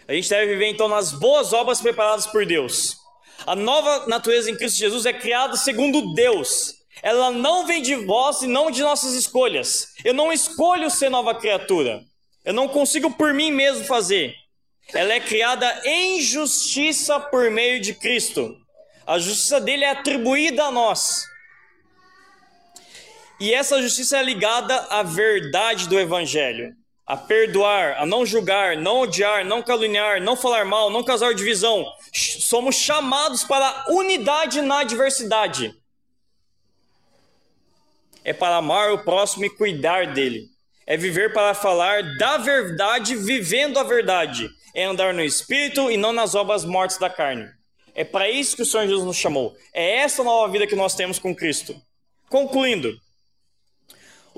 A 0.07 0.13
gente 0.13 0.27
deve 0.27 0.53
viver 0.53 0.67
então 0.67 0.87
nas 0.87 1.11
boas 1.11 1.53
obras 1.53 1.79
preparadas 1.79 2.25
por 2.25 2.43
Deus. 2.43 2.97
A 3.45 3.55
nova 3.55 4.07
natureza 4.07 4.49
em 4.49 4.57
Cristo 4.57 4.79
Jesus 4.79 5.05
é 5.05 5.13
criada 5.13 5.55
segundo 5.55 6.15
Deus. 6.15 6.73
Ela 7.03 7.29
não 7.29 7.67
vem 7.67 7.83
de 7.83 7.95
vós 7.95 8.41
e 8.41 8.47
não 8.47 8.71
de 8.71 8.81
nossas 8.81 9.13
escolhas. 9.13 9.93
Eu 10.03 10.13
não 10.13 10.33
escolho 10.33 10.89
ser 10.89 11.09
nova 11.09 11.35
criatura. 11.35 12.01
Eu 12.43 12.53
não 12.53 12.67
consigo 12.67 13.11
por 13.11 13.31
mim 13.31 13.51
mesmo 13.51 13.85
fazer. 13.85 14.33
Ela 14.91 15.13
é 15.13 15.19
criada 15.19 15.81
em 15.85 16.19
justiça 16.19 17.19
por 17.19 17.51
meio 17.51 17.79
de 17.79 17.93
Cristo. 17.93 18.57
A 19.05 19.19
justiça 19.19 19.61
dele 19.61 19.85
é 19.85 19.91
atribuída 19.91 20.65
a 20.65 20.71
nós. 20.71 21.23
E 23.39 23.53
essa 23.53 23.81
justiça 23.81 24.17
é 24.17 24.23
ligada 24.23 24.75
à 24.89 25.01
verdade 25.01 25.87
do 25.87 25.97
Evangelho, 25.97 26.75
a 27.05 27.15
perdoar, 27.15 27.97
a 27.97 28.05
não 28.05 28.25
julgar, 28.25 28.75
não 28.75 28.99
odiar, 28.99 29.45
não 29.45 29.63
caluniar, 29.63 30.21
não 30.21 30.35
falar 30.35 30.65
mal, 30.65 30.89
não 30.89 31.03
causar 31.03 31.33
divisão. 31.33 31.85
Somos 32.11 32.75
chamados 32.75 33.45
para 33.45 33.85
unidade 33.87 34.61
na 34.61 34.83
diversidade. 34.83 35.73
É 38.25 38.33
para 38.33 38.57
amar 38.57 38.91
o 38.91 39.05
próximo 39.05 39.45
e 39.45 39.49
cuidar 39.49 40.13
dele. 40.13 40.49
É 40.85 40.97
viver 40.97 41.31
para 41.31 41.53
falar 41.53 42.03
da 42.17 42.37
verdade, 42.37 43.15
vivendo 43.15 43.79
a 43.79 43.83
verdade. 43.83 44.49
É 44.75 44.83
andar 44.83 45.13
no 45.13 45.23
espírito 45.23 45.89
e 45.89 45.95
não 45.95 46.11
nas 46.11 46.35
obras 46.35 46.65
mortas 46.65 46.97
da 46.97 47.09
carne. 47.09 47.49
É 47.95 48.03
para 48.03 48.29
isso 48.29 48.55
que 48.55 48.63
o 48.63 48.65
Senhor 48.65 48.87
Jesus 48.87 49.05
nos 49.05 49.17
chamou. 49.17 49.55
É 49.73 49.97
essa 49.97 50.23
nova 50.23 50.51
vida 50.51 50.67
que 50.67 50.75
nós 50.75 50.93
temos 50.93 51.19
com 51.19 51.35
Cristo. 51.35 51.75
Concluindo, 52.27 52.99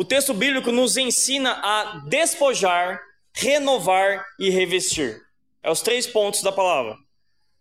o 0.02 0.04
texto 0.04 0.34
bíblico 0.34 0.72
nos 0.72 0.98
ensina 0.98 1.52
a 1.62 2.02
despojar, 2.08 3.00
renovar 3.32 4.26
e 4.40 4.50
revestir. 4.50 5.22
É 5.62 5.70
os 5.70 5.82
três 5.82 6.08
pontos 6.08 6.42
da 6.42 6.52
palavra. 6.52 6.98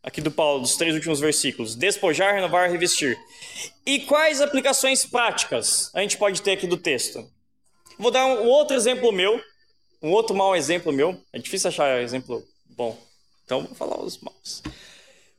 Aqui 0.03 0.23
do 0.23 0.31
Paulo, 0.31 0.63
dos 0.63 0.75
três 0.75 0.95
últimos 0.95 1.21
versículos: 1.21 1.77
despojar, 1.77 2.33
renovar, 2.33 2.71
revestir. 2.71 3.19
E 3.85 4.01
quais 4.01 4.41
aplicações 4.41 5.05
práticas 5.05 5.91
a 5.95 6.01
gente 6.01 6.17
pode 6.17 6.41
ter 6.41 6.53
aqui 6.53 6.67
do 6.67 6.79
texto? 6.79 7.31
Vou 7.99 8.11
dar 8.11 8.25
um 8.25 8.47
outro 8.47 8.75
exemplo 8.75 9.13
meu, 9.13 9.39
um 10.01 10.11
outro 10.11 10.35
mau 10.35 10.57
exemplo 10.57 10.91
meu. 10.91 11.23
É 11.35 11.39
difícil 11.39 11.69
achar 11.69 12.01
exemplo 12.01 12.43
bom, 12.71 12.99
então 13.45 13.67
vou 13.67 13.75
falar 13.75 14.01
os 14.01 14.19
maus. 14.19 14.63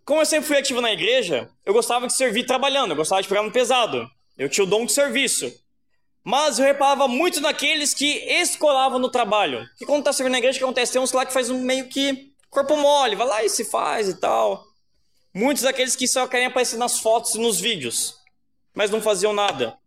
Como 0.06 0.22
eu 0.22 0.26
sempre 0.28 0.45
fui 0.45 0.58
ativo 0.58 0.82
na 0.82 0.93
igreja, 0.93 1.49
eu 1.66 1.74
gostava 1.74 2.06
de 2.06 2.14
servir 2.14 2.45
trabalhando, 2.45 2.91
eu 2.91 2.95
gostava 2.95 3.24
de 3.24 3.28
pegar 3.28 3.41
no 3.41 3.52
pesado. 3.52 4.08
Eu 4.38 4.47
tinha 4.47 4.64
o 4.64 4.68
dom 4.68 4.86
de 4.86 4.91
serviço. 4.91 5.52
Mas 6.24 6.59
eu 6.59 6.65
reparava 6.65 7.07
muito 7.07 7.41
naqueles 7.41 7.93
que 7.93 8.05
escolavam 8.28 8.99
no 8.99 9.09
trabalho. 9.09 9.67
Que 9.78 9.86
quando 9.86 10.03
tá 10.03 10.13
servindo 10.13 10.34
na 10.34 10.38
igreja, 10.38 10.57
o 10.57 10.59
que 10.59 10.63
acontece? 10.63 10.93
Tem 10.93 11.01
uns 11.01 11.11
lá 11.11 11.26
que 11.26 11.34
faz 11.34 11.49
um 11.49 11.59
meio 11.59 11.88
que 11.88 12.32
corpo 12.49 12.76
mole, 12.78 13.15
vai 13.15 13.28
lá 13.28 13.43
e 13.43 13.49
se 13.49 13.65
faz 13.65 14.07
e 14.07 14.19
tal. 14.19 14.63
Muitos 15.34 15.63
daqueles 15.63 15.95
que 15.95 16.07
só 16.07 16.28
querem 16.28 16.47
aparecer 16.47 16.78
nas 16.78 16.99
fotos 16.99 17.36
e 17.36 17.39
nos 17.39 17.59
vídeos, 17.59 18.15
mas 18.76 18.91
não 18.91 19.01
faziam 19.01 19.34
nada. 19.34 19.78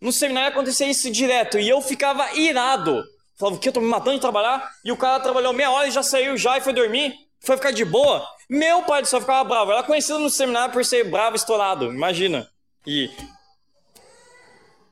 No 0.00 0.12
seminário 0.12 0.50
acontecia 0.50 0.88
isso 0.88 1.10
direto 1.10 1.58
e 1.58 1.68
eu 1.68 1.80
ficava 1.80 2.32
irado. 2.34 3.04
Falava, 3.38 3.56
o 3.56 3.60
que? 3.60 3.68
Eu 3.68 3.72
tô 3.72 3.80
me 3.80 3.86
matando 3.86 4.16
de 4.16 4.20
trabalhar? 4.20 4.70
E 4.84 4.90
o 4.90 4.96
cara 4.96 5.20
trabalhou 5.20 5.52
meia 5.52 5.70
hora 5.70 5.88
e 5.88 5.90
já 5.90 6.02
saiu 6.02 6.36
já 6.36 6.56
e 6.56 6.60
foi 6.60 6.72
dormir? 6.72 7.14
Foi 7.40 7.56
ficar 7.56 7.72
de 7.72 7.84
boa? 7.84 8.26
Meu 8.48 8.82
pai 8.82 9.04
céu 9.04 9.20
ficava 9.20 9.44
bravo. 9.44 9.72
Ela 9.72 9.82
conhecida 9.82 10.18
no 10.18 10.30
seminário 10.30 10.72
por 10.72 10.84
ser 10.84 11.10
bravo, 11.10 11.36
estourado, 11.36 11.92
imagina. 11.92 12.48
E 12.86 13.10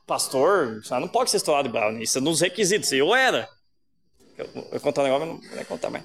pastor, 0.07 0.83
você 0.83 0.99
não 0.99 1.09
pode 1.09 1.31
ser 1.31 1.39
estourado 1.39 1.69
de 1.69 1.73
bravo, 1.73 1.99
isso 1.99 2.19
é 2.19 2.21
nos 2.21 2.41
requisitos. 2.41 2.93
Eu 2.93 3.15
era. 3.15 3.49
Eu 4.37 4.49
vou 4.55 4.81
contar 4.81 5.03
um 5.03 5.05
negócio, 5.05 5.27
mas 5.27 5.45
não 5.51 5.57
vou 5.57 5.65
contar 5.65 5.91
mais. 5.91 6.05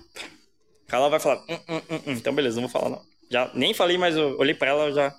Ela 0.91 1.09
vai 1.09 1.19
falar, 1.19 1.43
hum, 1.49 1.59
hum, 1.67 1.81
hum, 1.89 2.01
hum, 2.07 2.13
então 2.13 2.33
beleza, 2.33 2.61
não 2.61 2.67
vou 2.67 2.81
falar 2.81 2.89
não. 2.89 3.01
Já 3.29 3.51
nem 3.53 3.73
falei, 3.73 3.97
mas 3.97 4.15
eu 4.15 4.37
olhei 4.37 4.53
para 4.53 4.69
ela 4.69 4.91
já. 4.91 5.13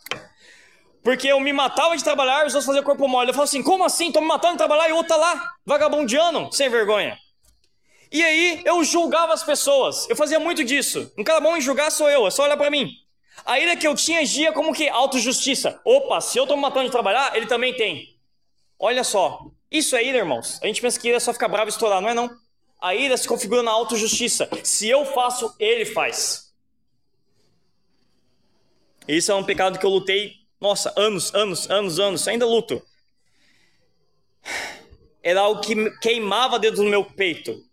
Porque 1.02 1.28
eu 1.28 1.38
me 1.40 1.52
matava 1.52 1.96
de 1.96 2.02
trabalhar 2.02 2.46
os 2.46 2.54
outros 2.54 2.66
faziam 2.66 2.84
corpo 2.84 3.06
mole. 3.06 3.30
Eu 3.30 3.34
falo 3.34 3.44
assim, 3.44 3.62
como 3.62 3.84
assim? 3.84 4.10
Tô 4.10 4.20
me 4.20 4.26
matando 4.26 4.54
de 4.54 4.58
trabalhar 4.58 4.88
e 4.88 4.92
o 4.92 4.96
outro 4.96 5.10
tá 5.10 5.16
lá, 5.16 5.52
vagabundiano, 5.64 6.50
sem 6.52 6.68
vergonha. 6.68 7.18
E 8.10 8.22
aí 8.22 8.62
eu 8.64 8.82
julgava 8.82 9.34
as 9.34 9.42
pessoas. 9.42 10.08
Eu 10.08 10.16
fazia 10.16 10.40
muito 10.40 10.64
disso. 10.64 11.12
Um 11.18 11.24
cara 11.24 11.40
bom 11.40 11.56
em 11.56 11.60
julgar 11.60 11.90
sou 11.90 12.08
eu, 12.08 12.26
é 12.26 12.30
só 12.30 12.44
olhar 12.44 12.56
para 12.56 12.70
mim. 12.70 12.90
A 13.44 13.58
ira 13.58 13.76
que 13.76 13.86
eu 13.86 13.94
tinha 13.94 14.20
agia 14.20 14.52
como 14.52 14.74
que 14.74 14.88
autojustiça. 14.88 15.80
Opa, 15.84 16.20
se 16.20 16.38
eu 16.38 16.46
tô 16.46 16.56
me 16.56 16.62
matando 16.62 16.86
de 16.86 16.92
trabalhar, 16.92 17.36
ele 17.36 17.46
também 17.46 17.74
tem. 17.74 18.17
Olha 18.78 19.02
só, 19.02 19.50
isso 19.70 19.96
é 19.96 20.04
ira, 20.04 20.18
irmãos. 20.18 20.60
A 20.62 20.66
gente 20.66 20.80
pensa 20.80 20.98
que 20.98 21.08
ira 21.08 21.16
é 21.16 21.20
só 21.20 21.32
ficar 21.32 21.48
bravo 21.48 21.68
e 21.68 21.72
estourar, 21.72 22.00
não 22.00 22.08
é 22.08 22.14
não. 22.14 22.30
A 22.80 22.94
ira 22.94 23.16
se 23.16 23.26
configura 23.26 23.62
na 23.62 23.72
autojustiça. 23.72 24.48
Se 24.62 24.88
eu 24.88 25.04
faço, 25.04 25.54
ele 25.58 25.84
faz. 25.84 26.52
Isso 29.06 29.32
é 29.32 29.34
um 29.34 29.42
pecado 29.42 29.78
que 29.78 29.86
eu 29.86 29.90
lutei, 29.90 30.34
nossa, 30.60 30.92
anos, 30.96 31.34
anos, 31.34 31.68
anos, 31.70 31.98
anos, 31.98 32.28
ainda 32.28 32.46
luto. 32.46 32.80
Era 35.22 35.40
algo 35.40 35.60
que 35.60 35.90
queimava 35.98 36.58
dentro 36.58 36.82
do 36.82 36.90
meu 36.90 37.04
peito. 37.04 37.64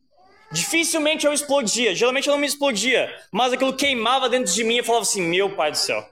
Dificilmente 0.52 1.26
eu 1.26 1.34
explodia, 1.34 1.94
geralmente 1.94 2.28
eu 2.28 2.34
não 2.34 2.40
me 2.40 2.48
explodia, 2.48 3.14
mas 3.32 3.52
aquilo 3.52 3.76
queimava 3.76 4.30
dentro 4.30 4.54
de 4.54 4.64
mim 4.64 4.78
e 4.78 4.84
falava 4.84 5.04
assim: 5.04 5.22
Meu 5.22 5.56
pai 5.56 5.72
do 5.72 5.78
céu. 5.78 6.08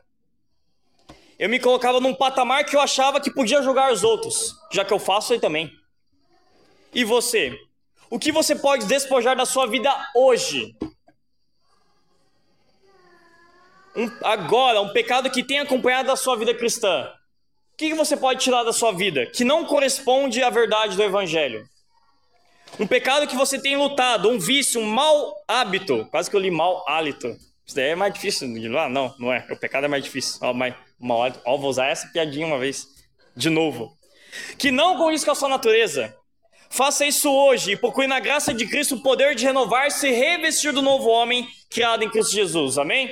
Eu 1.44 1.50
me 1.50 1.60
colocava 1.60 2.00
num 2.00 2.14
patamar 2.14 2.64
que 2.64 2.74
eu 2.74 2.80
achava 2.80 3.20
que 3.20 3.30
podia 3.30 3.62
julgar 3.62 3.92
os 3.92 4.02
outros, 4.02 4.56
já 4.72 4.86
que 4.86 4.94
eu 4.94 4.98
faço 4.98 5.34
aí 5.34 5.42
também. 5.42 5.70
E 6.94 7.04
você? 7.04 7.54
O 8.10 8.18
que 8.18 8.32
você 8.32 8.56
pode 8.56 8.86
despojar 8.86 9.36
da 9.36 9.46
sua 9.46 9.68
vida 9.68 9.94
hoje? 10.16 10.74
Um, 13.94 14.10
agora, 14.24 14.80
um 14.80 14.94
pecado 14.94 15.30
que 15.30 15.44
tem 15.44 15.60
acompanhado 15.60 16.14
a 16.14 16.16
sua 16.16 16.38
vida 16.38 16.56
cristã. 16.56 17.12
O 17.74 17.78
que 17.78 17.94
você 17.94 18.16
pode 18.16 18.40
tirar 18.42 18.64
da 18.64 18.72
sua 18.72 18.94
vida 18.94 19.26
que 19.26 19.44
não 19.44 19.66
corresponde 19.66 20.42
à 20.42 20.50
verdade 20.50 20.96
do 20.96 21.04
Evangelho? 21.04 21.68
Um 22.80 22.88
pecado 22.88 23.28
que 23.28 23.36
você 23.36 23.62
tem 23.62 23.76
lutado, 23.76 24.30
um 24.30 24.40
vício, 24.40 24.80
um 24.80 24.86
mau 24.86 25.36
hábito. 25.46 26.08
Quase 26.10 26.30
que 26.30 26.38
eu 26.38 26.40
li 26.40 26.50
mau 26.50 26.86
hálito. 26.88 27.36
Isso 27.66 27.76
daí 27.76 27.90
é 27.90 27.96
mais 27.96 28.14
difícil 28.14 28.54
de 28.54 28.70
lá? 28.70 28.88
Não, 28.88 29.14
não 29.20 29.34
é. 29.34 29.46
O 29.50 29.58
pecado 29.58 29.86
é 29.86 29.88
mais 29.88 30.04
difícil. 30.04 30.38
Ó, 30.42 30.54
mais, 30.54 30.76
mau 31.04 31.24
hálito. 31.24 31.42
Ó, 31.46 31.58
vou 31.58 31.70
usar 31.70 31.88
essa 31.88 32.08
piadinha 32.08 32.48
uma 32.48 32.60
vez. 32.60 32.88
De 33.36 33.50
novo. 33.50 33.98
Que 34.58 34.72
não 34.72 34.98
com 35.24 35.32
a 35.32 35.36
sua 35.36 35.50
natureza. 35.50 36.16
Faça 36.70 37.06
isso 37.06 37.32
hoje 37.32 37.74
e 37.74 37.78
procure 37.78 38.08
na 38.08 38.20
graça 38.20 38.52
de 38.54 38.66
Cristo 38.66 38.96
o 38.96 39.04
poder 39.04 39.36
de 39.36 39.46
renovar-se 39.46 40.08
e 40.08 40.12
revestir 40.12 40.74
do 40.74 40.82
novo 40.82 41.08
homem 41.08 41.48
criado 41.70 42.04
em 42.04 42.10
Cristo 42.10 42.34
Jesus. 42.34 42.80
Amém? 42.80 43.12